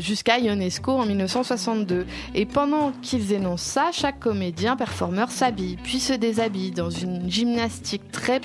Jusqu'à 0.00 0.38
Ionesco 0.38 0.92
en 0.92 1.06
1962. 1.06 2.06
Et 2.34 2.46
pendant 2.46 2.92
qu'ils 3.02 3.32
énoncent 3.32 3.62
ça, 3.62 3.90
chaque 3.92 4.20
comédien, 4.20 4.76
performeur 4.76 5.30
s'habille, 5.30 5.76
puis 5.82 5.98
se 5.98 6.12
déshabille, 6.12 6.70
dans 6.76 6.90
une 6.90 7.28
gymnastique 7.30 8.12
très 8.12 8.40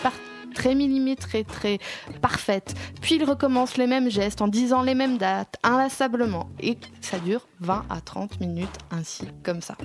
très 0.53 0.75
millimétrée, 0.75 1.43
très 1.43 1.79
parfaite. 2.21 2.73
Puis 3.01 3.15
il 3.15 3.23
recommence 3.23 3.77
les 3.77 3.87
mêmes 3.87 4.09
gestes 4.09 4.41
en 4.41 4.47
disant 4.47 4.81
les 4.81 4.95
mêmes 4.95 5.17
dates, 5.17 5.57
inlassablement. 5.63 6.49
Et 6.59 6.77
ça 7.01 7.19
dure 7.19 7.47
20 7.59 7.85
à 7.89 8.01
30 8.01 8.39
minutes 8.39 8.77
ainsi, 8.91 9.27
comme 9.43 9.61
ça. 9.61 9.75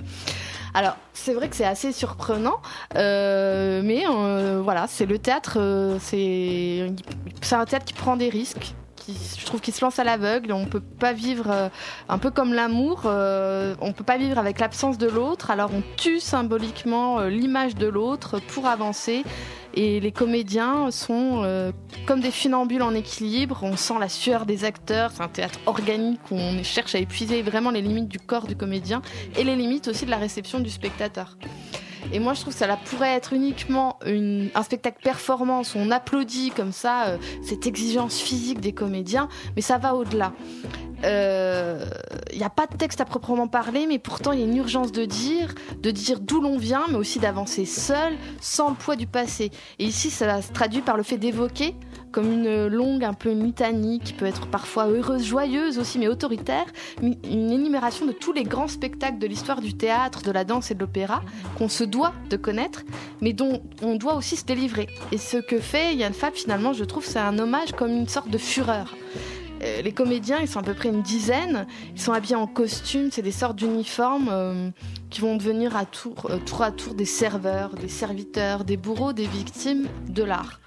Alors, 0.75 0.97
c'est 1.15 1.33
vrai 1.33 1.49
que 1.49 1.57
c'est 1.57 1.65
assez 1.65 1.93
surprenant, 1.93 2.61
euh, 2.97 3.81
mais 3.83 4.05
euh, 4.09 4.61
voilà, 4.63 4.87
c'est 4.89 5.07
le 5.07 5.19
théâtre, 5.19 5.57
euh, 5.59 5.99
c'est 6.01 6.91
un 7.53 7.65
théâtre 7.65 7.85
qui 7.85 7.95
prend 7.95 8.17
des 8.17 8.29
risques 8.29 8.75
je 9.09 9.47
trouve 9.47 9.61
qu'il 9.61 9.75
se 9.75 9.85
lance 9.85 9.99
à 9.99 10.05
l'aveugle. 10.05 10.53
On 10.53 10.67
peut 10.67 10.81
pas 10.81 11.13
vivre 11.13 11.51
euh, 11.51 11.69
un 12.09 12.19
peu 12.19 12.31
comme 12.31 12.53
l'amour. 12.53 13.03
Euh, 13.05 13.75
on 13.81 13.93
peut 13.93 14.05
pas 14.05 14.19
vivre 14.19 14.39
avec 14.39 14.59
l'absence 14.59 14.99
de 14.99 15.07
l'autre. 15.07 15.51
Alors 15.51 15.71
on 15.73 15.83
tue 15.97 16.21
symboliquement 16.21 17.21
euh, 17.21 17.29
l'image 17.29 17.75
de 17.75 17.87
l'autre 17.87 18.41
pour 18.41 18.67
avancer. 18.67 19.25
Et 19.75 20.01
les 20.01 20.13
comédiens 20.13 20.91
sont 20.91 21.73
comme 22.07 22.21
des 22.21 22.31
funambules 22.31 22.81
en 22.81 22.95
équilibre. 22.95 23.59
On 23.61 23.77
sent 23.77 23.97
la 24.01 24.09
sueur 24.09 24.47
des 24.47 24.65
acteurs. 24.65 25.11
C'est 25.13 25.23
un 25.23 25.29
théâtre 25.29 25.59
organique 25.67 26.21
où 26.31 26.35
on 26.35 26.63
cherche 26.63 26.95
à 26.95 26.99
épuiser 26.99 27.43
vraiment 27.43 27.71
les 27.71 27.83
limites 27.83 28.09
du 28.09 28.19
corps 28.19 28.47
du 28.47 28.57
comédien 28.57 29.03
et 29.37 29.45
les 29.45 29.55
limites 29.55 29.89
aussi 29.89 30.07
de 30.07 30.11
la 30.11 30.17
réception 30.17 30.61
du 30.61 30.71
spectateur. 30.71 31.37
Et 32.13 32.19
moi, 32.19 32.35
je 32.35 32.41
trouve 32.41 32.53
que 32.53 32.59
ça 32.59 32.77
pourrait 32.77 33.15
être 33.15 33.33
uniquement 33.33 33.99
un 34.05 34.63
spectacle 34.63 35.03
performance 35.03 35.75
où 35.75 35.79
on 35.79 35.91
applaudit 35.91 36.51
comme 36.51 36.73
ça 36.73 37.09
euh, 37.09 37.19
cette 37.43 37.67
exigence 37.67 38.21
physique 38.21 38.61
des 38.61 38.73
comédiens, 38.73 39.29
mais 39.55 39.63
ça 39.63 39.79
va 39.79 39.95
au-delà. 39.95 40.33
Il 40.99 41.03
euh, 41.05 41.85
n'y 42.35 42.43
a 42.43 42.51
pas 42.51 42.67
de 42.67 42.77
texte 42.77 43.01
à 43.01 43.05
proprement 43.05 43.49
parler, 43.49 43.87
mais 43.87 43.99
pourtant 43.99 44.33
il 44.33 44.41
y 44.41 44.43
a 44.43 44.47
une 44.47 44.57
urgence 44.57 44.93
de 44.93 45.05
dire, 45.05 45.55
de 45.83 45.91
dire 45.91 46.21
d'où 46.21 46.41
l'on 46.41 46.57
vient, 46.57 46.85
mais 46.89 46.97
aussi 46.97 47.19
d'avancer 47.19 47.67
seul, 47.67 48.15
sans 48.41 48.71
le 48.71 48.77
poids 48.77 48.97
du 48.97 49.07
passé. 49.07 49.51
Et 49.79 49.85
ici, 49.85 50.11
ça 50.11 50.41
se 50.41 50.53
traduit 50.53 50.81
par 50.81 50.97
le 50.97 51.03
fait 51.03 51.19
d'évoquer 51.19 51.75
comme 52.17 52.33
une 52.33 52.69
longue, 52.69 53.05
un 53.05 53.13
peu 53.13 53.31
litanie 53.31 54.01
qui 54.01 54.15
peut 54.15 54.25
être 54.25 54.47
parfois 54.47 54.87
heureuse, 54.87 55.23
joyeuse 55.23 55.79
aussi, 55.79 55.99
mais 55.99 56.09
autoritaire, 56.09 56.65
une 57.03 57.51
énumération 57.53 58.07
de 58.07 58.13
tous 58.13 58.33
les 58.33 58.45
grands 58.45 58.69
spectacles 58.69 59.19
de 59.19 59.27
l'histoire 59.27 59.61
du 59.61 59.75
théâtre, 59.75 60.23
de 60.23 60.31
la 60.31 60.45
danse 60.45 60.71
et 60.71 60.75
de 60.75 60.81
l'opéra 60.81 61.23
qu'on 61.59 61.69
se 61.69 61.85
doit 61.85 62.15
de 62.31 62.39
connaître, 62.39 62.85
mais 63.21 63.35
dont 63.35 63.61
on 63.83 63.97
doit 63.97 64.15
aussi 64.15 64.37
se 64.37 64.47
délivrer. 64.47 64.87
Et 65.13 65.19
ce 65.19 65.37
que 65.37 65.59
fait 65.59 65.95
Yann 65.95 66.15
Fab, 66.15 66.33
finalement, 66.33 66.73
je 66.73 66.85
trouve, 66.85 67.05
c'est 67.05 67.19
un 67.19 67.39
hommage 67.39 67.73
comme 67.73 67.91
une 67.91 68.09
sorte 68.09 68.31
de 68.31 68.39
fureur. 68.39 68.97
Euh, 69.63 69.83
les 69.83 69.93
comédiens, 69.93 70.39
ils 70.41 70.49
sont 70.49 70.61
à 70.61 70.63
peu 70.63 70.73
près 70.73 70.89
une 70.89 71.03
dizaine. 71.03 71.67
Ils 71.95 72.01
sont 72.01 72.15
habillés 72.15 72.37
en 72.37 72.47
costume, 72.47 73.11
c'est 73.13 73.21
des 73.21 73.31
sortes 73.31 73.57
d'uniformes 73.57 74.31
euh, 74.33 74.71
qui 75.11 75.21
vont 75.21 75.37
devenir 75.37 75.77
à 75.77 75.83
euh, 75.83 76.39
tour 76.39 76.63
à 76.63 76.71
tour 76.71 76.95
des 76.95 77.05
serveurs, 77.05 77.75
des 77.75 77.89
serviteurs, 77.89 78.65
des 78.65 78.79
bourreaux, 78.79 79.13
des 79.13 79.27
victimes 79.27 79.87
de 80.09 80.23
l'art. 80.23 80.61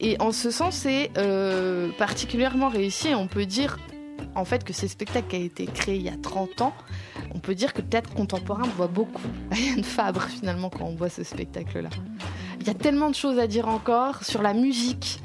Et 0.00 0.20
en 0.20 0.32
ce 0.32 0.50
sens, 0.50 0.74
c'est 0.74 1.10
euh, 1.16 1.90
particulièrement 1.98 2.68
réussi. 2.68 3.14
On 3.14 3.26
peut 3.26 3.46
dire 3.46 3.78
en 4.34 4.44
fait 4.44 4.64
que 4.64 4.72
ce 4.72 4.86
spectacle 4.86 5.34
a 5.34 5.38
été 5.38 5.66
créé 5.66 5.96
il 5.96 6.02
y 6.02 6.08
a 6.08 6.16
30 6.16 6.60
ans. 6.60 6.74
On 7.34 7.38
peut 7.38 7.54
dire 7.54 7.72
que 7.72 7.82
le 7.82 7.88
théâtre 7.88 8.12
contemporain 8.14 8.64
voit 8.76 8.86
beaucoup 8.86 9.22
Yann 9.52 9.82
Fabre 9.82 10.22
finalement 10.22 10.70
quand 10.70 10.84
on 10.84 10.94
voit 10.94 11.08
ce 11.08 11.24
spectacle-là. 11.24 11.90
Il 12.60 12.66
y 12.66 12.70
a 12.70 12.74
tellement 12.74 13.10
de 13.10 13.14
choses 13.14 13.38
à 13.38 13.46
dire 13.46 13.68
encore 13.68 14.24
sur 14.24 14.42
la 14.42 14.54
musique. 14.54 15.22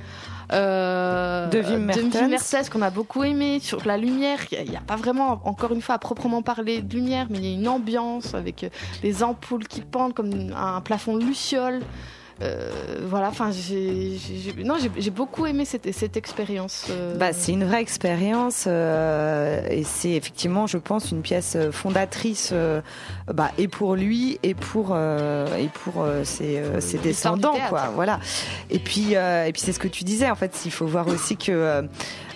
Euh, 0.54 1.48
de 1.48 1.60
Wim 1.60 1.86
Mertens, 1.86 2.70
qu'on 2.70 2.82
a 2.82 2.90
beaucoup 2.90 3.24
aimé 3.24 3.62
sur 3.62 3.86
la 3.86 3.96
lumière 3.96 4.40
il 4.52 4.70
n'y 4.70 4.76
a, 4.76 4.82
pas 4.82 4.98
vraiment 4.98 5.40
encore 5.46 5.72
une 5.72 5.82
fois 5.82 5.96
à 5.96 5.98
proprement 5.98 6.42
parler 6.42 6.82
de 6.82 6.94
lumière 6.94 7.28
mais 7.30 7.38
il 7.38 7.46
y 7.46 7.52
a 7.52 7.54
une 7.54 7.70
ambiance 7.70 8.34
avec 8.34 8.70
des 9.02 9.24
ampoules 9.24 9.66
qui 9.66 9.80
pendent 9.80 10.14
comme 10.14 10.52
un 10.54 10.82
plafond 10.82 11.16
de 11.16 11.24
luciole 11.24 11.80
euh, 12.42 12.72
voilà, 13.04 13.28
enfin, 13.28 13.52
j'ai, 13.52 14.18
non, 14.64 14.76
j'ai 14.98 15.12
beaucoup 15.12 15.46
aimé 15.46 15.66
cette, 15.66 15.94
cette 15.94 16.18
expérience. 16.18 16.88
Euh. 16.90 17.16
Bah, 17.18 17.34
c'est 17.34 17.52
une 17.52 17.66
vraie 17.66 17.82
expérience 17.82 18.66
euh, 18.68 19.68
et 19.70 19.84
c'est 19.84 20.12
effectivement, 20.12 20.68
je 20.68 20.78
pense, 20.78 21.12
une 21.12 21.22
pièce 21.22 21.58
fondatrice 21.72 22.54
bah, 23.32 23.52
et 23.58 23.68
pour 23.68 23.96
lui 23.96 24.40
et 24.44 24.54
pour 24.54 24.96
et 24.98 25.70
pour 25.84 26.06
ses, 26.24 26.64
ses 26.80 26.98
descendants, 26.98 27.58
quoi. 27.70 27.92
Voilà. 27.94 28.20
Et 28.70 28.80
puis 28.80 29.14
et 29.14 29.52
puis 29.52 29.62
c'est 29.62 29.74
ce 29.74 29.80
que 29.80 29.88
tu 29.88 30.04
disais 30.04 30.30
en 30.30 30.36
fait. 30.36 30.62
Il 30.66 30.72
faut 30.72 30.88
voir 30.88 31.08
aussi 31.08 31.38
que 31.38 31.84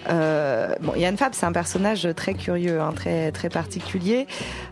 euh, 0.10 0.76
bon, 0.82 0.93
Yann 0.95 1.18
Fab, 1.18 1.34
c'est 1.34 1.45
un 1.45 1.51
personnage 1.51 2.08
très 2.16 2.34
curieux, 2.34 2.80
hein, 2.82 2.91
très 2.95 3.32
très 3.32 3.49
particulier, 3.49 4.28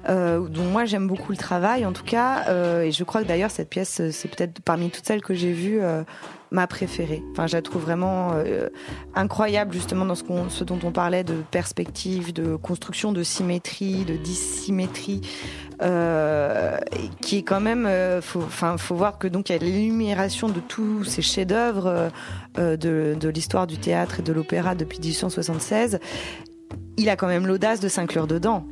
euh, 0.10 0.48
dont 0.48 0.64
moi 0.64 0.86
j'aime 0.86 1.08
beaucoup 1.08 1.32
le 1.32 1.38
travail, 1.38 1.86
en 1.86 1.94
tout 1.94 2.04
cas, 2.04 2.46
euh, 2.50 2.84
et 2.84 2.92
je 2.92 3.04
crois 3.04 3.24
que 3.24 3.28
d'ailleurs 3.28 3.52
cette 3.52 3.70
pièce, 3.70 4.02
c'est 4.12 4.28
peut-être 4.28 4.62
parmi 4.62 4.90
toutes 4.90 5.06
celles 5.06 5.22
que 5.22 5.34
j'ai 5.34 5.52
vues 5.52 5.82
euh, 5.82 6.04
ma 6.54 6.68
préférée. 6.68 7.24
Enfin, 7.32 7.48
je 7.48 7.56
la 7.58 7.62
trouve 7.62 7.82
vraiment 7.82 8.32
euh, 8.36 8.70
incroyable 9.16 9.74
justement 9.74 10.06
dans 10.06 10.16
ce, 10.16 10.64
dont 10.64 10.80
on 10.84 10.92
parlait 10.92 11.24
de 11.24 11.36
perspective, 11.52 12.32
de 12.32 12.56
construction, 12.56 13.12
de 13.12 13.24
symétrie, 13.24 14.06
de 14.06 14.16
dissymétrie, 14.16 15.22
euh, 15.82 16.78
qui 17.22 17.40
est 17.40 17.44
quand 17.44 17.60
même. 17.60 17.86
Euh, 17.88 18.20
enfin, 18.20 18.78
faut, 18.78 18.96
voir 18.96 19.18
que 19.18 19.28
donc 19.28 19.50
il 19.50 19.54
y 19.54 19.56
a 19.56 19.60
l'énumération 19.60 20.48
de 20.48 20.60
tous 20.60 21.04
ces 21.04 21.24
chefs-d'œuvre 21.24 22.12
de, 22.56 22.76
de 23.20 23.30
l'histoire 23.30 23.66
du 23.66 23.78
théâtre 23.78 24.20
et 24.20 24.24
de 24.24 24.32
l'opéra 24.32 24.76
depuis 24.76 25.00
1876. 25.00 26.00
Il 26.98 27.10
a 27.10 27.16
quand 27.16 27.28
même 27.28 27.48
l'audace 27.48 27.80
de 27.80 27.90
s'inclure 27.90 28.28
dedans. 28.28 28.68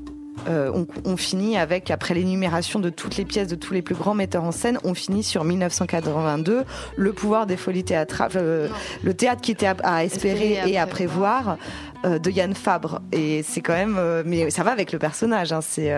Euh, 0.48 0.72
on, 0.74 0.88
on, 1.06 1.18
finit 1.18 1.58
avec, 1.58 1.92
après 1.92 2.14
l'énumération 2.14 2.80
de 2.80 2.90
toutes 2.90 3.18
les 3.18 3.26
pièces 3.26 3.48
de 3.48 3.56
tous 3.56 3.74
les 3.74 3.82
plus 3.82 3.96
grands 3.96 4.16
metteurs 4.16 4.44
en 4.44 4.52
scène, 4.52 4.80
on 4.84 4.94
finit 4.94 5.24
sur 5.24 5.44
1982, 5.44 6.64
le 6.96 7.14
pouvoir 7.14 7.46
des 7.46 7.58
folies 7.58 7.84
théâtrales, 7.84 8.32
euh, 8.36 8.68
le 9.04 9.14
théâtre 9.14 9.42
qui 9.42 9.52
était 9.52 9.70
à, 9.84 10.04
espérer 10.04 10.62
et 10.66 10.80
à 10.80 10.88
prévoir. 10.88 11.58
De 12.04 12.32
Yann 12.32 12.54
Fabre 12.54 13.02
et 13.12 13.44
c'est 13.44 13.62
quand 13.62 13.74
même 13.74 14.00
mais 14.26 14.50
ça 14.50 14.64
va 14.64 14.72
avec 14.72 14.92
le 14.92 15.00
personnage 15.00 15.52
hein, 15.52 15.62
c'est 15.62 15.94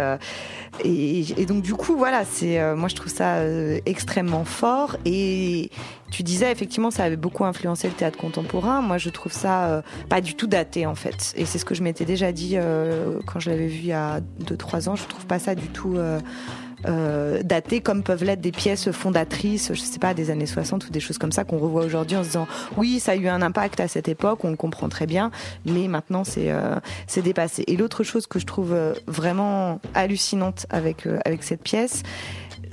et, 0.83 1.41
et, 1.41 1.45
donc 1.45 1.61
du 1.61 1.73
coup 1.73 1.95
voilà 1.95 2.25
c'est 2.25 2.75
moi 2.75 2.89
je 2.89 2.95
trouve 2.95 3.11
ça 3.11 3.37
extrêmement 3.85 4.43
fort 4.43 4.97
et 5.05 5.69
tu 6.13 6.21
disais 6.21 6.51
effectivement 6.51 6.91
ça 6.91 7.05
avait 7.05 7.15
beaucoup 7.17 7.43
influencé 7.43 7.87
le 7.87 7.95
théâtre 7.95 8.19
contemporain. 8.19 8.81
Moi 8.81 8.99
je 8.99 9.09
trouve 9.09 9.31
ça 9.31 9.65
euh, 9.65 9.81
pas 10.09 10.21
du 10.21 10.35
tout 10.35 10.45
daté 10.45 10.85
en 10.85 10.93
fait. 10.93 11.33
Et 11.35 11.45
c'est 11.45 11.57
ce 11.57 11.65
que 11.65 11.73
je 11.73 11.81
m'étais 11.81 12.05
déjà 12.05 12.31
dit 12.31 12.51
euh, 12.53 13.19
quand 13.25 13.39
je 13.39 13.49
l'avais 13.49 13.65
vu 13.65 13.79
il 13.79 13.87
y 13.87 13.93
a 13.93 14.19
2-3 14.45 14.89
ans. 14.89 14.95
Je 14.95 15.05
trouve 15.07 15.25
pas 15.25 15.39
ça 15.39 15.55
du 15.55 15.67
tout 15.69 15.97
euh, 16.87 17.41
daté 17.43 17.81
comme 17.81 18.03
peuvent 18.03 18.23
l'être 18.23 18.41
des 18.41 18.51
pièces 18.51 18.91
fondatrices, 18.91 19.71
je 19.73 19.79
sais 19.79 19.99
pas, 19.99 20.13
des 20.13 20.29
années 20.29 20.45
60 20.45 20.87
ou 20.87 20.89
des 20.89 20.99
choses 20.99 21.17
comme 21.17 21.31
ça 21.31 21.43
qu'on 21.43 21.57
revoit 21.57 21.83
aujourd'hui 21.83 22.17
en 22.17 22.23
se 22.23 22.29
disant 22.29 22.47
oui 22.77 22.99
ça 22.99 23.13
a 23.13 23.15
eu 23.15 23.27
un 23.27 23.41
impact 23.41 23.79
à 23.79 23.87
cette 23.87 24.07
époque, 24.07 24.43
on 24.43 24.49
le 24.49 24.55
comprend 24.55 24.89
très 24.89 25.05
bien, 25.05 25.31
mais 25.65 25.87
maintenant 25.87 26.23
c'est 26.23 26.51
c'est 27.07 27.21
dépassé. 27.21 27.63
Et 27.67 27.77
l'autre 27.77 28.03
chose 28.03 28.27
que 28.27 28.39
je 28.39 28.45
trouve 28.45 28.75
vraiment 29.07 29.79
hallucinante 29.93 30.65
avec 30.69 31.07
avec 31.25 31.43
cette 31.43 31.61
pièce, 31.61 32.03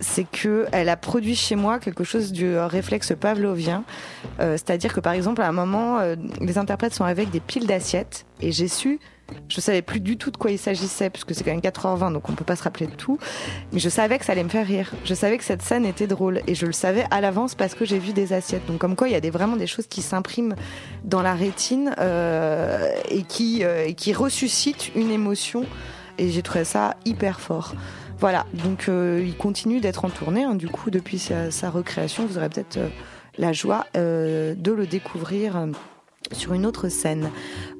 c'est 0.00 0.24
que 0.24 0.66
elle 0.72 0.88
a 0.88 0.96
produit 0.96 1.36
chez 1.36 1.56
moi 1.56 1.78
quelque 1.78 2.04
chose 2.04 2.32
du 2.32 2.56
réflexe 2.56 3.12
pavlovien. 3.18 3.84
Euh, 4.40 4.52
c'est-à-dire 4.52 4.92
que 4.92 5.00
par 5.00 5.12
exemple, 5.12 5.42
à 5.42 5.48
un 5.48 5.52
moment, 5.52 5.98
euh, 5.98 6.16
les 6.40 6.58
interprètes 6.58 6.94
sont 6.94 7.04
avec 7.04 7.30
des 7.30 7.40
piles 7.40 7.66
d'assiettes 7.66 8.26
et 8.40 8.50
j'ai 8.50 8.68
su 8.68 8.98
je 9.49 9.61
savais 9.61 9.83
plus 9.83 10.01
du 10.01 10.16
tout 10.16 10.31
de 10.31 10.37
quoi 10.37 10.51
il 10.51 10.59
s'agissait, 10.59 11.11
puisque 11.11 11.35
c'est 11.35 11.45
quand 11.45 11.51
même 11.51 11.61
4h20, 11.61 12.12
donc 12.12 12.28
on 12.28 12.33
peut 12.33 12.45
pas 12.45 12.57
se 12.57 12.62
rappeler 12.62 12.87
de 12.87 12.95
tout. 12.95 13.18
Mais 13.72 13.78
je 13.78 13.89
savais 13.89 14.18
que 14.18 14.24
ça 14.24 14.33
allait 14.33 14.45
me 14.45 14.49
faire 14.49 14.66
rire. 14.66 14.93
Je 15.05 15.14
savais 15.14 15.39
que 15.39 15.45
cette 15.45 15.62
scène 15.62 15.85
était 15.85 16.07
drôle. 16.07 16.41
Et 16.47 16.55
je 16.55 16.66
le 16.66 16.72
savais 16.72 17.05
à 17.11 17.20
l'avance 17.20 17.55
parce 17.55 17.74
que 17.74 17.85
j'ai 17.85 17.99
vu 17.99 18.12
des 18.12 18.33
assiettes. 18.33 18.66
Donc 18.66 18.78
comme 18.78 18.97
quoi, 18.97 19.09
il 19.09 19.12
y 19.12 19.16
a 19.16 19.31
vraiment 19.31 19.57
des 19.57 19.66
choses 19.66 19.87
qui 19.87 20.03
s'impriment 20.03 20.55
dans 21.05 21.22
la 21.22 21.35
rétine 21.35 21.95
euh, 21.99 22.93
et, 23.09 23.22
qui, 23.22 23.62
qui 23.97 24.12
ressuscitent 24.12 24.95
une 24.95 25.11
émotion. 25.11 25.64
Et 26.18 26.31
j'ai 26.31 26.43
trouvé 26.43 26.64
ça 26.64 26.97
hyper 27.05 27.41
fort. 27.41 27.74
Voilà, 28.20 28.45
donc 28.53 28.91
euh, 28.91 29.24
il 29.24 29.35
continue 29.35 29.81
d'être 29.81 30.05
en 30.05 30.11
tournée. 30.11 30.45
Hein. 30.45 30.55
du 30.55 30.68
coup, 30.68 30.91
depuis 30.91 31.18
sa, 31.18 31.70
recréation, 31.70 32.26
vous 32.26 32.37
aurez 32.37 32.51
peut-être 32.51 32.76
euh, 32.76 32.89
la 33.39 33.55
joie 33.55 33.87
euh, 33.97 34.55
de 34.55 34.72
le 34.72 34.87
découvrir 34.87 35.66
sur 36.33 36.53
une 36.53 36.66
autre 36.66 36.89
scène. 36.89 37.31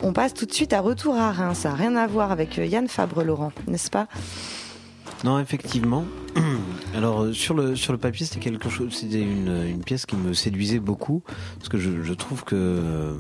On 0.03 0.13
passe 0.13 0.35
tout 0.35 0.47
de 0.47 0.53
suite 0.53 0.73
à 0.73 0.81
Retour 0.81 1.17
à 1.17 1.33
Reims. 1.33 1.59
Ça 1.61 1.71
n'a 1.71 1.75
rien 1.75 1.97
à 1.97 2.07
voir 2.07 2.33
avec 2.33 2.57
Yann 2.57 2.89
Fabre-Laurent, 2.89 3.53
n'est-ce 3.67 3.91
pas? 3.91 4.07
Non, 5.25 5.39
effectivement. 5.39 6.05
Alors 6.95 7.23
euh, 7.23 7.33
sur 7.33 7.55
le 7.55 7.77
sur 7.77 7.93
le 7.93 7.99
papier 7.99 8.27
c'était 8.27 8.41
quelque 8.41 8.69
chose 8.69 8.93
c'était 8.93 9.23
une, 9.23 9.65
une 9.69 9.83
pièce 9.83 10.07
qui 10.07 10.17
me 10.17 10.33
séduisait 10.33 10.79
beaucoup 10.79 11.23
parce 11.59 11.69
que 11.69 11.79
je, 11.79 12.13
trouve 12.13 12.45
que 12.45 12.57
euh, 12.57 13.15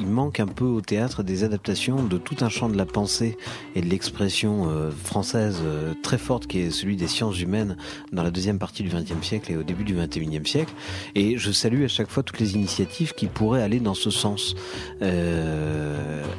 il 0.00 0.06
manque 0.06 0.40
un 0.40 0.46
peu 0.46 0.64
au 0.64 0.80
théâtre 0.80 1.22
des 1.22 1.44
adaptations 1.44 2.02
de 2.02 2.18
tout 2.18 2.36
un 2.40 2.48
champ 2.48 2.68
de 2.68 2.76
la 2.76 2.86
pensée 2.86 3.36
et 3.74 3.80
de 3.80 3.88
l'expression 3.88 4.68
euh, 4.68 4.90
française 4.90 5.62
très 6.02 6.18
forte 6.18 6.46
qui 6.46 6.60
est 6.60 6.70
celui 6.70 6.96
des 6.96 7.06
sciences 7.06 7.40
humaines 7.40 7.76
dans 8.12 8.22
la 8.22 8.30
deuxième 8.30 8.58
partie 8.58 8.82
du 8.82 8.88
XXe 8.88 9.26
siècle 9.26 9.52
et 9.52 9.56
au 9.56 9.62
début 9.62 9.84
du 9.84 9.94
XXIe 9.94 10.46
siècle 10.46 10.72
et 11.14 11.38
je 11.38 11.52
salue 11.52 11.84
à 11.84 11.88
chaque 11.88 12.10
fois 12.10 12.22
toutes 12.22 12.40
les 12.40 12.54
initiatives 12.54 13.12
qui 13.14 13.26
pourraient 13.26 13.62
aller 13.62 13.80
dans 13.80 13.94
ce 13.94 14.10
sens. 14.10 14.54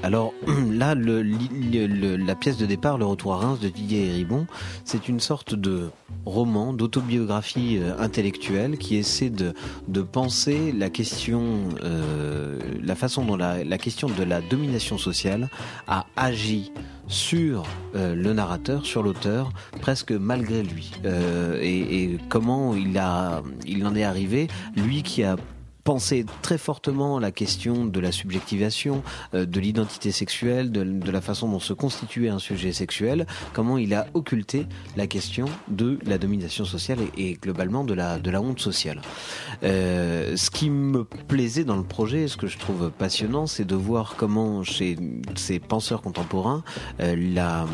alors 0.03 0.34
là 0.72 0.95
la 0.95 2.36
pièce 2.36 2.57
de 2.57 2.66
départ 2.66 2.97
le 2.97 3.05
retour 3.05 3.34
à 3.34 3.38
Reims 3.38 3.59
de 3.59 3.70
Didier 3.70 4.11
Ribon 4.11 4.47
c'est 4.86 5.07
une 5.07 5.20
sorte 5.20 5.55
de 5.55 5.89
roman 6.26 6.74
d'autobiographie 6.74 7.78
euh, 7.80 7.97
intellectuelle 7.99 8.78
qui 8.78 8.95
essaie 8.95 9.30
de, 9.30 9.54
penser 10.01 10.72
la 10.72 10.89
question, 10.89 11.70
euh, 11.84 12.60
la 12.82 12.95
façon 12.95 13.26
dont 13.26 13.36
la, 13.36 13.78
question 13.78 14.08
de 14.08 14.24
la 14.24 14.41
domination 14.41 14.97
sociale 14.97 15.49
a 15.88 16.06
agi 16.16 16.72
sur 17.08 17.64
euh, 17.95 18.16
le 18.16 18.34
narrateur, 18.34 18.86
sur 18.86 19.04
l'auteur, 19.04 19.51
presque 19.82 20.12
malgré 20.12 20.64
lui, 20.64 20.91
et, 21.62 22.18
comment 22.30 22.76
il 22.76 22.97
en 22.99 23.95
est 23.95 24.04
arrivé, 24.04 24.47
lui 24.76 25.04
qui 25.04 25.24
a 25.24 25.36
penser 25.84 26.26
très 26.42 26.58
fortement 26.58 27.20
la 27.20 27.32
question 27.32 27.86
de 27.86 28.00
la 28.00 28.12
subjectivation, 28.12 29.04
euh, 29.34 29.46
de 29.46 29.60
l'identité 29.60 30.12
sexuelle, 30.12 30.72
de, 30.72 31.12
la 31.12 31.22
façon 31.22 31.50
dont 31.50 31.60
se 31.60 31.74
constituait 31.74 32.30
un 32.30 32.40
sujet 32.40 32.72
sexuel, 32.72 33.28
comment 33.54 33.78
il 33.78 33.94
a 33.94 34.08
occulté 34.14 34.66
la 34.98 35.08
question 35.08 35.46
de 35.68 36.00
la 36.06 36.18
domination 36.18 36.66
sociale 36.66 37.00
et, 37.18 37.30
et 37.30 37.34
globalement 37.34 37.84
de 37.84 37.94
la, 37.94 38.20
de 38.20 38.32
la 38.32 38.42
honte 38.42 38.60
sociale. 38.60 39.02
Euh, 39.64 40.36
ce 40.36 40.50
qui 40.50 40.70
me 40.70 41.04
plaisait 41.04 41.64
dans 41.64 41.78
le 41.78 41.84
projet, 41.84 42.28
ce 42.28 42.38
que 42.38 42.48
je 42.48 42.58
trouve 42.58 42.92
passionnant, 42.92 43.48
c'est 43.48 43.66
de 43.66 43.76
voir 43.76 44.16
comment 44.16 44.64
chez 44.64 44.98
ces 45.36 45.60
penseurs 45.60 46.02
contemporains, 46.02 46.64
euh, 47.00 47.16
la 47.16 47.66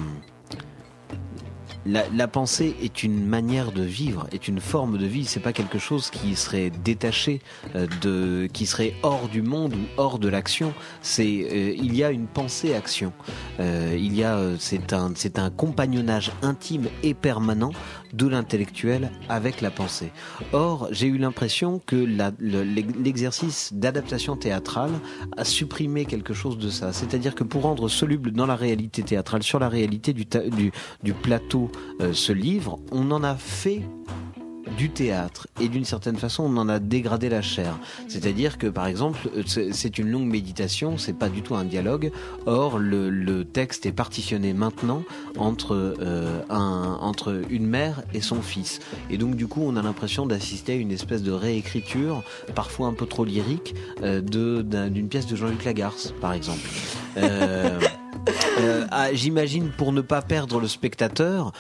la, 1.86 2.04
la, 2.10 2.28
pensée 2.28 2.76
est 2.82 3.04
une 3.04 3.26
manière 3.26 3.72
de 3.72 3.84
vivre, 3.84 4.28
est 4.32 4.48
une 4.48 4.60
forme 4.60 4.98
de 4.98 5.06
vie. 5.06 5.26
C'est 5.26 5.40
pas 5.40 5.54
quelque 5.54 5.80
chose 5.80 6.10
qui 6.10 6.36
serait 6.36 6.70
détaché 6.70 7.42
euh, 7.76 7.88
de, 8.02 8.48
qui 8.52 8.66
serait 8.66 8.94
hors 9.04 9.30
du 9.30 9.42
monde 9.42 9.74
ou 9.74 9.86
hors 9.98 10.20
de 10.20 10.28
l'action. 10.28 10.74
C'est, 11.02 11.48
euh, 11.52 11.74
il 11.78 11.96
y 11.96 12.04
a 12.04 12.12
une 12.12 12.28
pensée-action. 12.28 13.14
Euh, 13.60 13.96
il 13.98 14.16
y 14.16 14.24
a, 14.24 14.36
euh, 14.36 14.56
c'est 14.60 14.94
un, 14.94 15.12
c'est 15.16 15.40
un 15.40 15.50
compagnonnage 15.50 16.32
intime 16.42 16.88
et 17.04 17.14
permanent 17.14 17.72
de 18.14 18.28
l'intellectuel 18.28 19.12
avec 19.28 19.62
la 19.62 19.72
pensée. 19.72 20.12
Or, 20.54 20.88
j'ai 20.92 21.08
eu 21.08 21.18
l'impression 21.18 21.82
que 21.86 21.96
l'exercice 21.96 23.74
d'adaptation 23.74 24.36
théâtrale 24.36 24.92
a 25.38 25.44
supprimé 25.44 26.06
quelque 26.06 26.34
chose 26.34 26.58
de 26.58 26.70
ça. 26.70 26.94
C'est-à-dire 26.94 27.36
que 27.36 27.44
pour 27.44 27.64
rendre 27.64 27.88
soluble 27.90 28.32
dans 28.32 28.46
la 28.46 28.56
réalité 28.56 29.04
théâtrale, 29.04 29.44
sur 29.44 29.60
la 29.60 29.70
réalité 29.70 30.14
du 30.14 31.14
plateau, 31.14 31.72
euh, 32.02 32.14
ce 32.14 32.34
livre, 32.34 32.80
on 32.92 33.12
en 33.12 33.24
a 33.24 33.36
fait 33.36 33.84
du 34.78 34.90
théâtre. 34.90 35.48
Et 35.60 35.70
d'une 35.70 35.86
certaine 35.86 36.18
façon 36.18 36.44
on 36.44 36.58
en 36.58 36.70
a 36.70 36.80
dégradé 36.80 37.30
la 37.30 37.42
chair. 37.42 37.78
C'est-à-dire 38.08 38.58
que 38.58 38.68
par 38.68 38.88
exemple 38.88 39.30
c'est 39.46 39.98
une 39.98 40.10
longue 40.10 40.28
méditation 40.28 40.98
c'est 40.98 41.18
pas 41.18 41.30
du 41.30 41.42
tout 41.42 41.56
un 41.56 41.66
dialogue. 41.66 42.12
Or 42.46 42.80
le, 42.80 43.10
le 43.10 43.46
texte 43.46 43.86
est 43.86 43.92
partitionné 43.92 44.54
maintenant 44.54 45.04
entre 45.38 45.96
euh, 46.00 46.42
un, 46.50 46.98
entre 47.02 47.42
une 47.50 47.68
mère 47.68 48.02
et 48.14 48.22
son 48.22 48.42
fils. 48.42 48.80
Et 49.10 49.18
donc 49.18 49.36
du 49.36 49.48
coup 49.48 49.62
on 49.64 49.76
a 49.76 49.82
l'impression 49.82 50.26
d'assister 50.26 50.74
à 50.74 50.76
une 50.76 50.92
espèce 50.92 51.24
de 51.24 51.32
réécriture 51.32 52.24
parfois 52.56 52.88
un 52.88 52.94
peu 52.94 53.06
trop 53.06 53.26
lyrique 53.26 53.76
euh, 54.04 54.22
de 54.22 54.62
d'une 54.90 55.10
pièce 55.10 55.28
de 55.28 55.36
Jean-Luc 55.36 55.64
Lagarce 55.66 56.14
par 56.22 56.34
exemple. 56.34 56.68
Euh, 57.18 57.80
euh, 58.60 58.86
ah, 58.92 59.14
j'imagine 59.14 59.70
pour 59.70 59.92
ne 59.92 60.02
pas 60.02 60.22
perdre 60.22 60.60
le 60.60 60.68
spectateur 60.68 61.52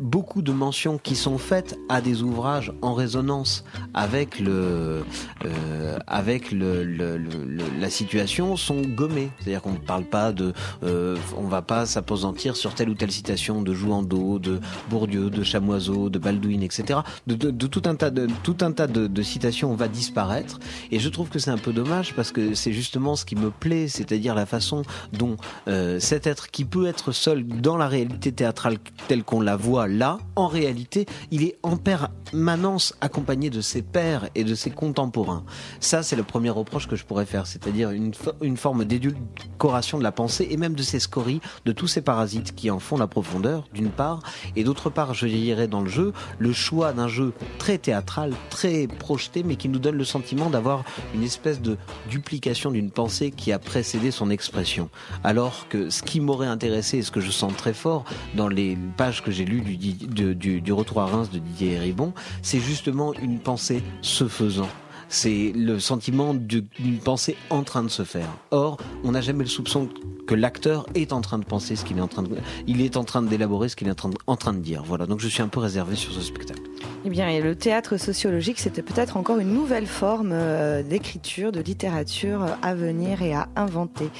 beaucoup 0.00 0.42
de 0.42 0.52
mentions 0.52 0.98
qui 0.98 1.16
sont 1.16 1.38
faites 1.38 1.78
à 1.88 2.00
des 2.00 2.22
ouvrages 2.22 2.72
en 2.82 2.94
résonance 2.94 3.64
avec 3.94 4.38
le 4.38 5.04
euh, 5.44 5.98
avec 6.06 6.52
la 6.52 7.90
situation 7.90 8.56
sont 8.56 8.82
gommées 8.82 9.30
c'est-à-dire 9.38 9.62
qu'on 9.62 9.72
ne 9.72 9.78
parle 9.78 10.04
pas 10.04 10.32
de 10.32 10.52
euh, 10.82 11.16
on 11.36 11.48
va 11.48 11.62
pas 11.62 11.86
s'apesantir 11.86 12.56
sur 12.56 12.74
telle 12.74 12.90
ou 12.90 12.94
telle 12.94 13.12
citation 13.12 13.62
de 13.62 13.74
Jouandeau 13.74 14.38
de 14.38 14.60
Bourdieu 14.90 15.30
de 15.30 15.42
Chamoiseau 15.42 16.10
de 16.10 16.18
Baldwin 16.18 16.62
etc 16.62 17.00
de, 17.26 17.50
tout 17.66 17.82
un 17.86 17.94
tas 17.94 18.10
de 18.10 18.28
tout 18.42 18.56
un 18.60 18.72
tas 18.72 18.86
de 18.86 19.22
citations 19.22 19.74
va 19.74 19.88
disparaître. 19.88 20.58
Et 20.90 20.98
je 20.98 21.08
trouve 21.08 21.28
que 21.28 21.38
c'est 21.38 21.50
un 21.50 21.58
peu 21.58 21.72
dommage 21.72 22.14
parce 22.14 22.32
que 22.32 22.54
c'est 22.54 22.72
justement 22.72 23.16
ce 23.16 23.24
qui 23.24 23.36
me 23.36 23.50
plaît 23.50 23.88
c'est-à-dire 23.88 24.34
la 24.34 24.46
façon 24.46 24.82
dont 25.12 25.36
euh, 25.66 26.00
cet 26.00 26.26
être 26.26 26.50
qui 26.50 26.64
peut 26.64 26.86
être 26.86 27.12
seul 27.12 27.46
dans 27.46 27.76
la 27.76 27.88
réalité 27.88 28.32
théâtrale 28.32 28.78
telle 29.08 29.24
qu'on 29.24 29.40
la 29.40 29.56
voit 29.56 29.87
là, 29.88 30.18
en 30.36 30.46
réalité, 30.46 31.06
il 31.30 31.42
est 31.42 31.58
en 31.62 31.76
permanence 31.76 32.94
accompagné 33.00 33.50
de 33.50 33.60
ses 33.60 33.82
pairs 33.82 34.28
et 34.34 34.44
de 34.44 34.54
ses 34.54 34.70
contemporains. 34.70 35.44
Ça, 35.80 36.02
c'est 36.02 36.16
le 36.16 36.22
premier 36.22 36.50
reproche 36.50 36.86
que 36.86 36.96
je 36.96 37.04
pourrais 37.04 37.26
faire, 37.26 37.46
c'est-à-dire 37.46 37.90
une, 37.90 38.12
une 38.42 38.56
forme 38.56 38.84
d'édulcoration 38.84 39.98
de 39.98 40.02
la 40.02 40.12
pensée 40.12 40.48
et 40.50 40.56
même 40.56 40.74
de 40.74 40.82
ses 40.82 41.00
scories, 41.00 41.40
de 41.64 41.72
tous 41.72 41.86
ces 41.86 42.02
parasites 42.02 42.54
qui 42.54 42.70
en 42.70 42.78
font 42.78 42.96
la 42.96 43.06
profondeur, 43.06 43.64
d'une 43.72 43.90
part, 43.90 44.22
et 44.56 44.64
d'autre 44.64 44.90
part, 44.90 45.14
je 45.14 45.26
dirais 45.26 45.68
dans 45.68 45.80
le 45.80 45.88
jeu, 45.88 46.12
le 46.38 46.52
choix 46.52 46.92
d'un 46.92 47.08
jeu 47.08 47.32
très 47.58 47.78
théâtral, 47.78 48.32
très 48.50 48.86
projeté, 48.86 49.42
mais 49.42 49.56
qui 49.56 49.68
nous 49.68 49.78
donne 49.78 49.96
le 49.96 50.04
sentiment 50.04 50.50
d'avoir 50.50 50.84
une 51.14 51.22
espèce 51.22 51.60
de 51.60 51.76
duplication 52.10 52.70
d'une 52.70 52.90
pensée 52.90 53.30
qui 53.30 53.52
a 53.52 53.58
précédé 53.58 54.10
son 54.10 54.30
expression. 54.30 54.90
Alors 55.24 55.68
que 55.68 55.90
ce 55.90 56.02
qui 56.02 56.20
m'aurait 56.20 56.46
intéressé 56.46 56.98
et 56.98 57.02
ce 57.02 57.10
que 57.10 57.20
je 57.20 57.30
sens 57.30 57.54
très 57.56 57.74
fort 57.74 58.04
dans 58.34 58.48
les 58.48 58.76
pages 58.96 59.22
que 59.22 59.30
j'ai 59.30 59.44
lues 59.44 59.60
du, 59.60 59.76
du, 59.78 60.34
du, 60.34 60.60
du, 60.60 60.72
retour 60.72 61.00
à 61.00 61.06
Reims 61.06 61.30
de 61.30 61.38
Didier 61.38 61.72
Héribon, 61.72 62.12
c'est 62.42 62.60
justement 62.60 63.14
une 63.14 63.38
pensée 63.38 63.82
se 64.02 64.28
faisant. 64.28 64.68
C'est 65.08 65.52
le 65.54 65.78
sentiment 65.80 66.34
d'une 66.34 66.98
pensée 67.02 67.36
en 67.50 67.62
train 67.62 67.82
de 67.82 67.88
se 67.88 68.04
faire. 68.04 68.28
Or, 68.50 68.76
on 69.04 69.12
n'a 69.12 69.20
jamais 69.20 69.44
le 69.44 69.48
soupçon 69.48 69.88
que 70.26 70.34
l'acteur 70.34 70.86
est 70.94 71.12
en 71.12 71.22
train 71.22 71.38
de 71.38 71.44
penser 71.44 71.76
ce 71.76 71.84
qu'il 71.84 71.96
est 71.96 72.02
en 72.02 72.08
train 72.08 72.22
de, 72.22 72.36
il 72.66 72.82
est 72.82 72.96
en 72.96 73.04
train 73.04 73.22
d'élaborer 73.22 73.70
ce 73.70 73.76
qu'il 73.76 73.88
est 73.88 74.04
en 74.26 74.36
train, 74.36 74.52
de, 74.52 74.58
dire. 74.58 74.82
Voilà. 74.84 75.06
Donc, 75.06 75.20
je 75.20 75.28
suis 75.28 75.42
un 75.42 75.48
peu 75.48 75.60
réservé 75.60 75.96
sur 75.96 76.12
ce 76.12 76.20
spectacle. 76.20 76.60
Eh 77.04 77.10
bien, 77.10 77.28
et 77.28 77.40
le 77.40 77.54
théâtre 77.54 77.96
sociologique, 77.96 78.58
c'était 78.58 78.82
peut-être 78.82 79.16
encore 79.16 79.38
une 79.38 79.54
nouvelle 79.54 79.86
forme 79.86 80.32
euh, 80.32 80.82
d'écriture, 80.82 81.52
de 81.52 81.60
littérature 81.60 82.44
à 82.60 82.74
venir 82.74 83.22
et 83.22 83.32
à 83.32 83.48
inventer. 83.56 84.10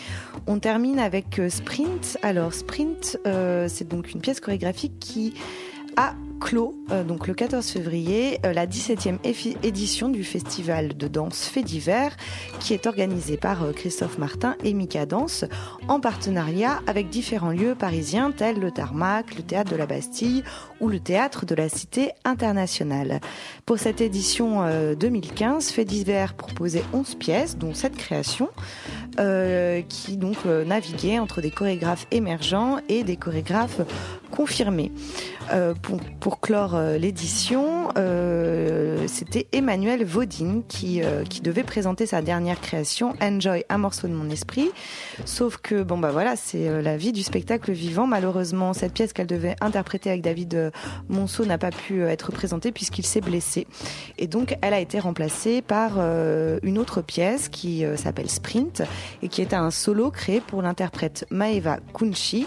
On 0.47 0.59
termine 0.59 0.99
avec 0.99 1.39
euh, 1.39 1.51
Sprint. 1.51 2.17
Alors, 2.23 2.55
Sprint, 2.55 3.19
euh, 3.27 3.67
c'est 3.69 3.89
donc 3.89 4.13
une 4.13 4.21
pièce 4.21 4.41
chorégraphique 4.41 4.99
qui 4.99 5.35
a 5.97 6.15
clos, 6.39 6.75
euh, 6.91 7.05
donc 7.05 7.27
le 7.27 7.35
14 7.35 7.67
février, 7.67 8.39
euh, 8.45 8.53
la 8.53 8.67
17e 8.67 9.19
édition 9.63 10.09
du 10.09 10.25
festival 10.25 10.97
de 10.97 11.09
danse 11.09 11.45
Fait 11.45 11.63
d'hiver, 11.63 12.17
qui 12.61 12.75
est 12.75 12.87
organisé 12.87 13.37
par 13.37 13.63
euh, 13.63 13.73
Christophe 13.73 14.19
Martin 14.19 14.57
et 14.65 14.73
Mika 14.73 15.07
Danse, 15.07 15.45
en 15.89 16.01
partenariat 16.01 16.81
avec 16.87 17.11
différents 17.11 17.51
lieux 17.51 17.75
parisiens 17.75 18.31
tels 18.31 18.59
le 18.59 18.71
Tarmac, 18.71 19.37
le 19.37 19.43
Théâtre 19.43 19.73
de 19.73 19.77
la 19.77 19.87
Bastille 19.87 20.45
ou 20.81 20.89
le 20.89 21.01
Théâtre 21.01 21.45
de 21.45 21.55
la 21.55 21.69
Cité 21.69 22.13
internationale. 22.25 23.21
Pour 23.67 23.79
cette 23.79 24.01
édition 24.01 24.63
2015, 24.95 25.71
Fait 25.71 25.85
d'hiver 25.85 26.35
proposait 26.35 26.85
11 26.93 27.17
pièces, 27.17 27.57
dont 27.57 27.75
7 27.75 27.97
créations, 27.97 28.49
qui 29.89 30.17
donc 30.17 30.37
naviguaient 30.45 31.19
entre 31.19 31.41
des 31.41 31.51
chorégraphes 31.51 32.07
émergents 32.11 32.79
et 32.89 33.05
des 33.05 33.17
chorégraphes 33.17 33.81
confirmés. 34.31 34.93
Euh, 35.53 35.75
pour, 35.75 35.99
pour, 36.21 36.41
clore 36.41 36.75
euh, 36.75 36.99
l'édition, 36.99 37.89
euh, 37.97 39.07
c'était 39.07 39.47
Emmanuel 39.53 40.05
Vaudine 40.05 40.63
qui, 40.69 41.01
qui 41.31 41.41
devait 41.41 41.63
présenter 41.63 42.07
sa 42.07 42.23
dernière 42.23 42.61
création, 42.61 43.15
Enjoy, 43.23 43.65
un 43.69 43.79
morceau 43.79 44.09
de 44.09 44.13
mon 44.13 44.29
esprit. 44.31 44.71
Sauf 45.25 45.57
que, 45.57 45.83
bon 45.83 45.99
bah 45.99 46.11
voilà, 46.11 46.37
c'est 46.37 46.83
la 46.83 46.97
vie 46.97 47.13
du 47.13 47.23
spectacle 47.23 47.73
vivant. 47.73 48.07
Malheureusement, 48.07 48.73
cette 48.73 48.93
pièce 48.93 49.13
qu'elle 49.13 49.27
devait 49.27 49.57
interpréter 49.61 50.11
avec 50.11 50.23
David 50.23 50.73
Monceau 51.09 51.45
n'a 51.47 51.59
pas 51.59 51.71
pu 51.71 52.03
être 52.03 52.33
présentée 52.33 52.73
puisqu'il 52.73 53.07
s'est 53.07 53.21
blessé. 53.21 53.67
Et 54.19 54.27
donc, 54.27 54.57
elle 54.61 54.75
a 54.75 54.81
été 54.81 54.99
remplacée 54.99 55.63
par 55.63 55.99
une 56.63 56.79
autre 56.79 57.01
pièce 57.01 57.49
qui 57.49 57.85
s'appelle 57.97 58.29
Sprint 58.29 58.83
et 59.23 59.29
qui 59.29 59.41
est 59.41 59.55
un 59.55 59.71
solo 59.71 60.11
créé 60.11 60.41
pour 60.41 60.63
l'interprète 60.63 61.27
Maeva 61.31 61.79
Kunchi, 61.95 62.47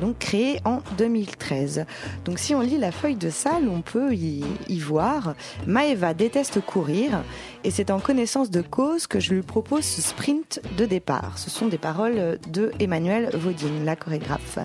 donc 0.00 0.18
créé 0.18 0.60
en 0.64 0.80
2013. 0.98 1.86
Donc 2.24 2.38
si 2.38 2.54
on 2.54 2.60
lit 2.60 2.78
la 2.78 2.92
feuille 2.92 3.16
de 3.16 3.30
salle, 3.30 3.68
on 3.68 3.82
peut 3.82 4.14
y, 4.14 4.44
y 4.68 4.78
voir 4.78 5.34
Maeva 5.66 6.14
déteste 6.14 6.60
courir 6.60 7.22
et 7.64 7.70
c'est 7.70 7.90
en 7.90 8.00
connaissance 8.00 8.50
de 8.50 8.60
cause 8.60 9.06
que 9.06 9.20
je 9.20 9.34
lui 9.34 9.42
propose 9.42 9.84
ce 9.84 10.02
sprint 10.02 10.60
de 10.76 10.84
départ. 10.84 11.38
Ce 11.38 11.50
sont 11.50 11.68
des 11.68 11.78
paroles 11.78 12.38
de 12.50 12.72
Emmanuel 12.80 13.30
Vaudine, 13.34 13.84
la 13.84 13.96
chorégraphe. 13.96 14.58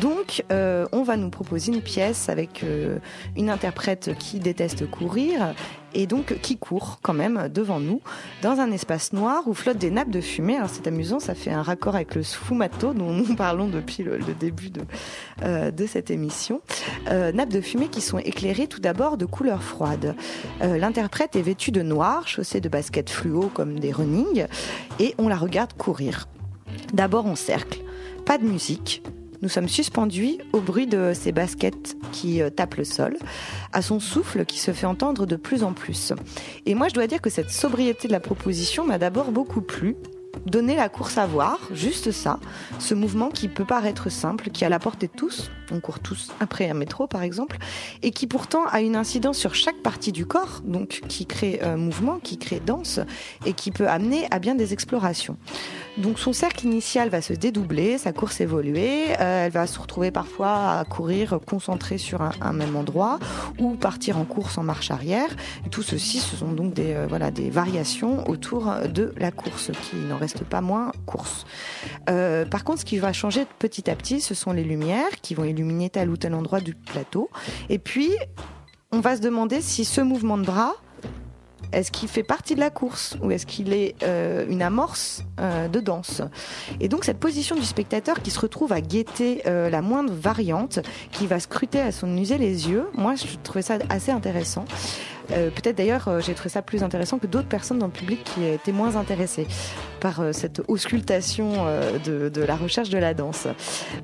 Donc 0.00 0.44
euh, 0.50 0.86
on 0.92 1.02
va 1.02 1.16
nous 1.16 1.30
proposer 1.30 1.72
une 1.72 1.82
pièce 1.82 2.28
avec 2.28 2.62
euh, 2.62 2.98
une 3.36 3.50
interprète 3.50 4.16
qui 4.18 4.38
déteste 4.38 4.88
courir 4.90 5.54
et 5.94 6.06
donc 6.06 6.38
qui 6.40 6.56
court 6.56 6.98
quand 7.02 7.14
même 7.14 7.48
devant 7.52 7.80
nous 7.80 8.00
dans 8.42 8.60
un 8.60 8.70
espace 8.70 9.12
noir 9.12 9.42
où 9.46 9.54
flottent 9.54 9.78
des 9.78 9.90
nappes 9.90 10.10
de 10.10 10.20
fumée. 10.20 10.56
Alors 10.56 10.70
c'est 10.70 10.86
amusant, 10.86 11.20
ça 11.20 11.34
fait 11.34 11.50
un 11.50 11.62
raccord 11.62 11.94
avec 11.94 12.14
le 12.14 12.22
sfumato 12.22 12.92
dont 12.92 13.12
nous 13.12 13.34
parlons 13.36 13.68
depuis 13.68 14.02
le, 14.02 14.18
début 14.38 14.70
de, 14.70 14.82
euh, 15.42 15.70
de 15.70 15.86
cette 15.86 16.10
émission. 16.10 16.60
Euh, 17.08 17.32
nappes 17.32 17.52
de 17.52 17.60
fumée 17.60 17.88
qui 17.88 18.00
sont 18.00 18.18
éclairées 18.18 18.66
tout 18.66 18.80
d'abord 18.80 19.16
de 19.16 19.26
couleur 19.26 19.62
froide. 19.62 20.14
Euh, 20.62 20.78
L'interprète 20.78 21.36
est 21.36 21.42
vêtue 21.42 21.70
de 21.70 21.82
noir, 21.82 22.28
chaussée 22.28 22.60
de 22.60 22.68
baskets 22.68 23.10
fluo 23.10 23.50
comme 23.52 23.78
des 23.78 23.92
running, 23.92 24.46
et 24.98 25.14
on 25.18 25.28
la 25.28 25.36
regarde 25.36 25.72
courir. 25.72 26.28
D'abord 26.92 27.26
en 27.26 27.36
cercle, 27.36 27.80
pas 28.24 28.38
de 28.38 28.44
musique, 28.44 29.02
nous 29.42 29.48
sommes 29.48 29.68
suspendus 29.68 30.38
au 30.52 30.60
bruit 30.60 30.86
de 30.86 31.12
ses 31.14 31.32
baskets 31.32 31.96
qui 32.12 32.42
euh, 32.42 32.50
tapent 32.50 32.76
le 32.76 32.84
sol, 32.84 33.16
à 33.72 33.82
son 33.82 34.00
souffle 34.00 34.44
qui 34.44 34.58
se 34.58 34.72
fait 34.72 34.86
entendre 34.86 35.26
de 35.26 35.36
plus 35.36 35.62
en 35.62 35.72
plus. 35.72 36.12
Et 36.64 36.74
moi, 36.74 36.88
je 36.88 36.94
dois 36.94 37.06
dire 37.06 37.20
que 37.20 37.30
cette 37.30 37.50
sobriété 37.50 38.08
de 38.08 38.12
la 38.12 38.20
proposition 38.20 38.84
m'a 38.86 38.98
d'abord 38.98 39.32
beaucoup 39.32 39.60
plu, 39.60 39.96
donner 40.44 40.76
la 40.76 40.88
course 40.88 41.18
à 41.18 41.26
voir, 41.26 41.58
juste 41.72 42.12
ça, 42.12 42.38
ce 42.78 42.94
mouvement 42.94 43.30
qui 43.30 43.48
peut 43.48 43.64
paraître 43.64 44.10
simple, 44.10 44.50
qui 44.50 44.64
a 44.64 44.68
la 44.68 44.78
portée 44.78 45.06
de 45.06 45.12
tous, 45.12 45.50
on 45.70 45.80
court 45.80 46.00
tous 46.00 46.30
après 46.40 46.68
un 46.68 46.74
métro 46.74 47.06
par 47.06 47.22
exemple, 47.22 47.56
et 48.02 48.10
qui 48.10 48.26
pourtant 48.26 48.66
a 48.66 48.80
une 48.80 48.96
incidence 48.96 49.38
sur 49.38 49.54
chaque 49.54 49.82
partie 49.82 50.12
du 50.12 50.26
corps, 50.26 50.60
donc 50.64 51.00
qui 51.08 51.26
crée 51.26 51.60
euh, 51.62 51.76
mouvement, 51.76 52.18
qui 52.22 52.38
crée 52.38 52.60
danse, 52.64 53.00
et 53.44 53.54
qui 53.54 53.70
peut 53.70 53.88
amener 53.88 54.26
à 54.30 54.38
bien 54.38 54.54
des 54.54 54.72
explorations. 54.72 55.36
Donc 55.98 56.18
son 56.18 56.32
cercle 56.32 56.66
initial 56.66 57.08
va 57.08 57.22
se 57.22 57.32
dédoubler, 57.32 57.96
sa 57.96 58.12
course 58.12 58.40
évoluer, 58.40 59.12
euh, 59.18 59.46
elle 59.46 59.52
va 59.52 59.66
se 59.66 59.78
retrouver 59.78 60.10
parfois 60.10 60.78
à 60.78 60.84
courir 60.84 61.38
concentrée 61.46 61.96
sur 61.96 62.20
un, 62.20 62.52
même 62.52 62.76
endroit 62.76 63.18
ou 63.58 63.74
partir 63.74 64.18
en 64.18 64.24
course 64.24 64.58
en 64.58 64.62
marche 64.62 64.90
arrière. 64.90 65.28
Tout 65.70 65.82
ceci, 65.82 66.18
ce 66.18 66.36
sont 66.36 66.52
donc 66.52 66.74
des 66.74 66.92
euh, 66.94 67.30
des 67.30 67.50
variations 67.50 68.28
autour 68.28 68.72
de 68.92 69.12
la 69.16 69.30
course 69.30 69.70
qui 69.82 69.96
n'en 69.96 70.16
reste 70.16 70.44
pas 70.44 70.60
moins 70.60 70.92
course. 71.06 71.46
Euh, 72.10 72.44
par 72.44 72.62
contre, 72.62 72.80
ce 72.80 72.84
qui 72.84 72.98
va 72.98 73.12
changer 73.12 73.46
petit 73.58 73.90
à 73.90 73.96
petit, 73.96 74.20
ce 74.20 74.34
sont 74.34 74.52
les 74.52 74.64
lumières 74.64 75.20
qui 75.22 75.34
vont 75.34 75.44
illuminer 75.44 75.90
tel 75.90 76.10
ou 76.10 76.16
tel 76.16 76.34
endroit 76.34 76.60
du 76.60 76.74
plateau. 76.74 77.30
Et 77.68 77.78
puis, 77.78 78.10
on 78.92 79.00
va 79.00 79.16
se 79.16 79.22
demander 79.22 79.60
si 79.60 79.84
ce 79.84 80.00
mouvement 80.00 80.38
de 80.38 80.44
bras 80.44 80.74
est-ce 81.72 81.90
qu'il 81.90 82.08
fait 82.08 82.22
partie 82.22 82.54
de 82.54 82.60
la 82.60 82.70
course 82.70 83.16
ou 83.22 83.30
est-ce 83.30 83.46
qu'il 83.46 83.72
est, 83.72 83.94
euh, 84.02 84.46
une 84.48 84.62
amorce 84.62 85.24
euh, 85.40 85.68
de 85.68 85.80
danse? 85.80 86.22
Et 86.80 86.88
donc 86.88 87.04
cette 87.04 87.18
position 87.18 87.56
du 87.56 87.64
spectateur 87.64 88.22
qui 88.22 88.30
se 88.30 88.40
retrouve 88.40 88.72
à 88.72 88.80
guetter 88.80 89.42
la 89.46 89.82
moindre 89.82 90.12
variante, 90.12 90.80
qui 91.12 91.26
va 91.26 91.40
scruter 91.40 91.80
à 91.80 91.92
son 91.92 92.16
usé 92.16 92.38
les 92.38 92.68
yeux, 92.68 92.88
moi 92.94 93.14
je 93.14 93.24
trouvais 93.42 93.62
ça 93.62 93.78
assez 93.88 94.10
intéressant. 94.10 94.64
Euh, 95.32 95.50
peut-être 95.50 95.76
d'ailleurs, 95.76 96.08
euh, 96.08 96.20
j'ai 96.20 96.34
trouvé 96.34 96.50
ça 96.50 96.62
plus 96.62 96.82
intéressant 96.82 97.18
que 97.18 97.26
d'autres 97.26 97.48
personnes 97.48 97.78
dans 97.78 97.86
le 97.86 97.92
public 97.92 98.22
qui 98.24 98.44
étaient 98.44 98.72
moins 98.72 98.96
intéressées 98.96 99.46
par 100.00 100.20
euh, 100.20 100.32
cette 100.32 100.62
auscultation 100.68 101.66
de, 102.04 102.42
la 102.42 102.56
recherche 102.56 102.90
de 102.90 102.98
la 102.98 103.14
danse. 103.14 103.48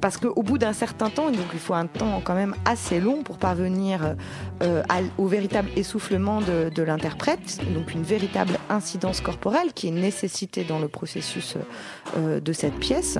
Parce 0.00 0.16
qu'au 0.16 0.42
bout 0.42 0.58
d'un 0.58 0.72
certain 0.72 1.10
temps, 1.10 1.30
donc 1.30 1.46
il 1.52 1.58
faut 1.58 1.74
un 1.74 1.86
temps 1.86 2.20
quand 2.24 2.34
même 2.34 2.54
assez 2.64 3.00
long 3.00 3.22
pour 3.22 3.38
parvenir 3.38 4.16
au 5.18 5.26
véritable 5.26 5.68
essoufflement 5.76 6.40
de, 6.40 6.70
de 6.74 6.82
l'interprète, 6.82 7.60
donc 7.74 7.92
une 7.94 8.02
véritable 8.02 8.58
incidence 8.68 9.20
corporelle 9.20 9.72
qui 9.74 9.88
est 9.88 9.92
nécessitée 9.92 10.64
dans 10.64 10.78
le 10.78 10.88
processus 10.88 11.56
de 12.16 12.52
cette 12.52 12.78
pièce. 12.78 13.18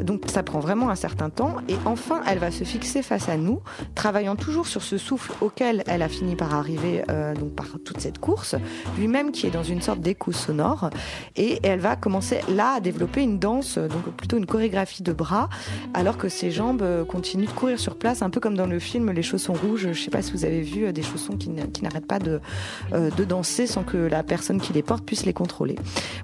Donc 0.00 0.24
ça 0.26 0.42
prend 0.42 0.60
vraiment 0.60 0.90
un 0.90 0.94
certain 0.94 1.30
temps. 1.30 1.56
Et 1.68 1.76
enfin, 1.84 2.22
elle 2.26 2.38
va 2.38 2.50
se 2.50 2.64
fixer 2.64 3.02
face 3.02 3.28
à 3.28 3.36
nous, 3.36 3.60
travaillant 3.94 4.36
toujours 4.36 4.66
sur 4.66 4.82
ce 4.82 4.98
souffle 4.98 5.32
auquel 5.40 5.82
elle 5.86 6.02
a 6.02 6.08
fini 6.08 6.36
par 6.36 6.54
arriver 6.54 7.02
euh, 7.10 7.34
donc 7.34 7.54
par 7.54 7.66
toute 7.84 8.00
cette 8.00 8.18
course, 8.18 8.54
lui-même 8.98 9.32
qui 9.32 9.46
est 9.46 9.50
dans 9.50 9.62
une 9.62 9.82
sorte 9.82 10.00
d'écho 10.00 10.32
sonore. 10.32 10.90
Et 11.36 11.60
elle 11.62 11.80
va 11.80 11.96
commencer 11.96 12.40
là 12.48 12.74
à 12.76 12.80
développer 12.80 13.22
une 13.22 13.38
danse, 13.38 13.78
donc 13.78 14.04
plutôt 14.16 14.36
une 14.36 14.46
chorégraphie 14.46 15.02
de 15.02 15.12
bras, 15.12 15.48
alors 15.94 16.16
que 16.16 16.28
ses 16.28 16.50
jambes 16.50 16.82
euh, 16.82 17.04
continuent 17.04 17.46
de 17.46 17.50
courir 17.50 17.78
sur 17.78 17.96
place, 17.96 18.22
un 18.22 18.30
peu 18.30 18.40
comme 18.40 18.56
dans 18.56 18.66
le 18.66 18.78
film 18.78 19.10
Les 19.10 19.22
chaussons 19.22 19.54
rouges. 19.54 19.82
Je 19.82 19.88
ne 19.88 19.94
sais 19.94 20.10
pas 20.10 20.22
si 20.22 20.32
vous 20.32 20.44
avez 20.44 20.62
vu 20.62 20.86
euh, 20.86 20.92
des 20.92 21.02
chaussons 21.02 21.36
qui 21.36 21.50
n'arrêtent 21.50 22.06
pas 22.06 22.18
de, 22.18 22.40
de 22.92 23.24
danser 23.24 23.66
sans 23.66 23.82
que 23.82 23.96
la 23.96 24.22
personne 24.22 24.60
qui 24.60 24.72
les 24.72 24.82
porte 24.82 25.04
puisse 25.04 25.24
les 25.24 25.32
contrôler. 25.32 25.76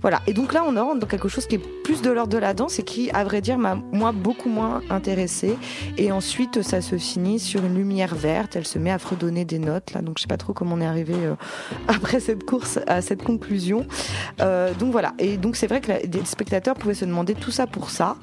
Voilà. 0.02 0.22
Et 0.26 0.32
donc 0.32 0.52
là, 0.52 0.64
on 0.66 0.74
rentre 0.74 1.00
dans 1.00 1.06
quelque 1.06 1.28
chose 1.28 1.46
qui 1.46 1.56
est 1.56 1.82
plus 1.84 2.02
de 2.02 2.10
l'ordre 2.10 2.32
de 2.32 2.38
la 2.38 2.54
danse 2.54 2.78
et 2.78 2.82
qui, 2.82 3.10
à 3.10 3.24
vrai 3.24 3.40
dire, 3.40 3.57
m'a 3.59 3.74
moi 3.92 4.12
beaucoup 4.12 4.48
moins 4.48 4.82
intéressée. 4.90 5.56
Et 5.96 6.12
ensuite, 6.12 6.62
ça 6.62 6.80
se 6.80 6.96
finit 6.96 7.38
sur 7.38 7.64
une 7.64 7.74
lumière 7.74 8.14
verte. 8.14 8.56
Elle 8.56 8.66
se 8.66 8.78
met 8.78 8.90
à 8.90 8.98
fredonner 8.98 9.44
des 9.44 9.59
notes 9.59 9.92
là. 9.92 10.02
Donc 10.02 10.18
je 10.18 10.22
sais 10.22 10.28
pas 10.28 10.36
trop 10.36 10.52
comment 10.52 10.76
on 10.76 10.80
est 10.80 10.86
arrivé 10.86 11.14
euh, 11.14 11.34
après 11.88 12.20
cette 12.20 12.44
course 12.44 12.78
à 12.86 13.02
cette 13.02 13.22
conclusion. 13.22 13.86
Euh, 14.40 14.72
donc 14.74 14.92
voilà. 14.92 15.14
Et 15.18 15.36
donc 15.36 15.56
c'est 15.56 15.66
vrai 15.66 15.80
que 15.80 15.92
les 15.92 16.24
spectateurs 16.24 16.74
pouvaient 16.74 16.94
se 16.94 17.04
demander 17.04 17.34
tout 17.34 17.50
ça 17.50 17.66
pour 17.66 17.90
ça. 17.90 18.16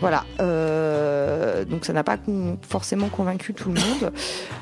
Voilà. 0.00 0.24
Euh, 0.40 1.64
donc 1.64 1.84
ça 1.84 1.92
n'a 1.92 2.04
pas 2.04 2.16
forcément 2.68 3.08
convaincu 3.08 3.54
tout 3.54 3.70
le 3.70 3.80
monde. 3.80 4.12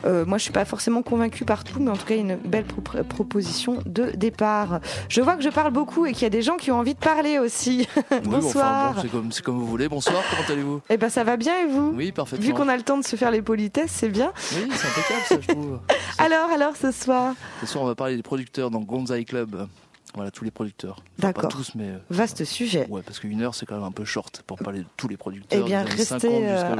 Euh, 0.04 0.24
moi, 0.24 0.38
je 0.38 0.44
suis 0.44 0.52
pas 0.52 0.64
forcément 0.64 1.02
convaincue 1.02 1.44
par 1.44 1.64
tout, 1.64 1.80
mais 1.80 1.90
en 1.90 1.96
tout 1.96 2.06
cas, 2.06 2.16
une 2.16 2.36
belle 2.36 2.64
proposition 2.64 3.78
de 3.84 4.10
départ. 4.10 4.80
Je 5.08 5.20
vois 5.20 5.36
que 5.36 5.42
je 5.42 5.48
parle 5.48 5.72
beaucoup 5.72 6.06
et 6.06 6.12
qu'il 6.12 6.22
y 6.22 6.26
a 6.26 6.30
des 6.30 6.42
gens 6.42 6.56
qui 6.56 6.70
ont 6.70 6.78
envie 6.78 6.94
de 6.94 6.98
parler 6.98 7.38
aussi. 7.38 7.86
Bonsoir. 8.24 8.96
c'est 9.02 9.10
comme, 9.10 9.30
comme, 9.44 9.58
vous 9.58 9.66
voulez. 9.66 9.88
Bonsoir. 9.88 10.22
Comment 10.30 10.48
allez-vous? 10.48 10.80
Eh 10.88 10.96
ben, 10.96 11.08
ça 11.08 11.24
va 11.24 11.36
bien 11.36 11.54
et 11.62 11.66
vous? 11.66 11.92
Oui, 11.94 12.12
parfaitement. 12.12 12.46
Vu 12.46 12.54
qu'on 12.54 12.68
a 12.68 12.76
le 12.76 12.82
temps 12.82 12.98
de 12.98 13.04
se 13.04 13.16
faire 13.16 13.30
les 13.30 13.42
politesses, 13.42 13.92
c'est 13.92 14.08
bien. 14.08 14.32
Oui, 14.52 14.68
c'est 14.72 14.88
impeccable, 14.88 15.22
ça, 15.28 15.36
je 15.40 15.48
trouve. 15.48 15.78
alors, 16.18 16.50
alors, 16.50 16.76
ce 16.76 16.90
soir? 16.92 17.34
Ce 17.60 17.66
soir, 17.66 17.84
on 17.84 17.86
va 17.86 17.94
parler 17.94 18.16
des 18.16 18.22
producteurs 18.22 18.70
dans 18.70 18.80
Gonzai 18.80 19.24
Club. 19.24 19.66
Voilà, 20.16 20.30
tous 20.30 20.44
les 20.44 20.50
producteurs. 20.50 21.02
D'accord. 21.18 21.42
Pas 21.42 21.48
tous, 21.48 21.74
mais. 21.74 21.90
Euh, 21.90 21.98
Vaste 22.08 22.44
sujet. 22.44 22.86
Ouais, 22.88 23.02
parce 23.02 23.20
qu'une 23.20 23.42
heure, 23.42 23.54
c'est 23.54 23.66
quand 23.66 23.74
même 23.74 23.84
un 23.84 23.92
peu 23.92 24.06
short 24.06 24.42
pour 24.46 24.56
parler 24.56 24.80
de 24.80 24.86
tous 24.96 25.08
les 25.08 25.18
producteurs. 25.18 25.60
Eh 25.62 25.68
bien, 25.68 25.84
restez, 25.84 26.48
euh, 26.48 26.74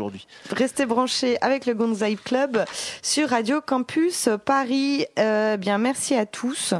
restez 0.52 0.86
branchés 0.86 1.36
avec 1.42 1.66
le 1.66 1.74
Gonzai 1.74 2.16
Club 2.16 2.64
sur 3.02 3.28
Radio 3.28 3.60
Campus 3.60 4.30
Paris. 4.44 5.04
Euh, 5.18 5.58
bien, 5.58 5.76
merci 5.76 6.14
à 6.14 6.24
tous. 6.24 6.72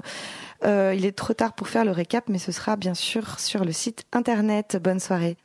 il 0.65 1.05
est 1.05 1.17
trop 1.17 1.35
tard 1.35 1.53
pour 1.53 1.69
faire 1.69 1.85
le 1.85 1.91
récap, 1.91 2.25
mais 2.29 2.39
ce 2.39 2.53
sera 2.53 2.77
bien 2.77 2.95
sûr 2.95 3.39
sur 3.39 3.65
le 3.65 3.73
site 3.73 4.05
internet. 4.13 4.79
Bonne 4.83 4.99
soirée. 4.99 5.37